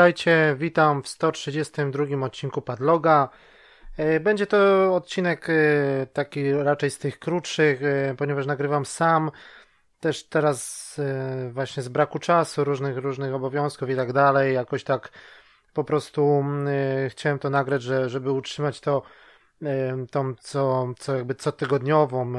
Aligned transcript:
Witajcie. 0.00 0.56
Witam 0.58 1.02
w 1.02 1.08
132 1.08 2.26
odcinku 2.26 2.62
Padloga. 2.62 3.28
E, 3.96 4.20
będzie 4.20 4.46
to 4.46 4.94
odcinek 4.94 5.50
e, 5.50 6.06
taki 6.12 6.52
raczej 6.52 6.90
z 6.90 6.98
tych 6.98 7.18
krótszych, 7.18 7.82
e, 7.82 8.14
ponieważ 8.18 8.46
nagrywam 8.46 8.86
sam. 8.86 9.30
Też 10.00 10.24
teraz 10.24 11.00
właśnie 11.50 11.82
z 11.82 11.88
braku 11.88 12.18
czasu, 12.18 12.64
różnych 12.64 12.96
różnych 12.96 13.34
obowiązków 13.34 13.90
i 13.90 13.96
tak 13.96 14.12
dalej. 14.12 14.54
Jakoś 14.54 14.84
tak 14.84 15.10
po 15.74 15.84
prostu 15.84 16.44
chciałem 17.08 17.38
to 17.38 17.50
nagrać, 17.50 17.82
że, 17.82 18.08
żeby 18.08 18.30
utrzymać 18.30 18.80
to 18.80 19.02
tą 20.10 20.34
co, 20.34 20.92
co 20.98 21.16
jakby 21.16 21.34
cotygodniową, 21.34 22.32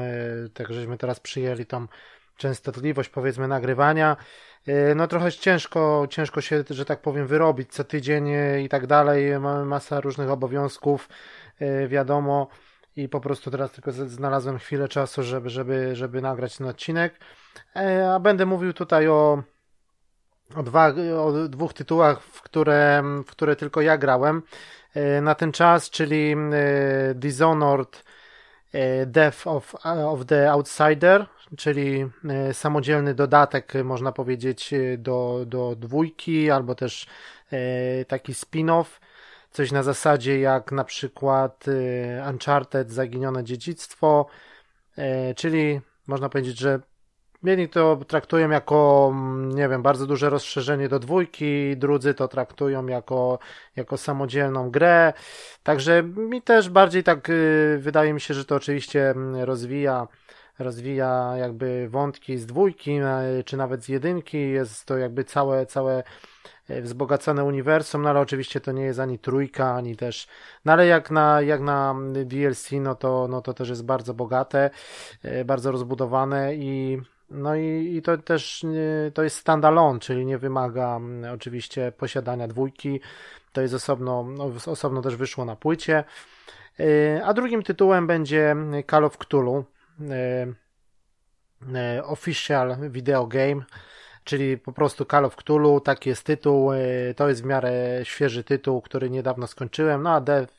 tak 0.54 0.72
żeśmy 0.72 0.98
teraz 0.98 1.20
przyjęli 1.20 1.66
tą 1.66 1.86
częstotliwość 2.36 3.08
powiedzmy 3.08 3.48
nagrywania. 3.48 4.16
E, 4.66 4.94
no 4.94 5.06
trochę 5.06 5.32
ciężko, 5.32 6.06
ciężko 6.10 6.40
się, 6.40 6.64
że 6.70 6.84
tak 6.84 7.00
powiem, 7.00 7.26
wyrobić 7.26 7.72
co 7.72 7.84
tydzień 7.84 8.28
i 8.64 8.68
tak 8.68 8.86
dalej. 8.86 9.40
Mamy 9.40 9.64
masa 9.64 10.00
różnych 10.00 10.30
obowiązków, 10.30 11.08
e, 11.60 11.88
wiadomo, 11.88 12.48
i 12.96 13.08
po 13.08 13.20
prostu 13.20 13.50
teraz 13.50 13.72
tylko 13.72 13.92
znalazłem 13.92 14.58
chwilę 14.58 14.88
czasu, 14.88 15.22
żeby, 15.22 15.50
żeby, 15.50 15.96
żeby 15.96 16.22
nagrać 16.22 16.56
ten 16.56 16.66
odcinek. 16.66 17.14
E, 17.76 18.12
a 18.14 18.20
będę 18.20 18.46
mówił 18.46 18.72
tutaj 18.72 19.08
o, 19.08 19.42
o, 20.56 20.62
dwa, 20.62 20.94
o 21.18 21.32
dwóch 21.48 21.72
tytułach, 21.72 22.22
w 22.22 22.42
które, 22.42 23.02
w 23.26 23.30
które 23.30 23.56
tylko 23.56 23.80
ja 23.80 23.98
grałem 23.98 24.42
na 25.22 25.34
ten 25.34 25.52
czas, 25.52 25.90
czyli 25.90 26.36
Dishonored 27.14 28.04
Death 29.06 29.46
of, 29.46 29.74
of 29.84 30.26
the 30.26 30.50
Outsider, 30.52 31.26
czyli 31.56 32.06
e, 32.28 32.54
samodzielny 32.54 33.14
dodatek, 33.14 33.72
można 33.84 34.12
powiedzieć, 34.12 34.72
e, 34.72 34.98
do, 34.98 35.44
do 35.46 35.76
dwójki, 35.76 36.50
albo 36.50 36.74
też 36.74 37.06
e, 37.52 38.04
taki 38.04 38.32
spin-off, 38.32 39.00
coś 39.50 39.72
na 39.72 39.82
zasadzie 39.82 40.40
jak 40.40 40.72
na 40.72 40.84
przykład 40.84 41.64
Uncharted 42.30 42.90
Zaginione 42.90 43.44
Dziedzictwo, 43.44 44.26
czyli 45.36 45.80
można 46.06 46.28
powiedzieć, 46.28 46.58
że 46.58 46.80
Jedni 47.44 47.68
to 47.68 47.98
traktują 48.08 48.50
jako, 48.50 49.08
mm, 49.12 49.54
nie 49.54 49.68
wiem, 49.68 49.82
bardzo 49.82 50.06
duże 50.06 50.30
rozszerzenie 50.30 50.88
do 50.88 50.98
dwójki, 50.98 51.76
drudzy 51.76 52.14
to 52.14 52.28
traktują 52.28 52.86
jako, 52.86 53.38
jako 53.76 53.96
samodzielną 53.96 54.70
grę. 54.70 55.12
Także 55.62 56.02
mi 56.02 56.42
też 56.42 56.68
bardziej 56.68 57.02
tak 57.04 57.30
wydaje 57.78 58.12
mi 58.12 58.20
się, 58.20 58.34
że 58.34 58.44
to 58.44 58.54
oczywiście 58.54 59.10
mm, 59.10 59.44
rozwija 59.44 60.06
rozwija 60.58 61.34
jakby 61.36 61.88
wątki 61.88 62.38
z 62.38 62.46
dwójki, 62.46 62.90
e, 62.92 63.42
czy 63.44 63.56
nawet 63.56 63.84
z 63.84 63.88
jedynki, 63.88 64.38
jest 64.38 64.86
to 64.86 64.98
jakby 64.98 65.24
całe, 65.24 65.66
całe 65.66 66.02
e, 66.68 66.82
wzbogacone 66.82 67.44
uniwersum, 67.44 68.02
no 68.02 68.10
ale 68.10 68.20
oczywiście 68.20 68.60
to 68.60 68.72
nie 68.72 68.82
jest 68.82 69.00
ani 69.00 69.18
trójka, 69.18 69.74
ani 69.74 69.96
też, 69.96 70.28
no 70.64 70.72
ale 70.72 70.86
jak 70.86 71.10
na, 71.10 71.42
jak 71.42 71.60
na 71.60 71.94
DLC, 72.24 72.70
no 72.72 72.94
to, 72.94 73.28
no 73.30 73.42
to 73.42 73.54
też 73.54 73.68
jest 73.68 73.84
bardzo 73.84 74.14
bogate, 74.14 74.70
e, 75.22 75.44
bardzo 75.44 75.72
rozbudowane 75.72 76.54
i 76.54 76.98
no 77.32 77.56
i, 77.56 77.96
i 77.96 78.02
to 78.02 78.18
też 78.18 78.66
to 79.14 79.22
jest 79.22 79.36
standalone, 79.36 80.00
czyli 80.00 80.26
nie 80.26 80.38
wymaga 80.38 81.00
oczywiście 81.34 81.92
posiadania 81.92 82.48
dwójki, 82.48 83.00
to 83.52 83.60
jest 83.60 83.74
osobno, 83.74 84.22
no, 84.22 84.50
osobno 84.66 85.02
też 85.02 85.16
wyszło 85.16 85.44
na 85.44 85.56
płycie. 85.56 86.04
A 87.24 87.34
drugim 87.34 87.62
tytułem 87.62 88.06
będzie 88.06 88.56
Call 88.90 89.04
of 89.04 89.18
Cthulhu. 89.18 89.64
E, 90.10 90.46
e, 91.74 92.04
official 92.04 92.76
Video 92.90 93.26
Game, 93.26 93.64
czyli 94.24 94.58
po 94.58 94.72
prostu 94.72 95.04
Call 95.04 95.24
of 95.24 95.36
Cthulhu, 95.36 95.80
taki 95.80 96.08
jest 96.08 96.26
tytuł, 96.26 96.70
to 97.16 97.28
jest 97.28 97.42
w 97.42 97.46
miarę 97.46 98.00
świeży 98.02 98.44
tytuł, 98.44 98.82
który 98.82 99.10
niedawno 99.10 99.46
skończyłem, 99.46 100.02
no 100.02 100.10
a 100.10 100.20
Death, 100.20 100.54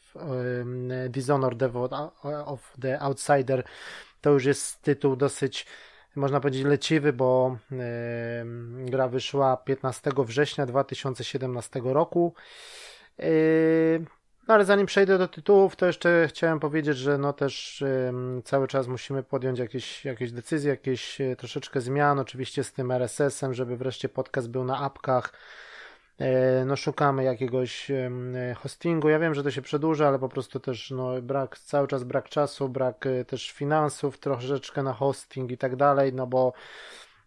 Dishonored 1.10 1.64
of 2.46 2.74
the 2.82 3.00
Outsider 3.00 3.64
to 4.22 4.30
już 4.30 4.46
jest 4.46 4.82
tytuł 4.82 5.16
dosyć 5.16 5.66
można 6.16 6.40
powiedzieć 6.40 6.64
leciwy, 6.64 7.14
bo 7.14 7.58
gra 8.86 9.08
wyszła 9.08 9.58
15 9.58 10.12
września 10.18 10.66
2017 10.66 11.82
roku. 11.84 12.34
No 14.48 14.54
ale 14.54 14.66
zanim 14.66 14.86
przejdę 14.86 15.18
do 15.18 15.28
tytułów, 15.28 15.76
to 15.76 15.86
jeszcze 15.86 16.28
chciałem 16.30 16.60
powiedzieć, 16.60 16.98
że 16.98 17.18
no 17.18 17.34
też 17.34 17.84
cały 18.44 18.68
czas 18.68 18.88
musimy 18.88 19.24
podjąć 19.24 19.60
jakieś, 19.60 20.06
jakieś 20.06 20.32
decyzje, 20.32 20.70
jakieś 20.72 21.22
e, 21.22 21.36
troszeczkę 21.36 21.82
zmian, 21.82 22.20
oczywiście 22.20 22.64
z 22.64 22.74
tym 22.74 22.92
RSS-em, 22.92 23.54
żeby 23.54 23.78
wreszcie 23.78 24.10
podcast 24.10 24.50
był 24.50 24.64
na 24.64 24.80
apkach. 24.80 25.34
E, 26.20 26.66
no 26.66 26.76
szukamy 26.76 27.24
jakiegoś 27.24 27.92
hostingu. 28.56 29.10
Ja 29.10 29.20
wiem, 29.20 29.34
że 29.34 29.44
to 29.44 29.52
się 29.52 29.62
przedłuża, 29.62 30.08
ale 30.08 30.20
po 30.20 30.30
prostu 30.30 30.60
też 30.60 30.92
no, 30.92 31.22
brak, 31.22 31.60
cały 31.60 31.88
czas 31.88 32.04
brak 32.04 32.30
czasu, 32.30 32.70
brak 32.70 33.06
e, 33.06 33.26
też 33.26 33.52
finansów 33.52 34.18
troszeczkę 34.20 34.84
na 34.84 34.94
hosting 34.94 35.52
i 35.52 35.58
tak 35.58 35.76
dalej, 35.76 36.14
no 36.14 36.28
bo 36.28 36.54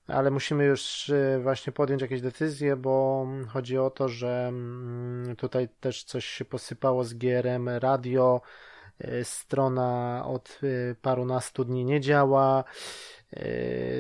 ale 0.06 0.30
musimy 0.30 0.64
już 0.64 1.12
właśnie 1.42 1.72
podjąć 1.72 2.02
jakieś 2.02 2.20
decyzje, 2.20 2.76
bo 2.76 3.26
chodzi 3.48 3.78
o 3.78 3.91
to, 3.91 4.08
że 4.08 4.47
mm, 4.48 5.36
tutaj 5.36 5.68
też 5.80 6.04
coś 6.04 6.26
się 6.26 6.44
posypało 6.44 7.04
z 7.04 7.14
GRM 7.14 7.68
radio, 7.68 8.41
strona 9.22 10.22
od 10.26 10.60
parunastu 11.03 11.64
dni 11.64 11.84
nie 11.84 12.00
działa, 12.00 12.64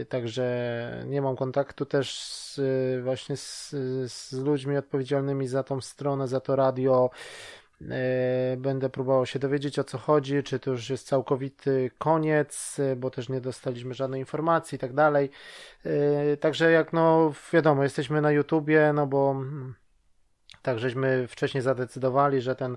także 0.08 1.04
nie 1.06 1.22
mam 1.22 1.36
kontaktu 1.36 1.86
też 1.86 2.20
z, 2.20 2.60
właśnie 3.04 3.36
z, 3.36 3.74
z 4.12 4.32
ludźmi 4.32 4.76
odpowiedzialnymi 4.76 5.48
za 5.48 5.62
tą 5.62 5.80
stronę, 5.80 6.28
za 6.28 6.40
to 6.40 6.56
radio. 6.56 7.10
E, 7.90 8.56
będę 8.56 8.90
próbował 8.90 9.26
się 9.26 9.38
dowiedzieć 9.38 9.78
o 9.78 9.84
co 9.84 9.98
chodzi, 9.98 10.42
czy 10.42 10.58
to 10.58 10.70
już 10.70 10.90
jest 10.90 11.06
całkowity 11.06 11.90
koniec, 11.98 12.76
bo 12.96 13.10
też 13.10 13.28
nie 13.28 13.40
dostaliśmy 13.40 13.94
żadnej 13.94 14.20
informacji 14.20 14.76
i 14.76 14.78
tak 14.78 14.92
dalej. 14.92 15.30
Także 16.40 16.70
jak 16.70 16.92
no 16.92 17.32
wiadomo, 17.52 17.82
jesteśmy 17.82 18.20
na 18.20 18.32
YouTubie, 18.32 18.92
no 18.94 19.06
bo 19.06 19.30
mm, 19.30 19.74
tak 20.62 20.78
żeśmy 20.78 21.28
wcześniej 21.28 21.62
zadecydowali, 21.62 22.40
że 22.40 22.56
ten 22.56 22.76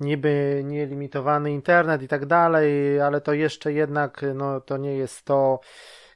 niby 0.00 0.62
nielimitowany 0.64 1.52
internet 1.52 2.02
i 2.02 2.08
tak 2.08 2.26
dalej, 2.26 3.00
ale 3.00 3.20
to 3.20 3.32
jeszcze 3.32 3.72
jednak 3.72 4.24
no 4.34 4.60
to 4.60 4.76
nie 4.76 4.96
jest 4.96 5.24
to 5.24 5.60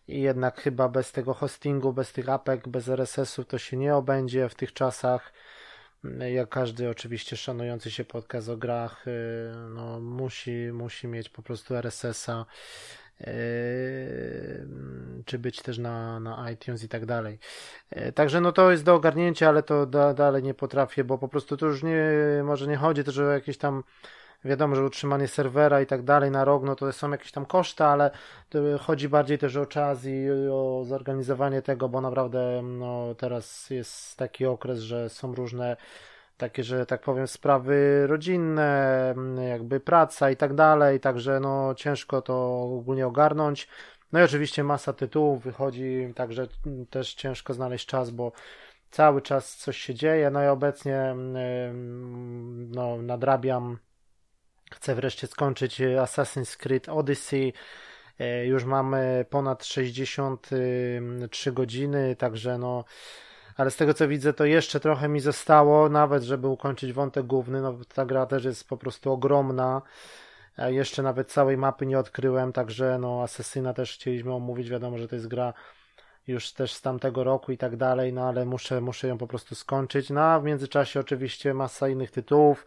i 0.08 0.20
jednak 0.20 0.60
chyba 0.60 0.88
bez 0.88 1.12
tego 1.12 1.34
hostingu, 1.34 1.92
bez 1.92 2.12
tych 2.12 2.28
apek, 2.28 2.68
bez 2.68 2.88
RSS-u 2.88 3.44
to 3.44 3.58
się 3.58 3.76
nie 3.76 3.94
obędzie 3.94 4.48
w 4.48 4.54
tych 4.54 4.72
czasach. 4.72 5.32
Jak 6.30 6.48
każdy 6.48 6.90
oczywiście 6.90 7.36
szanujący 7.36 7.90
się 7.90 8.04
podcast 8.04 8.48
o 8.48 8.56
grach, 8.56 9.08
y, 9.08 9.10
no, 9.74 10.00
musi, 10.00 10.70
musi 10.72 11.08
mieć 11.08 11.28
po 11.28 11.42
prostu 11.42 11.74
RSS-a, 11.74 12.46
czy 15.24 15.38
być 15.38 15.62
też 15.62 15.78
na, 15.78 16.20
na 16.20 16.50
iTunes 16.50 16.84
i 16.84 16.88
tak 16.88 17.06
dalej. 17.06 17.38
Y, 17.96 18.12
także 18.12 18.40
no 18.40 18.52
to 18.52 18.70
jest 18.70 18.84
do 18.84 18.94
ogarnięcia, 18.94 19.48
ale 19.48 19.62
to 19.62 19.86
da, 19.86 20.14
dalej 20.14 20.42
nie 20.42 20.54
potrafię, 20.54 21.04
bo 21.04 21.18
po 21.18 21.28
prostu 21.28 21.56
to 21.56 21.66
już 21.66 21.82
nie, 21.82 22.04
może 22.44 22.66
nie 22.66 22.76
chodzi 22.76 23.04
też 23.04 23.18
o 23.18 23.30
jakieś 23.30 23.58
tam 23.58 23.82
Wiadomo, 24.44 24.76
że 24.76 24.84
utrzymanie 24.84 25.28
serwera 25.28 25.80
i 25.80 25.86
tak 25.86 26.02
dalej 26.02 26.30
na 26.30 26.44
rok, 26.44 26.62
no 26.62 26.76
to 26.76 26.92
są 26.92 27.10
jakieś 27.10 27.32
tam 27.32 27.46
koszty, 27.46 27.84
ale 27.84 28.10
chodzi 28.80 29.08
bardziej 29.08 29.38
też 29.38 29.56
o 29.56 29.66
czas 29.66 30.04
i 30.04 30.30
o 30.52 30.84
zorganizowanie 30.84 31.62
tego, 31.62 31.88
bo 31.88 32.00
naprawdę 32.00 32.62
no, 32.62 33.14
teraz 33.14 33.70
jest 33.70 34.16
taki 34.16 34.46
okres, 34.46 34.78
że 34.78 35.08
są 35.08 35.34
różne 35.34 35.76
takie, 36.40 36.64
że 36.64 36.86
tak 36.86 37.00
powiem, 37.00 37.26
sprawy 37.26 38.06
rodzinne, 38.06 39.14
jakby 39.48 39.80
praca 39.80 40.30
i 40.30 40.36
tak 40.36 40.54
dalej, 40.54 41.00
także 41.00 41.40
no 41.40 41.74
ciężko 41.74 42.22
to 42.22 42.62
ogólnie 42.62 43.06
ogarnąć. 43.06 43.68
No 44.12 44.20
i 44.20 44.22
oczywiście 44.22 44.64
masa 44.64 44.92
tytułów 44.92 45.42
wychodzi, 45.42 46.12
także 46.16 46.46
też 46.90 47.14
ciężko 47.14 47.54
znaleźć 47.54 47.86
czas, 47.86 48.10
bo 48.10 48.32
cały 48.90 49.22
czas 49.22 49.56
coś 49.56 49.76
się 49.78 49.94
dzieje. 49.94 50.30
No 50.30 50.44
i 50.44 50.46
obecnie 50.46 51.14
no, 52.74 53.02
nadrabiam 53.02 53.78
Chcę 54.70 54.94
wreszcie 54.94 55.26
skończyć 55.26 55.80
e, 55.80 55.84
Assassin's 55.84 56.56
Creed 56.56 56.88
Odyssey. 56.88 57.52
E, 58.18 58.46
już 58.46 58.64
mamy 58.64 59.26
ponad 59.30 59.64
63 59.64 61.52
godziny, 61.52 62.16
także 62.16 62.58
no. 62.58 62.84
Ale 63.60 63.70
z 63.70 63.76
tego 63.76 63.94
co 63.94 64.08
widzę, 64.08 64.32
to 64.32 64.44
jeszcze 64.44 64.80
trochę 64.80 65.08
mi 65.08 65.20
zostało, 65.20 65.88
nawet 65.88 66.22
żeby 66.22 66.48
ukończyć 66.48 66.92
wątek 66.92 67.26
główny. 67.26 67.62
No, 67.62 67.78
ta 67.94 68.06
gra 68.06 68.26
też 68.26 68.44
jest 68.44 68.68
po 68.68 68.76
prostu 68.76 69.12
ogromna. 69.12 69.82
Jeszcze 70.58 71.02
nawet 71.02 71.32
całej 71.32 71.56
mapy 71.56 71.86
nie 71.86 71.98
odkryłem, 71.98 72.52
także 72.52 72.98
no 73.00 73.22
Assassina 73.22 73.74
też 73.74 73.94
chcieliśmy 73.94 74.34
omówić. 74.34 74.70
Wiadomo, 74.70 74.98
że 74.98 75.08
to 75.08 75.14
jest 75.14 75.28
gra 75.28 75.54
już 76.26 76.52
też 76.52 76.74
z 76.74 76.80
tamtego 76.80 77.24
roku 77.24 77.52
i 77.52 77.58
tak 77.58 77.76
dalej, 77.76 78.12
no 78.12 78.28
ale 78.28 78.46
muszę, 78.46 78.80
muszę 78.80 79.08
ją 79.08 79.18
po 79.18 79.26
prostu 79.26 79.54
skończyć. 79.54 80.10
No 80.10 80.20
a 80.20 80.40
w 80.40 80.44
międzyczasie 80.44 81.00
oczywiście 81.00 81.54
masa 81.54 81.88
innych 81.88 82.10
tytułów. 82.10 82.64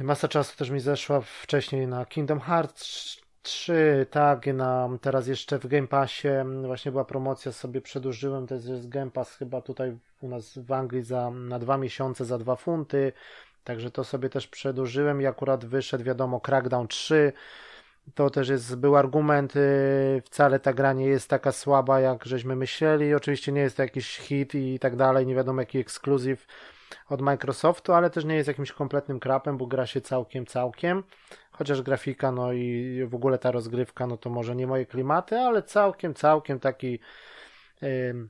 Masa 0.00 0.28
czasu 0.28 0.56
też 0.56 0.70
mi 0.70 0.80
zeszła 0.80 1.20
wcześniej 1.20 1.86
na 1.86 2.06
Kingdom 2.06 2.40
Hearts 2.40 3.16
3, 3.42 4.06
tak, 4.10 4.46
na, 4.46 4.88
teraz 5.00 5.26
jeszcze 5.26 5.58
w 5.58 5.66
Game 5.66 5.86
Passie 5.86 6.28
właśnie 6.66 6.90
była 6.92 7.04
promocja, 7.04 7.52
sobie 7.52 7.80
przedłużyłem, 7.80 8.46
to 8.46 8.54
jest 8.54 8.88
Game 8.88 9.10
Pass 9.10 9.36
chyba 9.36 9.60
tutaj 9.60 9.98
u 10.20 10.28
nas 10.28 10.58
w 10.58 10.72
Anglii 10.72 11.02
za, 11.02 11.30
na 11.30 11.58
dwa 11.58 11.78
miesiące 11.78 12.24
za 12.24 12.38
dwa 12.38 12.56
funty, 12.56 13.12
także 13.64 13.90
to 13.90 14.04
sobie 14.04 14.28
też 14.28 14.46
przedłużyłem 14.46 15.22
i 15.22 15.26
akurat 15.26 15.64
wyszedł, 15.64 16.04
wiadomo, 16.04 16.40
Crackdown 16.40 16.88
3, 16.88 17.32
to 18.14 18.30
też 18.30 18.48
jest, 18.48 18.76
był 18.76 18.96
argument, 18.96 19.54
yy, 19.54 20.22
wcale 20.24 20.60
ta 20.60 20.72
gra 20.72 20.92
nie 20.92 21.06
jest 21.06 21.30
taka 21.30 21.52
słaba, 21.52 22.00
jak 22.00 22.24
żeśmy 22.24 22.56
myśleli, 22.56 23.14
oczywiście 23.14 23.52
nie 23.52 23.60
jest 23.60 23.76
to 23.76 23.82
jakiś 23.82 24.16
hit 24.18 24.54
i 24.54 24.78
tak 24.78 24.96
dalej, 24.96 25.26
nie 25.26 25.34
wiadomo 25.34 25.60
jaki 25.60 25.78
ekskluzyw 25.78 26.46
od 27.08 27.20
Microsoftu, 27.20 27.92
ale 27.92 28.10
też 28.10 28.24
nie 28.24 28.34
jest 28.34 28.48
jakimś 28.48 28.72
kompletnym 28.72 29.20
krapem, 29.20 29.58
bo 29.58 29.66
gra 29.66 29.86
się 29.86 30.00
całkiem, 30.00 30.46
całkiem, 30.46 31.02
chociaż 31.50 31.82
grafika, 31.82 32.32
no 32.32 32.52
i 32.52 33.00
w 33.06 33.14
ogóle 33.14 33.38
ta 33.38 33.50
rozgrywka, 33.50 34.06
no 34.06 34.16
to 34.16 34.30
może 34.30 34.56
nie 34.56 34.66
moje 34.66 34.86
klimaty, 34.86 35.38
ale 35.38 35.62
całkiem, 35.62 36.14
całkiem 36.14 36.60
taki 36.60 36.98
yy, 37.82 38.28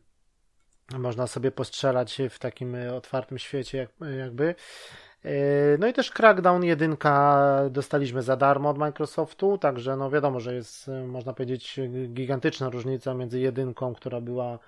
można 0.99 1.27
sobie 1.27 1.51
postrzelać 1.51 2.19
w 2.31 2.39
takim 2.39 2.77
otwartym 2.97 3.39
świecie 3.39 3.79
jak, 3.79 3.91
jakby. 4.19 4.55
No 5.79 5.87
i 5.87 5.93
też 5.93 6.11
Crackdown 6.11 6.65
1 6.65 6.97
dostaliśmy 7.71 8.23
za 8.23 8.37
darmo 8.37 8.71
od 8.71 8.79
Microsoftu, 8.79 9.59
także 9.59 9.97
no 9.97 10.11
wiadomo, 10.11 10.41
że 10.41 10.55
jest 10.55 10.91
można 11.07 11.33
powiedzieć 11.33 11.81
gigantyczna 12.09 12.71
różnica 12.71 13.15
między 13.15 13.41
jedynką, 13.41 13.95
która 13.95 14.21
była 14.21 14.59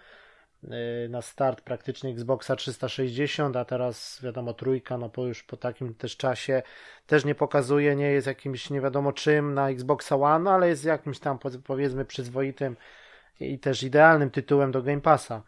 na 1.08 1.22
start 1.22 1.60
praktycznie 1.60 2.10
Xboxa 2.10 2.56
360, 2.56 3.56
a 3.56 3.64
teraz 3.64 4.20
wiadomo 4.22 4.54
trójka, 4.54 4.98
no 4.98 5.08
po 5.08 5.26
już 5.26 5.42
po 5.42 5.56
takim 5.56 5.94
też 5.94 6.16
czasie 6.16 6.62
też 7.06 7.24
nie 7.24 7.34
pokazuje, 7.34 7.96
nie 7.96 8.10
jest 8.10 8.26
jakimś 8.26 8.70
nie 8.70 8.80
wiadomo 8.80 9.12
czym 9.12 9.54
na 9.54 9.70
Xboxa 9.70 10.16
One, 10.16 10.50
ale 10.50 10.68
jest 10.68 10.84
jakimś 10.84 11.18
tam 11.18 11.38
powiedzmy 11.64 12.04
przyzwoitym 12.04 12.76
i 13.40 13.58
też 13.58 13.82
idealnym 13.82 14.30
tytułem 14.30 14.72
do 14.72 14.82
Game 14.82 15.00
Passa. 15.00 15.42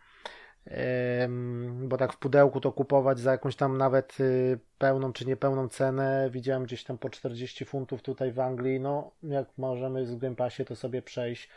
Bo 1.83 1.97
tak 1.97 2.13
w 2.13 2.17
pudełku 2.17 2.61
to 2.61 2.73
kupować 2.73 3.19
za 3.19 3.33
jakąś 3.33 3.57
tam 3.57 3.79
nawet 3.79 4.21
y, 4.21 4.59
pełną 4.79 5.13
czy 5.13 5.27
niepełną 5.27 5.69
cenę. 5.69 6.29
Widziałem 6.31 6.65
gdzieś 6.65 6.85
tam 6.85 6.99
po 6.99 7.11
40 7.11 7.65
funtów 7.65 8.03
tutaj 8.03 8.33
w 8.33 8.41
Anglii, 8.41 8.81
no 8.81 9.11
jak 9.23 9.47
możemy 9.59 10.07
z 10.07 10.17
Game 10.17 10.37
Passie 10.37 10.65
to 10.65 10.77
sobie 10.77 11.03
przejść, 11.03 11.49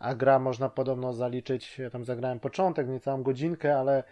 a 0.00 0.14
gra 0.14 0.38
można 0.38 0.68
podobno 0.68 1.12
zaliczyć, 1.12 1.78
ja 1.78 1.90
tam 1.90 2.04
zagrałem 2.04 2.40
początek, 2.40 2.88
niecałą 2.88 3.22
godzinkę, 3.22 3.78
ale 3.78 4.04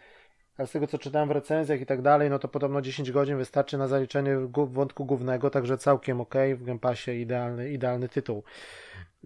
z 0.67 0.71
tego 0.71 0.87
co 0.87 0.99
czytałem 0.99 1.29
w 1.29 1.33
recenzjach 1.33 1.81
i 1.81 1.87
tak 1.87 2.03
dalej, 2.03 2.31
no 2.31 2.39
to 2.39 2.49
podobno 2.49 2.81
10 2.81 3.13
godzin 3.13 3.39
wystarczy 3.39 3.79
na 3.79 3.89
zaliczenie 3.89 4.37
wątku 4.67 5.05
głównego, 5.05 5.51
także 5.51 5.79
całkiem 5.79 6.21
ok, 6.21 6.35
w 6.57 6.65
Game 6.65 6.79
Passie 6.79 7.11
idealny, 7.11 7.71
idealny 7.71 8.09
tytuł. 8.09 8.43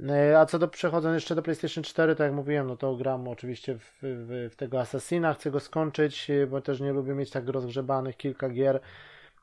E, 0.09 0.39
a 0.39 0.47
co 0.47 0.59
do 0.59 0.69
przechodzenia 0.69 1.15
jeszcze 1.15 1.35
do 1.35 1.43
PlayStation 1.43 1.85
4, 1.85 2.17
tak 2.17 2.25
jak 2.25 2.35
mówiłem, 2.35 2.67
no 2.67 2.77
to 2.77 2.97
gram 2.97 3.29
oczywiście 3.29 3.79
w, 3.79 3.99
w, 4.03 4.49
w 4.53 4.57
tego 4.57 4.81
Assassina, 4.81 5.35
chcę 5.35 5.51
go 5.51 5.61
skończyć, 5.61 6.31
e, 6.31 6.47
bo 6.47 6.61
też 6.61 6.81
nie 6.81 6.93
lubię 6.93 7.15
mieć 7.15 7.31
tak 7.31 7.49
rozgrzebanych 7.49 8.17
kilka 8.17 8.49
gier. 8.49 8.81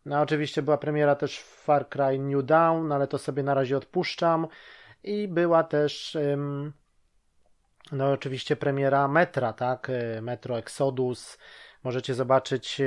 No 0.06 0.22
oczywiście 0.22 0.62
była 0.62 0.78
premiera 0.78 1.16
też 1.16 1.40
Far 1.42 1.90
Cry 1.90 2.20
New 2.20 2.46
Dawn, 2.46 2.92
ale 2.92 3.08
to 3.08 3.18
sobie 3.18 3.44
na 3.44 3.54
razie 3.54 3.78
odpuszczam. 3.78 4.48
I 5.04 5.28
była 5.28 5.64
też 5.64 6.18
no 7.92 8.12
oczywiście 8.12 8.56
premiera 8.56 9.08
Metra, 9.08 9.54
tak? 9.54 9.90
E, 9.90 10.22
Metro 10.22 10.58
Exodus. 10.58 11.38
Możecie 11.84 12.14
zobaczyć 12.14 12.82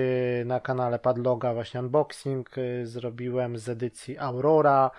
na 0.44 0.60
kanale 0.60 0.98
Padloga 0.98 1.54
właśnie 1.54 1.80
unboxing 1.80 2.50
zrobiłem 2.84 3.58
z 3.58 3.68
edycji 3.68 4.18
Aurora. 4.18 4.90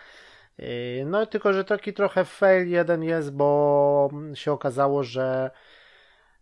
No 1.06 1.26
tylko, 1.26 1.54
że 1.54 1.64
taki 1.64 1.94
trochę 1.94 2.26
fail 2.26 2.70
jeden 2.70 3.04
jest, 3.04 3.32
bo 3.32 4.10
się 4.34 4.52
okazało, 4.52 5.04
że, 5.04 5.52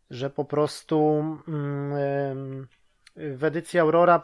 że 0.10 0.30
po 0.30 0.46
prostu 0.46 1.26
mm, 1.48 2.68
w 3.16 3.44
edycji 3.44 3.80
Aurora, 3.80 4.22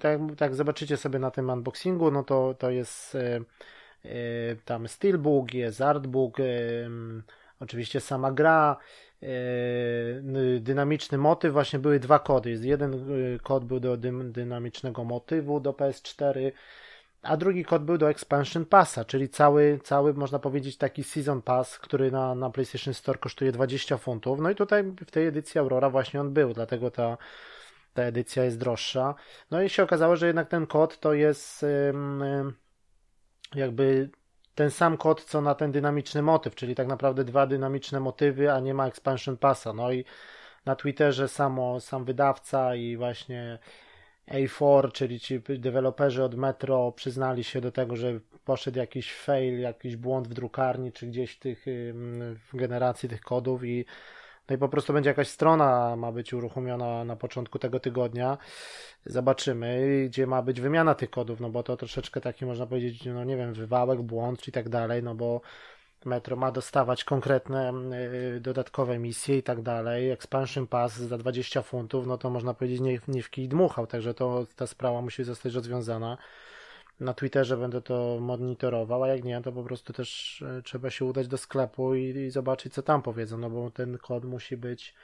tak, 0.00 0.20
tak 0.36 0.54
zobaczycie 0.54 0.96
sobie 0.96 1.18
na 1.18 1.30
tym 1.30 1.50
unboxingu, 1.50 2.10
no 2.10 2.22
to, 2.22 2.54
to 2.54 2.70
jest 2.70 3.16
tam 4.64 4.88
steelbook, 4.88 5.54
jest 5.54 5.80
artbook, 5.80 6.38
oczywiście 7.60 8.00
sama 8.00 8.32
gra, 8.32 8.76
dynamiczny 10.60 11.18
motyw, 11.18 11.52
właśnie 11.52 11.78
były 11.78 12.00
dwa 12.00 12.18
kody. 12.18 12.50
Jeden 12.62 13.06
kod 13.42 13.64
był 13.64 13.80
do 13.80 13.96
dynamicznego 14.24 15.04
motywu 15.04 15.60
do 15.60 15.72
PS4, 15.72 16.52
a 17.22 17.36
drugi 17.36 17.64
kod 17.64 17.84
był 17.84 17.98
do 17.98 18.10
Expansion 18.10 18.64
Passa, 18.64 19.04
czyli 19.04 19.28
cały, 19.28 19.80
cały 19.82 20.14
można 20.14 20.38
powiedzieć 20.38 20.76
taki 20.76 21.04
Season 21.04 21.42
Pass, 21.42 21.78
który 21.78 22.10
na, 22.10 22.34
na 22.34 22.50
PlayStation 22.50 22.94
Store 22.94 23.18
kosztuje 23.18 23.52
20 23.52 23.98
funtów. 23.98 24.40
No 24.40 24.50
i 24.50 24.54
tutaj 24.54 24.82
w 25.06 25.10
tej 25.10 25.26
edycji 25.26 25.58
Aurora 25.58 25.90
właśnie 25.90 26.20
on 26.20 26.32
był, 26.32 26.52
dlatego 26.52 26.90
ta, 26.90 27.16
ta 27.94 28.02
edycja 28.02 28.44
jest 28.44 28.58
droższa. 28.58 29.14
No 29.50 29.62
i 29.62 29.68
się 29.68 29.82
okazało, 29.82 30.16
że 30.16 30.26
jednak 30.26 30.48
ten 30.48 30.66
kod 30.66 31.00
to 31.00 31.14
jest 31.14 31.64
jakby 33.54 34.10
ten 34.54 34.70
sam 34.70 34.96
kod, 34.96 35.24
co 35.24 35.40
na 35.40 35.54
ten 35.54 35.72
dynamiczny 35.72 36.22
motyw, 36.22 36.54
czyli 36.54 36.74
tak 36.74 36.86
naprawdę 36.86 37.24
dwa 37.24 37.46
dynamiczne 37.46 38.00
motywy, 38.00 38.52
a 38.52 38.60
nie 38.60 38.74
ma 38.74 38.86
Expansion 38.86 39.36
Passa. 39.36 39.72
No 39.72 39.92
i 39.92 40.04
na 40.66 40.76
Twitterze 40.76 41.28
samo, 41.28 41.80
sam 41.80 42.04
wydawca 42.04 42.74
i 42.74 42.96
właśnie 42.96 43.58
a4, 44.28 44.92
czyli 44.92 45.20
ci 45.20 45.40
deweloperzy 45.58 46.24
od 46.24 46.34
Metro 46.34 46.92
przyznali 46.92 47.44
się 47.44 47.60
do 47.60 47.72
tego, 47.72 47.96
że 47.96 48.20
poszedł 48.44 48.78
jakiś 48.78 49.14
fail, 49.14 49.60
jakiś 49.60 49.96
błąd 49.96 50.28
w 50.28 50.34
drukarni, 50.34 50.92
czy 50.92 51.06
gdzieś 51.06 51.38
tych, 51.38 51.64
w 52.52 52.56
generacji 52.56 53.08
tych 53.08 53.20
kodów 53.20 53.64
i 53.64 53.84
no 54.48 54.56
i 54.56 54.58
po 54.58 54.68
prostu 54.68 54.92
będzie 54.92 55.10
jakaś 55.10 55.28
strona 55.28 55.96
ma 55.96 56.12
być 56.12 56.32
uruchomiona 56.32 57.04
na 57.04 57.16
początku 57.16 57.58
tego 57.58 57.80
tygodnia. 57.80 58.38
Zobaczymy, 59.06 60.04
gdzie 60.08 60.26
ma 60.26 60.42
być 60.42 60.60
wymiana 60.60 60.94
tych 60.94 61.10
kodów, 61.10 61.40
no 61.40 61.50
bo 61.50 61.62
to 61.62 61.76
troszeczkę 61.76 62.20
taki 62.20 62.46
można 62.46 62.66
powiedzieć, 62.66 63.04
no 63.04 63.24
nie 63.24 63.36
wiem, 63.36 63.54
wywałek, 63.54 64.02
błąd 64.02 64.48
i 64.48 64.52
tak 64.52 64.68
dalej, 64.68 65.02
no 65.02 65.14
bo 65.14 65.40
Metro 66.04 66.36
ma 66.36 66.52
dostawać 66.52 67.04
konkretne 67.04 67.72
y, 68.36 68.40
dodatkowe 68.40 68.98
misje 68.98 69.38
i 69.38 69.42
tak 69.42 69.62
dalej. 69.62 70.10
Expansion 70.10 70.66
Pass 70.66 70.96
za 70.96 71.18
20 71.18 71.62
funtów, 71.62 72.06
no 72.06 72.18
to 72.18 72.30
można 72.30 72.54
powiedzieć 72.54 72.80
nie, 72.80 73.00
nie 73.08 73.22
w 73.22 73.30
kij 73.30 73.48
dmuchał, 73.48 73.86
także 73.86 74.14
to 74.14 74.46
ta 74.56 74.66
sprawa 74.66 75.02
musi 75.02 75.24
zostać 75.24 75.54
rozwiązana. 75.54 76.18
Na 77.00 77.14
Twitterze 77.14 77.56
będę 77.56 77.82
to 77.82 78.18
monitorował, 78.20 79.02
a 79.02 79.08
jak 79.08 79.24
nie, 79.24 79.42
to 79.42 79.52
po 79.52 79.62
prostu 79.62 79.92
też 79.92 80.42
y, 80.58 80.62
trzeba 80.62 80.90
się 80.90 81.04
udać 81.04 81.28
do 81.28 81.38
sklepu 81.38 81.94
i, 81.94 82.02
i 82.02 82.30
zobaczyć, 82.30 82.74
co 82.74 82.82
tam 82.82 83.02
powiedzą, 83.02 83.38
no 83.38 83.50
bo 83.50 83.70
ten 83.70 83.98
kod 83.98 84.24
musi 84.24 84.56
być 84.56 84.94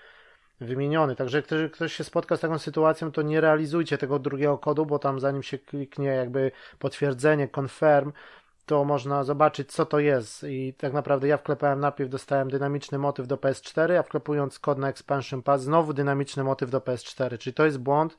wymieniony. 0.61 1.17
Także 1.17 1.39
jak 1.39 1.45
ktoś, 1.47 1.71
ktoś 1.71 1.93
się 1.93 2.05
spotka 2.05 2.37
z 2.37 2.41
taką 2.41 2.59
sytuacją, 2.59 3.13
to 3.13 3.23
nie 3.23 3.41
realizujcie 3.41 3.99
tego 3.99 4.19
drugiego 4.19 4.59
kodu, 4.59 4.87
bo 4.87 4.99
tam 4.99 5.21
zanim 5.21 5.43
się 5.43 5.59
kliknie 5.59 6.09
jakby 6.09 6.53
potwierdzenie, 6.79 7.49
confirm, 7.57 8.13
to 8.67 8.85
można 8.85 9.25
zobaczyć, 9.25 9.73
co 9.73 9.87
to 9.87 9.99
jest. 9.99 10.45
I 10.45 10.75
tak 10.75 10.93
naprawdę 10.93 11.29
ja 11.29 11.37
wklepałem 11.37 11.81
najpierw, 11.81 12.11
dostałem 12.11 12.51
dynamiczny 12.51 12.99
motyw 12.99 13.27
do 13.27 13.37
PS4, 13.37 13.97
a 13.97 14.03
wklepując 14.03 14.59
kod 14.59 14.79
na 14.79 14.89
Expansion 14.89 15.43
Pass, 15.43 15.63
znowu 15.63 15.93
dynamiczny 15.93 16.45
motyw 16.45 16.71
do 16.71 16.81
PS4. 16.81 17.39
Czyli 17.39 17.55
to 17.55 17.65
jest 17.65 17.79
błąd. 17.79 18.19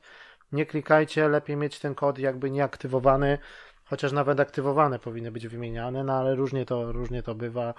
Nie 0.52 0.66
klikajcie, 0.66 1.28
lepiej 1.28 1.56
mieć 1.56 1.78
ten 1.78 1.94
kod 1.94 2.18
jakby 2.18 2.50
nieaktywowany, 2.50 3.38
chociaż 3.84 4.12
nawet 4.12 4.40
aktywowane 4.40 4.98
powinny 4.98 5.32
być 5.32 5.48
wymieniane, 5.48 6.04
no 6.04 6.12
ale 6.12 6.34
różnie 6.34 6.66
to, 6.66 6.92
różnie 6.92 7.22
to 7.22 7.34
bywa. 7.34 7.74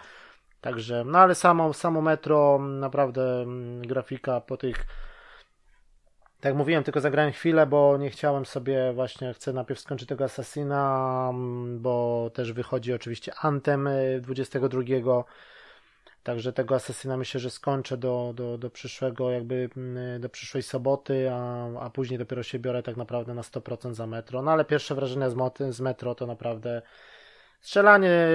Także, 0.61 1.03
no 1.05 1.19
ale 1.19 1.35
samo, 1.35 1.73
samo 1.73 2.01
metro, 2.01 2.59
naprawdę 2.59 3.41
mm, 3.41 3.81
grafika 3.81 4.41
po 4.41 4.57
tych 4.57 4.85
tak 6.43 6.55
mówiłem, 6.55 6.83
tylko 6.83 7.01
zagrałem 7.01 7.31
chwilę, 7.31 7.67
bo 7.67 7.97
nie 7.97 8.09
chciałem 8.09 8.45
sobie 8.45 8.93
właśnie, 8.93 9.33
chcę 9.33 9.53
najpierw 9.53 9.79
skończyć 9.79 10.09
tego 10.09 10.23
Assassina, 10.23 11.29
mm, 11.29 11.79
bo 11.79 12.29
też 12.33 12.53
wychodzi 12.53 12.93
oczywiście 12.93 13.33
Anthem 13.41 13.89
22. 14.21 15.23
Y, 16.23 16.33
Także 16.33 16.53
tego 16.53 16.75
Assassina 16.75 17.17
myślę, 17.17 17.39
że 17.39 17.49
skończę 17.49 17.97
do, 17.97 18.33
do, 18.35 18.57
do 18.57 18.69
przyszłego, 18.69 19.31
jakby 19.31 19.69
mm, 19.77 20.21
do 20.21 20.29
przyszłej 20.29 20.63
soboty, 20.63 21.31
a, 21.31 21.67
a 21.79 21.89
później 21.89 22.19
dopiero 22.19 22.43
się 22.43 22.59
biorę 22.59 22.83
tak 22.83 22.97
naprawdę 22.97 23.33
na 23.33 23.41
100% 23.41 23.93
za 23.93 24.07
metro. 24.07 24.41
No 24.41 24.51
ale 24.51 24.65
pierwsze 24.65 24.95
wrażenia 24.95 25.29
z, 25.29 25.35
z 25.69 25.81
metro 25.81 26.15
to 26.15 26.27
naprawdę 26.27 26.81
Strzelanie 27.63 28.27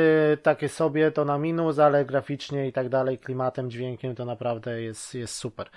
takie 0.42 0.68
sobie 0.68 1.11
to 1.11 1.25
na 1.25 1.38
minus, 1.38 1.78
ale 1.78 2.04
graficznie 2.04 2.68
i 2.68 2.73
tak 2.73 2.88
dalej, 2.88 3.18
klimatem, 3.18 3.71
dźwiękiem 3.71 4.14
to 4.14 4.25
naprawdę 4.25 4.83
jest, 4.83 5.14
jest 5.14 5.35
super. 5.35 5.71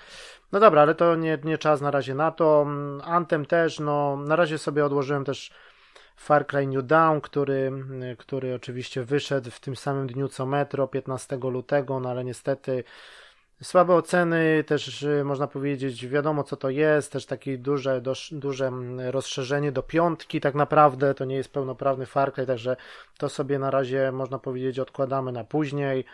No 0.52 0.60
dobra, 0.60 0.82
ale 0.82 0.94
to 0.94 1.16
nie, 1.16 1.38
nie 1.44 1.58
czas 1.58 1.80
na 1.80 1.90
razie 1.90 2.14
na 2.14 2.30
to. 2.30 2.66
Anthem 3.04 3.46
też, 3.46 3.80
no 3.80 4.16
na 4.16 4.36
razie 4.36 4.58
sobie 4.58 4.84
odłożyłem 4.84 5.24
też 5.24 5.50
Far 6.22 6.46
Cry 6.46 6.66
New 6.66 6.86
Dawn, 6.86 7.20
który, 7.20 7.72
który 8.18 8.54
oczywiście 8.54 9.04
wyszedł 9.04 9.50
w 9.50 9.60
tym 9.60 9.76
samym 9.76 10.06
dniu 10.06 10.28
co 10.28 10.46
Metro 10.46 10.88
15 10.88 11.36
lutego, 11.36 12.00
no 12.00 12.10
ale 12.10 12.24
niestety 12.24 12.84
Słabe 13.62 13.94
oceny, 13.94 14.64
też 14.66 15.06
można 15.24 15.46
powiedzieć, 15.46 16.06
wiadomo 16.06 16.44
co 16.44 16.56
to 16.56 16.70
jest, 16.70 17.12
też 17.12 17.26
takie 17.26 17.58
duże, 17.58 18.00
do, 18.00 18.14
duże 18.32 18.66
mm, 18.66 19.00
rozszerzenie 19.10 19.72
do 19.72 19.82
piątki 19.82 20.40
tak 20.40 20.54
naprawdę, 20.54 21.14
to 21.14 21.24
nie 21.24 21.36
jest 21.36 21.52
pełnoprawny 21.52 22.06
Far 22.06 22.32
Cry, 22.32 22.46
także 22.46 22.76
to 23.18 23.28
sobie 23.28 23.58
na 23.58 23.70
razie 23.70 24.12
można 24.12 24.38
powiedzieć 24.38 24.78
odkładamy 24.78 25.32
na 25.32 25.44
później. 25.44 26.04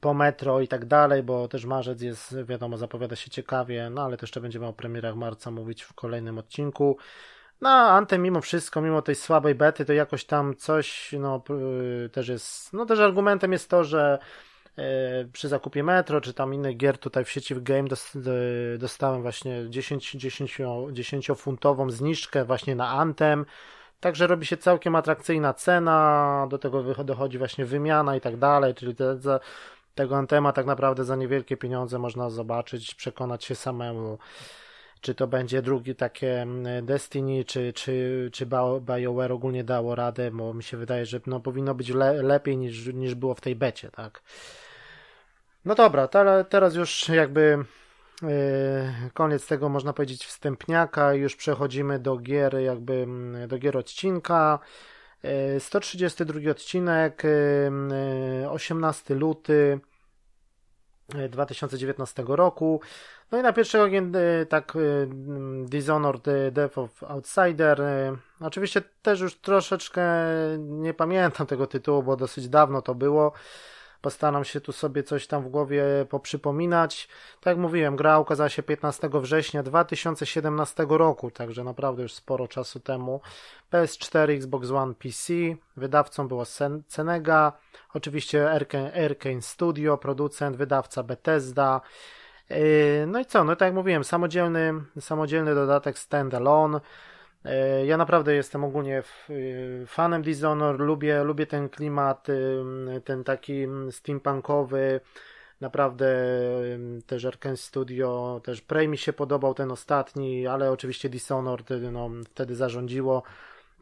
Po 0.00 0.14
metro 0.14 0.60
i 0.60 0.68
tak 0.68 0.84
dalej, 0.84 1.22
bo 1.22 1.48
też 1.48 1.64
marzec 1.64 2.02
jest, 2.02 2.44
wiadomo, 2.44 2.76
zapowiada 2.76 3.16
się 3.16 3.30
ciekawie, 3.30 3.90
no 3.90 4.02
ale 4.02 4.16
to 4.16 4.24
jeszcze 4.24 4.40
będziemy 4.40 4.66
o 4.66 4.72
premierach 4.72 5.16
marca 5.16 5.50
mówić 5.50 5.82
w 5.82 5.94
kolejnym 5.94 6.38
odcinku. 6.38 6.96
No, 7.60 7.70
Anthem 7.70 8.22
mimo 8.22 8.40
wszystko, 8.40 8.80
mimo 8.80 9.02
tej 9.02 9.14
słabej 9.14 9.54
bety, 9.54 9.84
to 9.84 9.92
jakoś 9.92 10.24
tam 10.24 10.56
coś, 10.56 11.14
no, 11.18 11.42
też 12.12 12.28
jest, 12.28 12.72
no 12.72 12.86
też 12.86 12.98
argumentem 13.00 13.52
jest 13.52 13.70
to, 13.70 13.84
że 13.84 14.18
E, 14.78 15.24
przy 15.32 15.48
zakupie 15.48 15.82
Metro, 15.82 16.20
czy 16.20 16.34
tam 16.34 16.54
innych 16.54 16.76
gier 16.76 16.98
tutaj 16.98 17.24
w 17.24 17.30
sieci 17.30 17.54
w 17.54 17.62
Game 17.62 17.88
dostałem 18.78 19.22
właśnie 19.22 19.70
10, 19.70 20.12
10, 20.12 20.58
10 20.92 21.30
funtową 21.36 21.90
zniżkę 21.90 22.44
właśnie 22.44 22.76
na 22.76 22.88
Anthem. 22.88 23.46
Także 24.00 24.26
robi 24.26 24.46
się 24.46 24.56
całkiem 24.56 24.96
atrakcyjna 24.96 25.54
cena, 25.54 26.46
do 26.50 26.58
tego 26.58 27.04
dochodzi 27.04 27.38
właśnie 27.38 27.64
wymiana 27.64 28.16
i 28.16 28.20
tak 28.20 28.36
dalej, 28.36 28.74
czyli 28.74 28.94
te, 28.94 29.18
tego 29.94 30.16
Anthema 30.16 30.52
tak 30.52 30.66
naprawdę 30.66 31.04
za 31.04 31.16
niewielkie 31.16 31.56
pieniądze 31.56 31.98
można 31.98 32.30
zobaczyć, 32.30 32.94
przekonać 32.94 33.44
się 33.44 33.54
samemu, 33.54 34.18
czy 35.06 35.14
to 35.14 35.26
będzie 35.26 35.62
drugi 35.62 35.94
takie 35.94 36.46
Destiny, 36.82 37.44
czy, 37.44 37.72
czy, 37.72 38.28
czy 38.32 38.46
BioWare 38.80 39.32
ogólnie 39.32 39.64
dało 39.64 39.94
radę, 39.94 40.30
bo 40.30 40.54
mi 40.54 40.62
się 40.62 40.76
wydaje, 40.76 41.06
że 41.06 41.20
no, 41.26 41.40
powinno 41.40 41.74
być 41.74 41.88
le, 41.88 42.22
lepiej 42.22 42.56
niż, 42.56 42.86
niż 42.86 43.14
było 43.14 43.34
w 43.34 43.40
tej 43.40 43.56
becie, 43.56 43.90
tak. 43.90 44.22
No 45.64 45.74
dobra, 45.74 46.08
teraz 46.48 46.74
już 46.74 47.08
jakby 47.08 47.64
e, 48.22 49.10
koniec 49.14 49.46
tego 49.46 49.68
można 49.68 49.92
powiedzieć 49.92 50.26
wstępniaka. 50.26 51.14
Już 51.14 51.36
przechodzimy 51.36 51.98
do 51.98 52.16
gier 52.16 52.54
jakby 52.54 53.06
do 53.48 53.58
gier 53.58 53.76
odcinka. 53.76 54.58
132 55.58 56.40
e, 56.40 56.50
odcinek 56.50 57.22
18 58.48 59.14
e, 59.14 59.16
luty 59.16 59.80
2019 61.30 62.24
roku. 62.26 62.80
No 63.32 63.38
i 63.38 63.42
na 63.42 63.52
pierwszy 63.52 63.82
ogień 63.82 64.12
tak 64.48 64.72
Dishonored 65.64 66.24
Death 66.52 66.78
of 66.78 67.02
Outsider. 67.02 67.82
Oczywiście 68.40 68.82
też 69.02 69.20
już 69.20 69.34
troszeczkę 69.34 70.02
nie 70.58 70.94
pamiętam 70.94 71.46
tego 71.46 71.66
tytułu, 71.66 72.02
bo 72.02 72.16
dosyć 72.16 72.48
dawno 72.48 72.82
to 72.82 72.94
było 72.94 73.32
Postaram 74.06 74.44
się 74.44 74.60
tu 74.60 74.72
sobie 74.72 75.02
coś 75.02 75.26
tam 75.26 75.42
w 75.42 75.48
głowie 75.48 75.84
poprzypominać. 76.08 77.08
Tak 77.40 77.46
jak 77.46 77.58
mówiłem, 77.58 77.96
gra 77.96 78.18
ukazała 78.18 78.48
się 78.48 78.62
15 78.62 79.08
września 79.12 79.62
2017 79.62 80.86
roku, 80.88 81.30
także 81.30 81.64
naprawdę 81.64 82.02
już 82.02 82.12
sporo 82.12 82.48
czasu 82.48 82.80
temu. 82.80 83.20
PS4, 83.72 84.30
Xbox 84.30 84.70
One, 84.70 84.94
PC. 84.94 85.32
Wydawcą 85.76 86.28
było 86.28 86.44
Cenega. 86.88 87.52
Oczywiście 87.94 88.50
Arkane 88.50 89.42
Studio, 89.42 89.98
producent, 89.98 90.56
wydawca 90.56 91.02
Bethesda. 91.02 91.80
Yy, 92.50 92.56
no 93.06 93.20
i 93.20 93.26
co? 93.26 93.44
No 93.44 93.56
tak 93.56 93.66
jak 93.66 93.74
mówiłem, 93.74 94.04
samodzielny, 94.04 94.74
samodzielny 95.00 95.54
dodatek 95.54 95.98
standalone. 95.98 96.80
E, 97.46 97.86
ja 97.86 97.96
naprawdę 97.96 98.34
jestem 98.34 98.64
ogólnie 98.64 99.02
y, 99.30 99.84
fanem 99.86 100.22
Dishonored, 100.22 100.80
lubię, 100.80 101.24
lubię 101.24 101.46
ten 101.46 101.68
klimat, 101.68 102.26
ten 103.04 103.24
taki 103.24 103.66
steampunkowy, 103.90 105.00
naprawdę 105.60 106.06
też 107.06 107.24
Arkane 107.24 107.56
Studio, 107.56 108.40
też 108.44 108.60
Prey 108.62 108.88
mi 108.88 108.98
się 108.98 109.12
podobał 109.12 109.54
ten 109.54 109.72
ostatni, 109.72 110.46
ale 110.46 110.70
oczywiście 110.70 111.08
Dishonored 111.08 111.68
no, 111.92 112.10
wtedy 112.24 112.54
zarządziło. 112.54 113.22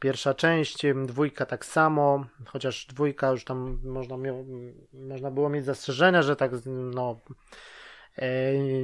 Pierwsza 0.00 0.35
część, 0.35 0.83
dwójka 1.06 1.47
tak 1.47 1.64
samo, 1.64 2.25
chociaż 2.47 2.87
dwójka 2.87 3.30
już 3.30 3.44
tam 3.44 3.78
można, 3.85 4.16
można 4.92 5.30
było 5.30 5.49
mieć 5.49 5.64
zastrzeżenia, 5.64 6.23
że 6.23 6.37
tak 6.37 6.52
no 6.66 7.21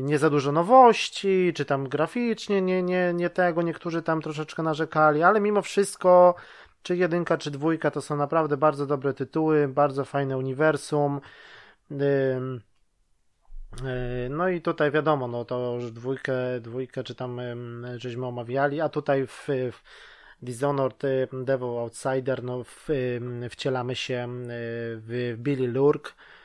nie 0.02 0.18
za 0.18 0.30
dużo 0.30 0.52
nowości, 0.52 1.52
czy 1.54 1.64
tam 1.64 1.88
graficznie 1.88 2.62
nie, 2.62 2.82
nie, 2.82 3.12
nie 3.14 3.30
tego, 3.30 3.62
niektórzy 3.62 4.02
tam 4.02 4.22
troszeczkę 4.22 4.62
narzekali, 4.62 5.22
ale 5.22 5.40
mimo 5.40 5.62
wszystko, 5.62 6.34
czy 6.82 6.96
jedynka, 6.96 7.38
czy 7.38 7.50
dwójka 7.50 7.90
to 7.90 8.02
są 8.02 8.16
naprawdę 8.16 8.56
bardzo 8.56 8.86
dobre 8.86 9.14
tytuły, 9.14 9.68
bardzo 9.68 10.04
fajne 10.04 10.38
uniwersum. 10.38 11.20
E, 11.90 12.40
no 14.30 14.48
i 14.48 14.60
tutaj 14.60 14.90
wiadomo, 14.90 15.28
no 15.28 15.44
to 15.44 15.74
już 15.74 15.92
dwójkę, 15.92 16.34
dwójkę 16.60 17.04
czy 17.04 17.14
tam 17.14 17.40
żeśmy 17.96 18.26
omawiali, 18.26 18.80
a 18.80 18.88
tutaj 18.88 19.26
w, 19.26 19.48
w 19.48 19.82
Dishonored 20.42 21.02
Devil 21.32 21.68
Outsider 21.78 22.42
no 22.42 22.64
w, 22.64 22.88
wcielamy 23.50 23.96
się 23.96 24.28
w 24.96 25.34
Billy 25.38 25.68
Lurk, 25.68 26.14
E, 26.14 26.39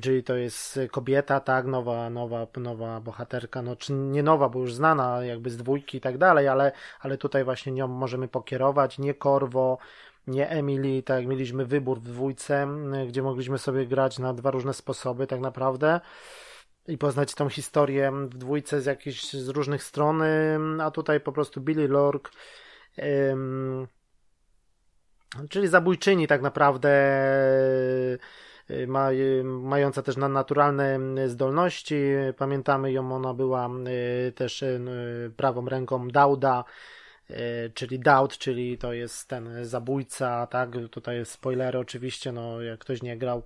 czyli 0.00 0.22
to 0.22 0.36
jest 0.36 0.80
kobieta, 0.90 1.40
tak, 1.40 1.66
nowa, 1.66 2.10
nowa, 2.10 2.46
nowa 2.56 3.00
bohaterka, 3.00 3.62
no 3.62 3.76
czy 3.76 3.92
nie 3.92 4.22
nowa, 4.22 4.48
bo 4.48 4.60
już 4.60 4.74
znana 4.74 5.24
jakby 5.24 5.50
z 5.50 5.56
dwójki 5.56 5.98
i 5.98 6.00
tak 6.00 6.18
dalej, 6.18 6.48
ale, 6.48 6.72
ale 7.00 7.18
tutaj 7.18 7.44
właśnie 7.44 7.72
nią 7.72 7.88
możemy 7.88 8.28
pokierować, 8.28 8.98
nie 8.98 9.14
Korwo, 9.14 9.78
nie 10.26 10.50
Emily, 10.50 11.02
tak 11.02 11.26
mieliśmy 11.26 11.66
wybór 11.66 12.00
w 12.00 12.04
dwójce, 12.04 12.68
gdzie 13.08 13.22
mogliśmy 13.22 13.58
sobie 13.58 13.86
grać 13.86 14.18
na 14.18 14.34
dwa 14.34 14.50
różne 14.50 14.74
sposoby 14.74 15.26
tak 15.26 15.40
naprawdę 15.40 16.00
i 16.88 16.98
poznać 16.98 17.34
tą 17.34 17.48
historię 17.48 18.12
w 18.12 18.36
dwójce 18.36 18.80
z 18.80 18.86
jakichś 18.86 19.32
z 19.32 19.48
różnych 19.48 19.82
stron, 19.82 20.22
a 20.80 20.90
tutaj 20.90 21.20
po 21.20 21.32
prostu 21.32 21.60
Billy 21.60 21.88
Lork 21.88 22.30
ym, 22.98 23.86
czyli 25.50 25.68
zabójczyni 25.68 26.26
tak 26.26 26.42
naprawdę 26.42 26.90
ma, 28.86 29.12
y, 29.12 29.44
mająca 29.44 30.02
też 30.02 30.16
naturalne 30.16 30.98
y, 31.18 31.28
zdolności. 31.28 31.96
Pamiętamy 32.36 32.92
ją, 32.92 33.12
ona 33.12 33.34
była 33.34 33.70
też 34.34 34.64
prawą 35.36 35.66
ręką 35.68 36.08
Dauda, 36.08 36.64
czyli 37.74 38.00
Daud, 38.00 38.38
czyli 38.38 38.78
to 38.78 38.92
jest 38.92 39.28
ten 39.28 39.64
zabójca, 39.64 40.46
tak? 40.46 40.70
Tutaj 40.90 41.16
jest 41.16 41.32
spoiler 41.32 41.76
oczywiście, 41.76 42.32
no 42.32 42.62
jak 42.62 42.80
ktoś 42.80 43.02
nie 43.02 43.18
grał, 43.18 43.42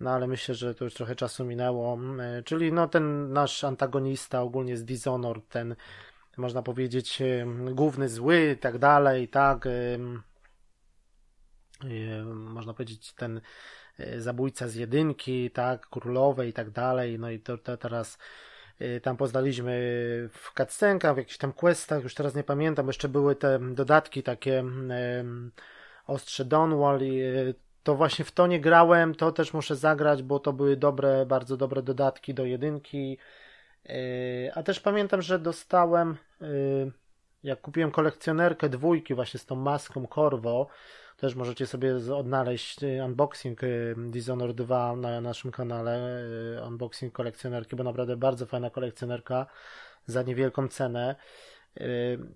no 0.00 0.10
ale 0.10 0.26
myślę, 0.26 0.54
że 0.54 0.74
to 0.74 0.84
już 0.84 0.94
trochę 0.94 1.16
czasu 1.16 1.44
minęło. 1.44 1.98
Czyli 2.44 2.72
no 2.72 2.88
ten 2.88 3.32
nasz 3.32 3.64
antagonista 3.64 4.42
ogólnie 4.42 4.76
z 4.76 4.84
Dishonored, 4.84 5.48
ten 5.48 5.76
można 6.36 6.62
powiedzieć 6.62 7.22
główny 7.70 8.08
zły 8.08 8.52
i 8.56 8.58
tak 8.58 8.78
dalej, 8.78 9.28
tak? 9.28 9.68
Można 12.34 12.74
powiedzieć 12.74 13.12
ten 13.12 13.40
zabójca 14.18 14.68
z 14.68 14.74
jedynki, 14.74 15.50
tak, 15.50 15.86
królowej 15.86 16.48
i 16.48 16.52
tak 16.52 16.70
dalej, 16.70 17.18
no 17.18 17.30
i 17.30 17.40
to, 17.40 17.58
to 17.58 17.76
teraz 17.76 18.18
e, 18.78 19.00
tam 19.00 19.16
poznaliśmy 19.16 19.72
w 20.32 20.52
cutscenkach, 20.56 21.14
w 21.14 21.18
jakichś 21.18 21.38
tam 21.38 21.52
questach, 21.52 22.02
już 22.02 22.14
teraz 22.14 22.34
nie 22.34 22.44
pamiętam, 22.44 22.86
jeszcze 22.86 23.08
były 23.08 23.36
te 23.36 23.58
dodatki 23.74 24.22
takie 24.22 24.64
ostrze 26.06 26.44
Donwall 26.44 27.00
i 27.02 27.20
e, 27.20 27.54
to 27.82 27.94
właśnie 27.94 28.24
w 28.24 28.32
to 28.32 28.46
nie 28.46 28.60
grałem, 28.60 29.14
to 29.14 29.32
też 29.32 29.52
muszę 29.54 29.76
zagrać, 29.76 30.22
bo 30.22 30.38
to 30.38 30.52
były 30.52 30.76
dobre, 30.76 31.26
bardzo 31.26 31.56
dobre 31.56 31.82
dodatki 31.82 32.34
do 32.34 32.44
jedynki, 32.44 33.18
a 34.54 34.62
też 34.62 34.80
pamiętam, 34.80 35.22
że 35.22 35.38
dostałem 35.38 36.16
jak 37.42 37.60
kupiłem 37.60 37.90
kolekcjonerkę 37.90 38.68
dwójki 38.68 39.14
właśnie 39.14 39.40
z 39.40 39.46
tą 39.46 39.56
maską 39.56 40.06
Corvo, 40.06 40.66
też 41.22 41.34
możecie 41.34 41.66
sobie 41.66 41.96
odnaleźć 42.14 42.82
y, 42.82 43.04
unboxing 43.04 43.62
y, 43.62 43.94
Dishonored 43.98 44.56
2 44.56 44.96
na 44.96 45.20
naszym 45.20 45.50
kanale, 45.50 46.24
y, 46.58 46.62
unboxing 46.66 47.12
kolekcjonerki, 47.12 47.76
bo 47.76 47.84
naprawdę 47.84 48.16
bardzo 48.16 48.46
fajna 48.46 48.70
kolekcjonerka 48.70 49.46
za 50.06 50.22
niewielką 50.22 50.68
cenę. 50.68 51.16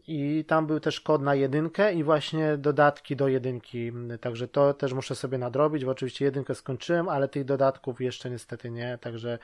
I 0.06 0.44
tam 0.48 0.66
był 0.66 0.80
też 0.80 1.00
kod 1.00 1.22
na 1.22 1.34
jedynkę 1.34 1.94
i 1.94 2.04
właśnie 2.04 2.56
dodatki 2.56 3.16
do 3.16 3.28
jedynki. 3.28 3.92
Także 4.20 4.48
to 4.48 4.74
też 4.74 4.92
muszę 4.92 5.14
sobie 5.14 5.38
nadrobić, 5.38 5.84
bo 5.84 5.90
oczywiście 5.90 6.24
jedynkę 6.24 6.54
skończyłem, 6.54 7.08
ale 7.08 7.28
tych 7.28 7.44
dodatków 7.44 8.00
jeszcze 8.00 8.30
niestety 8.30 8.70
nie, 8.70 8.98
także 9.00 9.38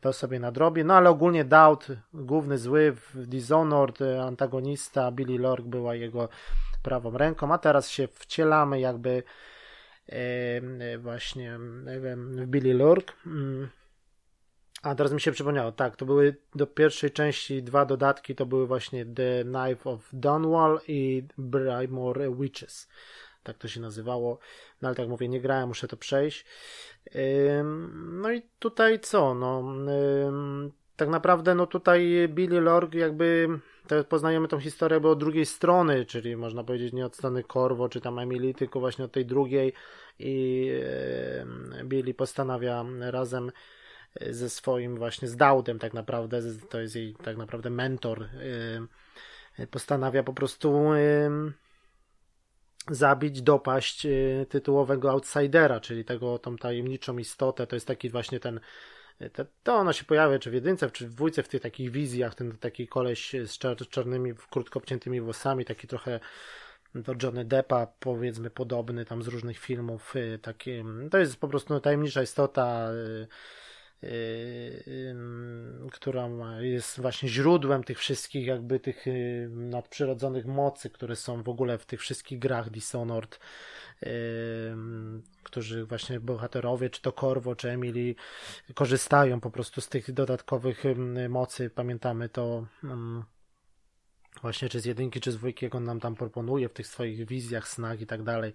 to 0.00 0.12
sobie 0.12 0.40
nadrobię. 0.40 0.84
No 0.84 0.94
ale 0.94 1.10
ogólnie 1.10 1.44
Doubt, 1.44 1.86
główny 2.14 2.58
zły 2.58 2.92
w 2.92 3.26
Dishonored, 3.26 3.98
antagonista, 4.22 5.12
Billy 5.12 5.38
Lork 5.38 5.64
była 5.64 5.94
jego 5.94 6.28
prawą 6.82 7.18
ręką, 7.18 7.52
a 7.52 7.58
teraz 7.58 7.88
się 7.88 8.08
wcielamy 8.08 8.80
jakby 8.80 9.22
e, 10.06 10.98
właśnie 10.98 11.58
w 11.58 12.46
Billy 12.46 12.74
Lurk. 12.74 13.12
Mm. 13.26 13.68
A 14.82 14.94
teraz 14.94 15.12
mi 15.12 15.20
się 15.20 15.32
przypomniało, 15.32 15.72
tak, 15.72 15.96
to 15.96 16.06
były 16.06 16.36
do 16.54 16.66
pierwszej 16.66 17.10
części 17.10 17.62
dwa 17.62 17.86
dodatki, 17.86 18.34
to 18.34 18.46
były 18.46 18.66
właśnie 18.66 19.06
The 19.06 19.44
Knife 19.44 19.90
of 19.90 20.08
Dunwall 20.12 20.80
i 20.88 21.24
Brymore 21.38 22.34
Witches. 22.40 22.88
Tak 23.42 23.58
to 23.58 23.68
się 23.68 23.80
nazywało. 23.80 24.38
No 24.82 24.88
ale 24.88 24.96
tak 24.96 25.08
mówię, 25.08 25.28
nie 25.28 25.40
grałem, 25.40 25.68
muszę 25.68 25.88
to 25.88 25.96
przejść. 25.96 26.44
No 27.94 28.32
i 28.32 28.42
tutaj 28.58 29.00
co, 29.00 29.34
no 29.34 29.64
tak 30.96 31.08
naprawdę 31.08 31.54
no 31.54 31.66
tutaj 31.66 32.28
Billy 32.28 32.60
Lorg 32.60 32.94
jakby 32.94 33.48
poznajemy 34.08 34.48
tą 34.48 34.60
historię 34.60 35.00
bo 35.00 35.10
od 35.10 35.18
drugiej 35.18 35.46
strony, 35.46 36.04
czyli 36.04 36.36
można 36.36 36.64
powiedzieć 36.64 36.92
nie 36.92 37.06
od 37.06 37.16
strony 37.16 37.44
Corvo 37.52 37.88
czy 37.88 38.00
tam 38.00 38.18
Emily, 38.18 38.54
tylko 38.54 38.80
właśnie 38.80 39.04
od 39.04 39.12
tej 39.12 39.26
drugiej 39.26 39.72
i 40.18 40.70
Billy 41.84 42.14
postanawia 42.14 42.84
razem 43.00 43.52
ze 44.30 44.50
swoim 44.50 44.96
właśnie 44.96 45.28
z 45.28 45.36
Daudem 45.36 45.78
tak 45.78 45.94
naprawdę, 45.94 46.40
to 46.68 46.80
jest 46.80 46.96
jej 46.96 47.14
tak 47.14 47.36
naprawdę 47.36 47.70
mentor, 47.70 48.28
postanawia 49.70 50.22
po 50.22 50.32
prostu 50.32 50.90
zabić, 52.90 53.42
dopaść 53.42 54.06
y, 54.06 54.46
tytułowego 54.48 55.10
outsidera, 55.10 55.80
czyli 55.80 56.04
tego, 56.04 56.38
tą 56.38 56.56
tajemniczą 56.56 57.18
istotę. 57.18 57.66
To 57.66 57.76
jest 57.76 57.86
taki 57.86 58.10
właśnie 58.10 58.40
ten 58.40 58.60
to, 59.32 59.44
to 59.62 59.74
ono 59.74 59.92
się 59.92 60.04
pojawia 60.04 60.38
czy 60.38 60.50
w 60.50 60.54
jedynce, 60.54 60.90
czy 60.90 61.08
w 61.08 61.14
dwójce, 61.14 61.42
w 61.42 61.48
tych 61.48 61.62
takich 61.62 61.90
wizjach, 61.90 62.34
ten 62.34 62.58
taki 62.58 62.88
koleś 62.88 63.32
z 63.46 63.58
czarnymi, 63.88 64.32
krótko 64.50 64.78
obciętymi 64.78 65.20
włosami, 65.20 65.64
taki 65.64 65.86
trochę 65.86 66.20
do 66.94 67.14
Johnny 67.22 67.44
Deppa, 67.44 67.86
powiedzmy 68.00 68.50
podobny 68.50 69.04
tam 69.04 69.22
z 69.22 69.28
różnych 69.28 69.58
filmów, 69.58 70.16
y, 70.16 70.38
taki, 70.42 70.84
to 71.10 71.18
jest 71.18 71.36
po 71.36 71.48
prostu 71.48 71.80
tajemnicza 71.80 72.22
istota, 72.22 72.90
y, 72.92 73.26
która 75.92 76.28
jest 76.60 77.00
właśnie 77.00 77.28
źródłem 77.28 77.84
tych 77.84 77.98
wszystkich 77.98 78.46
jakby 78.46 78.80
tych 78.80 79.04
nadprzyrodzonych 79.50 80.46
mocy, 80.46 80.90
które 80.90 81.16
są 81.16 81.42
w 81.42 81.48
ogóle 81.48 81.78
w 81.78 81.86
tych 81.86 82.00
wszystkich 82.00 82.38
grach 82.38 82.70
Dishonored, 82.70 83.40
którzy 85.42 85.84
właśnie 85.86 86.20
bohaterowie, 86.20 86.90
czy 86.90 87.02
to 87.02 87.12
Corvo, 87.12 87.56
czy 87.56 87.70
Emily, 87.70 88.14
korzystają 88.74 89.40
po 89.40 89.50
prostu 89.50 89.80
z 89.80 89.88
tych 89.88 90.12
dodatkowych 90.12 90.82
mocy. 91.28 91.70
Pamiętamy 91.70 92.28
to 92.28 92.66
właśnie 94.42 94.68
czy 94.68 94.80
z 94.80 94.84
jedynki, 94.84 95.20
czy 95.20 95.32
z 95.32 95.36
dwójki, 95.36 95.64
jak 95.64 95.74
on 95.74 95.84
nam 95.84 96.00
tam 96.00 96.14
proponuje 96.14 96.68
w 96.68 96.72
tych 96.72 96.86
swoich 96.86 97.26
wizjach, 97.26 97.68
snach 97.68 98.00
i 98.00 98.06
tak 98.06 98.22
dalej. 98.22 98.52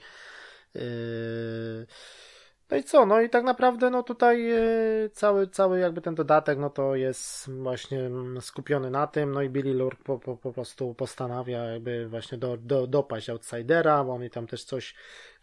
Yy 0.76 1.88
no 2.72 2.78
i 2.78 2.84
co, 2.84 3.06
no 3.06 3.22
i 3.22 3.30
tak 3.30 3.44
naprawdę 3.44 3.90
no 3.90 4.04
tutaj 4.04 4.52
e, 4.52 4.60
cały, 5.14 5.48
cały 5.48 5.80
jakby 5.80 6.02
ten 6.02 6.16
dodatek 6.16 6.60
no 6.60 6.70
to 6.70 6.96
jest 6.96 7.50
właśnie 7.50 8.00
mm, 8.00 8.42
skupiony 8.42 8.92
na 8.92 9.08
tym, 9.08 9.32
no 9.32 9.42
i 9.42 9.50
Billy 9.50 9.74
Lurk 9.74 10.04
po, 10.04 10.20
po, 10.20 10.38
po 10.38 10.54
prostu 10.54 10.94
postanawia 10.94 11.64
jakby 11.64 12.08
właśnie 12.08 12.38
do, 12.38 12.58
do, 12.58 12.88
dopaść 12.88 13.30
outsidera, 13.30 14.04
bo 14.04 14.14
on 14.14 14.30
tam 14.30 14.48
też 14.48 14.64
coś 14.64 14.96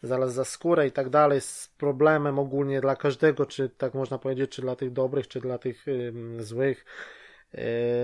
zaraz 0.03 0.35
za 0.35 0.45
skórę 0.45 0.87
i 0.87 0.93
tak 0.93 1.11
dalej, 1.11 1.41
z 1.41 1.69
problemem 1.79 2.39
ogólnie 2.39 2.81
dla 2.81 2.97
każdego, 2.97 3.47
czy 3.47 3.69
tak 3.69 3.95
można 3.95 4.19
powiedzieć, 4.19 4.51
czy 4.51 4.63
dla 4.63 4.77
tych 4.77 4.93
dobrych, 4.93 5.29
czy 5.29 5.41
dla 5.41 5.59
tych 5.59 5.87
złych. 6.39 6.85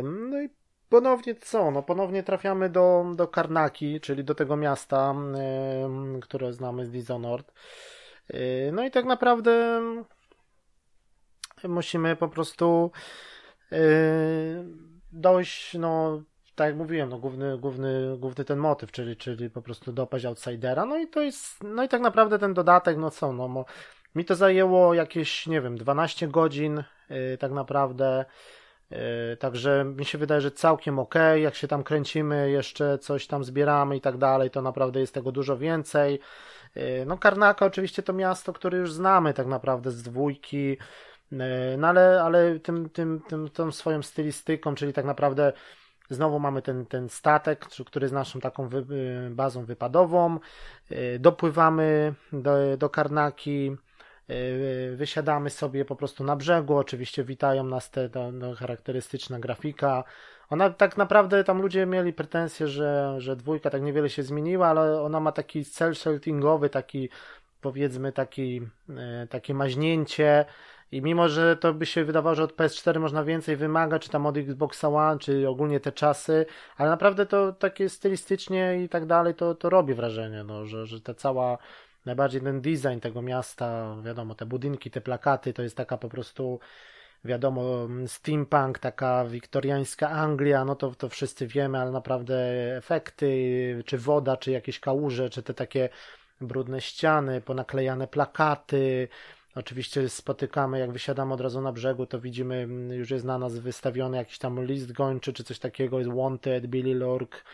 no 0.02 0.42
i 0.42 0.48
ponownie 0.88 1.34
co? 1.34 1.70
No 1.70 1.82
ponownie 1.82 2.22
trafiamy 2.22 2.70
do, 2.70 3.04
do 3.16 3.28
Karnaki, 3.28 4.00
czyli 4.00 4.25
do 4.25 4.34
tego 4.34 4.56
miasta, 4.56 5.14
które 6.20 6.52
znamy 6.52 6.87
z 6.87 6.90
Dishonored. 6.90 7.52
Yy, 8.30 8.73
no 8.73 8.85
i 8.85 8.90
tak 8.90 9.04
naprawdę 9.04 9.80
musimy 11.64 12.16
po 12.16 12.28
prostu 12.28 12.90
yy, 13.70 13.78
dojść, 15.12 15.75
no 15.75 16.23
tak 16.54 16.66
jak 16.66 16.76
mówiłem, 16.76 17.08
no 17.08 17.18
główny, 17.18 17.58
główny, 17.58 18.16
główny 18.18 18.44
ten 18.44 18.58
motyw, 18.58 18.92
czyli, 18.92 19.16
czyli 19.16 19.50
po 19.50 19.62
prostu 19.62 19.92
dopaść 19.92 20.25
outsidera, 20.25 20.87
no 20.87 20.99
i 20.99 21.08
to 21.08 21.23
jest, 21.23 21.64
no 21.64 21.83
i 21.83 21.88
tak 21.88 22.00
naprawdę 22.00 22.38
ten 22.38 22.55
dodatek, 22.55 22.96
no 22.96 23.11
co, 23.11 23.33
no 23.33 23.64
mi 24.14 24.24
to 24.24 24.35
zajęło 24.35 24.94
jakieś, 24.94 25.46
nie 25.46 25.61
wiem, 25.61 25.79
12 25.79 26.29
godzin 26.29 26.85
yy, 27.11 27.38
tak 27.38 27.52
naprawdę, 27.52 28.24
Także 29.38 29.85
mi 29.85 30.05
się 30.05 30.18
wydaje, 30.18 30.40
że 30.40 30.50
całkiem 30.50 30.98
ok. 30.98 31.14
Jak 31.37 31.55
się 31.55 31.68
tam 31.68 31.83
kręcimy, 31.83 32.50
jeszcze 32.50 32.98
coś 32.98 33.26
tam 33.26 33.44
zbieramy 33.44 33.96
i 33.96 34.00
tak 34.00 34.16
dalej, 34.16 34.50
to 34.50 34.62
naprawdę 34.62 35.00
jest 35.00 35.14
tego 35.14 35.33
dużo 35.33 35.57
więcej. 35.57 36.20
E, 36.74 37.04
no 37.04 37.18
Karnaka 37.18 37.66
oczywiście 37.66 38.02
to 38.02 38.12
miasto, 38.12 38.52
które 38.52 38.78
już 38.78 38.92
znamy 38.92 39.35
tak 39.35 39.46
naprawdę 39.46 39.90
z 39.90 40.02
dwójki, 40.02 40.76
e, 41.33 41.76
no 41.78 41.88
ale, 41.88 42.22
ale 42.22 42.59
tym, 42.61 42.90
tym, 42.90 43.20
tym, 43.28 43.48
tą 43.48 43.72
swoją 43.72 44.02
stylistyką, 44.02 44.74
czyli 44.74 44.92
tak 44.92 45.04
naprawdę 45.04 45.52
znowu 46.11 46.38
mamy 46.38 46.62
ten, 46.62 46.87
ten 46.87 47.09
statek, 47.09 47.66
który 47.87 48.04
jest 48.04 48.14
naszą 48.14 48.40
taką 48.40 48.68
wy, 48.68 48.78
e, 49.26 49.31
bazą 49.31 49.64
wypadową, 49.64 50.38
dopływamy 51.18 52.14
do, 52.33 52.76
do 52.76 52.90
Karnaki, 52.90 53.76
wysiadamy 54.96 55.50
sobie 55.50 55.85
po 55.85 55.96
prostu 55.96 56.24
na 56.24 56.37
brzegu, 56.37 56.76
oczywiście 56.76 57.24
witają 57.24 57.64
nas 57.64 57.90
te, 57.90 58.11
ta, 58.11 58.20
ta 58.40 58.54
charakterystyczna 58.54 59.38
grafika, 59.38 60.04
ona 60.50 60.70
tak 60.70 60.96
naprawdę, 60.96 61.44
tam 61.44 61.62
ludzie 61.62 61.87
mieli 61.87 62.12
pretensje, 62.12 62.68
że, 62.68 63.14
że 63.18 63.37
dwójka 63.37 63.70
tak 63.70 63.82
niewiele 63.82 64.11
się 64.11 64.22
zmieniła, 64.22 64.66
ale 64.66 65.02
ona 65.02 65.20
ma 65.20 65.32
taki 65.32 65.64
cel 65.64 65.94
shadingowy, 65.94 66.70
taki 66.70 67.08
powiedzmy 67.61 68.12
taki, 68.12 68.61
e, 68.96 69.26
takie 69.26 69.54
maźnięcie. 69.54 70.44
I 70.92 71.02
mimo, 71.02 71.28
że 71.28 71.56
to 71.56 71.74
by 71.74 71.87
się 71.87 72.04
wydawało, 72.04 72.34
że 72.34 72.44
od 72.44 72.56
PS4 72.56 73.00
można 73.00 73.24
więcej 73.24 73.56
wymagać, 73.56 74.02
czy 74.02 74.11
tam 74.11 74.26
od 74.26 74.37
Xboxa 74.37 74.88
One, 74.88 75.18
czy 75.18 75.48
ogólnie 75.48 75.80
te 75.80 75.92
czasy, 75.92 76.46
ale 76.76 76.90
naprawdę 76.90 77.26
to 77.26 77.52
takie 77.52 77.88
stylistycznie 77.88 78.82
i 78.84 78.88
tak 78.88 79.06
dalej, 79.06 79.34
to, 79.34 79.54
to 79.54 79.70
robi 79.70 79.94
wrażenie, 79.94 80.44
no, 80.44 80.66
że, 80.66 80.87
że 80.87 81.00
ta 81.00 81.14
cała, 81.14 81.58
najbardziej 82.06 82.40
ten 82.40 82.61
design 82.61 83.00
tego 83.00 83.22
miasta, 83.22 83.96
wiadomo, 84.04 84.34
te 84.34 84.46
budynki, 84.46 84.90
te 84.90 85.00
plakaty, 85.00 85.52
to 85.52 85.62
jest 85.62 85.76
taka 85.76 85.98
po 85.98 86.08
prostu 86.08 86.61
wiadomo, 87.24 87.88
steampunk, 88.07 88.78
taka 88.78 89.24
wiktoriańska 89.24 90.11
Anglia, 90.11 90.64
no 90.64 90.74
to, 90.74 90.94
to 90.94 91.09
wszyscy 91.09 91.46
wiemy, 91.46 91.78
ale 91.78 91.90
naprawdę 91.90 92.37
efekty, 92.76 93.83
czy 93.87 93.98
woda, 93.98 94.37
czy 94.37 94.50
jakieś 94.50 94.81
kałuże, 94.81 95.31
czy 95.31 95.42
te 95.42 95.54
takie 95.54 95.88
brudne 96.40 96.81
ściany, 96.81 97.40
ponaklejane 97.40 98.07
plakaty, 98.07 99.09
Oczywiście 99.59 100.09
spotykamy, 100.09 100.78
jak 100.78 100.92
wysiadamy 100.92 101.35
od 101.35 101.40
razu 101.40 101.61
na 101.61 101.72
brzegu, 101.72 102.07
to 102.07 102.20
widzimy, 102.20 102.68
już 102.90 103.11
jest 103.11 103.24
na 103.24 103.38
nas 103.38 103.59
wystawiony 103.59 104.16
jakiś 104.16 104.38
tam 104.38 104.64
list 104.64 104.92
gończy, 104.92 105.33
czy 105.33 105.44
coś 105.44 105.59
takiego, 105.59 105.98
jest 105.98 106.11
Wanted, 106.12 106.66
Billy 106.66 106.94
Lork, 106.94 107.44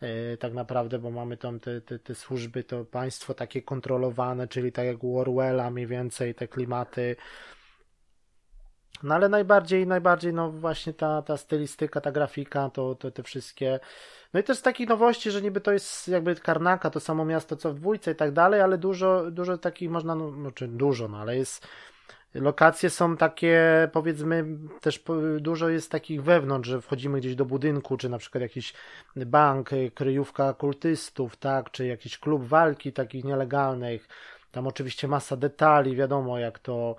yy, 0.00 0.36
tak 0.40 0.54
naprawdę, 0.54 0.98
bo 0.98 1.10
mamy 1.10 1.36
tam 1.36 1.60
te, 1.60 1.80
te, 1.80 1.98
te 1.98 2.14
służby, 2.14 2.64
to 2.64 2.84
państwo 2.84 3.34
takie 3.34 3.62
kontrolowane, 3.62 4.48
czyli 4.48 4.72
tak 4.72 4.86
jak 4.86 4.96
Orwella 5.04 5.70
mniej 5.70 5.86
więcej, 5.86 6.34
te 6.34 6.48
klimaty, 6.48 7.16
no 9.04 9.14
ale 9.14 9.28
najbardziej, 9.28 9.86
najbardziej 9.86 10.32
no 10.32 10.50
właśnie 10.50 10.92
ta, 10.92 11.22
ta 11.22 11.36
stylistyka, 11.36 12.00
ta 12.00 12.12
grafika, 12.12 12.70
to, 12.70 12.94
to 12.94 13.10
te 13.10 13.22
wszystkie. 13.22 13.80
No 14.34 14.40
i 14.40 14.42
też 14.42 14.58
z 14.58 14.62
takich 14.62 14.88
nowości, 14.88 15.30
że 15.30 15.42
niby 15.42 15.60
to 15.60 15.72
jest 15.72 16.08
jakby 16.08 16.36
Karnaka, 16.36 16.90
to 16.90 17.00
samo 17.00 17.24
miasto 17.24 17.56
co 17.56 17.70
w 17.70 17.74
dwójce 17.74 18.12
i 18.12 18.14
tak 18.14 18.32
dalej, 18.32 18.60
ale 18.60 18.78
dużo, 18.78 19.30
dużo 19.30 19.58
takich 19.58 19.90
można, 19.90 20.14
no, 20.14 20.30
znaczy 20.30 20.68
dużo, 20.68 21.08
no 21.08 21.18
ale 21.18 21.36
jest 21.36 21.66
lokacje 22.34 22.90
są 22.90 23.16
takie, 23.16 23.88
powiedzmy, 23.92 24.44
też 24.80 25.02
dużo 25.40 25.68
jest 25.68 25.90
takich 25.90 26.22
wewnątrz, 26.22 26.68
że 26.68 26.80
wchodzimy 26.80 27.20
gdzieś 27.20 27.34
do 27.34 27.44
budynku, 27.44 27.96
czy 27.96 28.08
na 28.08 28.18
przykład 28.18 28.42
jakiś 28.42 28.74
bank, 29.16 29.70
kryjówka 29.94 30.54
kultystów, 30.54 31.36
tak, 31.36 31.70
czy 31.70 31.86
jakiś 31.86 32.18
klub 32.18 32.44
walki 32.44 32.92
takich 32.92 33.24
nielegalnych. 33.24 34.08
Tam 34.50 34.66
oczywiście 34.66 35.08
masa 35.08 35.36
detali, 35.36 35.96
wiadomo, 35.96 36.38
jak 36.38 36.58
to 36.58 36.96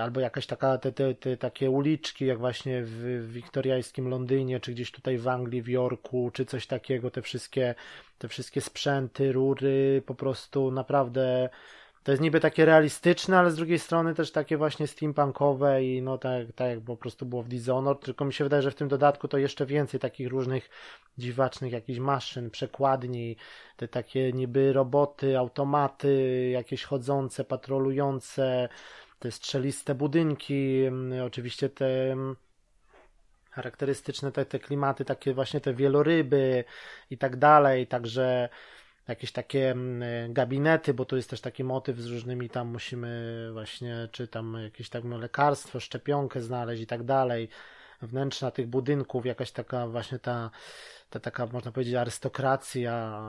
albo 0.00 0.20
jakaś 0.20 0.46
taka, 0.46 0.78
te, 0.78 0.92
te, 0.92 1.14
te, 1.14 1.36
takie 1.36 1.70
uliczki, 1.70 2.26
jak 2.26 2.38
właśnie 2.38 2.82
w, 2.84 3.26
wiktoriańskim 3.32 4.08
Londynie, 4.08 4.60
czy 4.60 4.72
gdzieś 4.72 4.90
tutaj 4.90 5.18
w 5.18 5.28
Anglii, 5.28 5.62
w 5.62 5.68
Yorku, 5.68 6.30
czy 6.34 6.46
coś 6.46 6.66
takiego, 6.66 7.10
te 7.10 7.22
wszystkie, 7.22 7.74
te 8.18 8.28
wszystkie 8.28 8.60
sprzęty, 8.60 9.32
rury, 9.32 10.02
po 10.06 10.14
prostu 10.14 10.70
naprawdę 10.70 11.48
to 12.02 12.12
jest 12.12 12.22
niby 12.22 12.40
takie 12.40 12.64
realistyczne, 12.64 13.38
ale 13.38 13.50
z 13.50 13.56
drugiej 13.56 13.78
strony 13.78 14.14
też 14.14 14.32
takie 14.32 14.56
właśnie 14.56 14.86
steampunkowe 14.86 15.84
i 15.84 16.02
no 16.02 16.18
tak, 16.18 16.52
tak 16.54 16.70
jak 16.70 16.80
po 16.80 16.96
prostu 16.96 17.26
było 17.26 17.42
w 17.42 17.48
Dishonored, 17.48 18.00
tylko 18.00 18.24
mi 18.24 18.32
się 18.32 18.44
wydaje, 18.44 18.62
że 18.62 18.70
w 18.70 18.74
tym 18.74 18.88
dodatku 18.88 19.28
to 19.28 19.38
jeszcze 19.38 19.66
więcej 19.66 20.00
takich 20.00 20.28
różnych 20.28 20.70
dziwacznych 21.18 21.72
jakichś 21.72 21.98
maszyn, 21.98 22.50
przekładni, 22.50 23.36
te 23.76 23.88
takie 23.88 24.32
niby 24.32 24.72
roboty, 24.72 25.38
automaty, 25.38 26.48
jakieś 26.52 26.84
chodzące, 26.84 27.44
patrolujące, 27.44 28.68
te 29.20 29.30
strzeliste 29.30 29.94
budynki, 29.94 30.84
mm, 30.84 31.26
oczywiście 31.26 31.68
te 31.68 32.12
mm, 32.12 32.36
charakterystyczne 33.50 34.32
te, 34.32 34.44
te 34.46 34.58
klimaty, 34.58 35.04
takie 35.04 35.34
właśnie 35.34 35.60
te 35.60 35.74
wieloryby 35.74 36.64
i 37.10 37.18
tak 37.18 37.36
dalej, 37.36 37.86
także 37.86 38.48
jakieś 39.08 39.32
takie 39.32 39.70
mm, 39.70 40.32
gabinety, 40.32 40.94
bo 40.94 41.04
tu 41.04 41.16
jest 41.16 41.30
też 41.30 41.40
taki 41.40 41.64
motyw 41.64 41.98
z 41.98 42.06
różnymi 42.06 42.50
tam 42.50 42.68
musimy 42.68 43.50
właśnie, 43.52 44.08
czy 44.12 44.28
tam 44.28 44.56
jakieś 44.64 44.88
tak 44.88 45.04
no, 45.04 45.18
lekarstwo, 45.18 45.80
szczepionkę 45.80 46.40
znaleźć 46.40 46.82
i 46.82 46.86
tak 46.86 47.02
dalej. 47.02 47.48
Wnętrza 48.02 48.50
tych 48.50 48.66
budynków, 48.66 49.26
jakaś 49.26 49.50
taka 49.50 49.86
właśnie 49.86 50.18
ta 50.18 50.50
ta 51.10 51.20
taka, 51.20 51.46
można 51.46 51.72
powiedzieć, 51.72 51.94
arystokracja, 51.94 53.22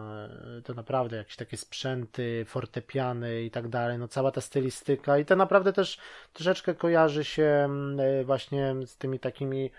to 0.63 0.73
naprawdę 0.73 1.17
jakieś 1.17 1.35
takie 1.35 1.57
sprzęty, 1.57 2.45
fortepiany 2.47 3.43
i 3.43 3.51
tak 3.51 3.67
dalej, 3.67 3.97
no 3.97 4.07
cała 4.07 4.31
ta 4.31 4.41
stylistyka 4.41 5.17
i 5.17 5.25
to 5.25 5.35
naprawdę 5.35 5.73
też 5.73 5.97
troszeczkę 6.33 6.75
kojarzy 6.75 7.23
się 7.23 7.43
mm, 7.43 8.25
właśnie 8.25 8.75
z 8.85 8.97
tymi 8.97 9.19
takimi 9.19 9.71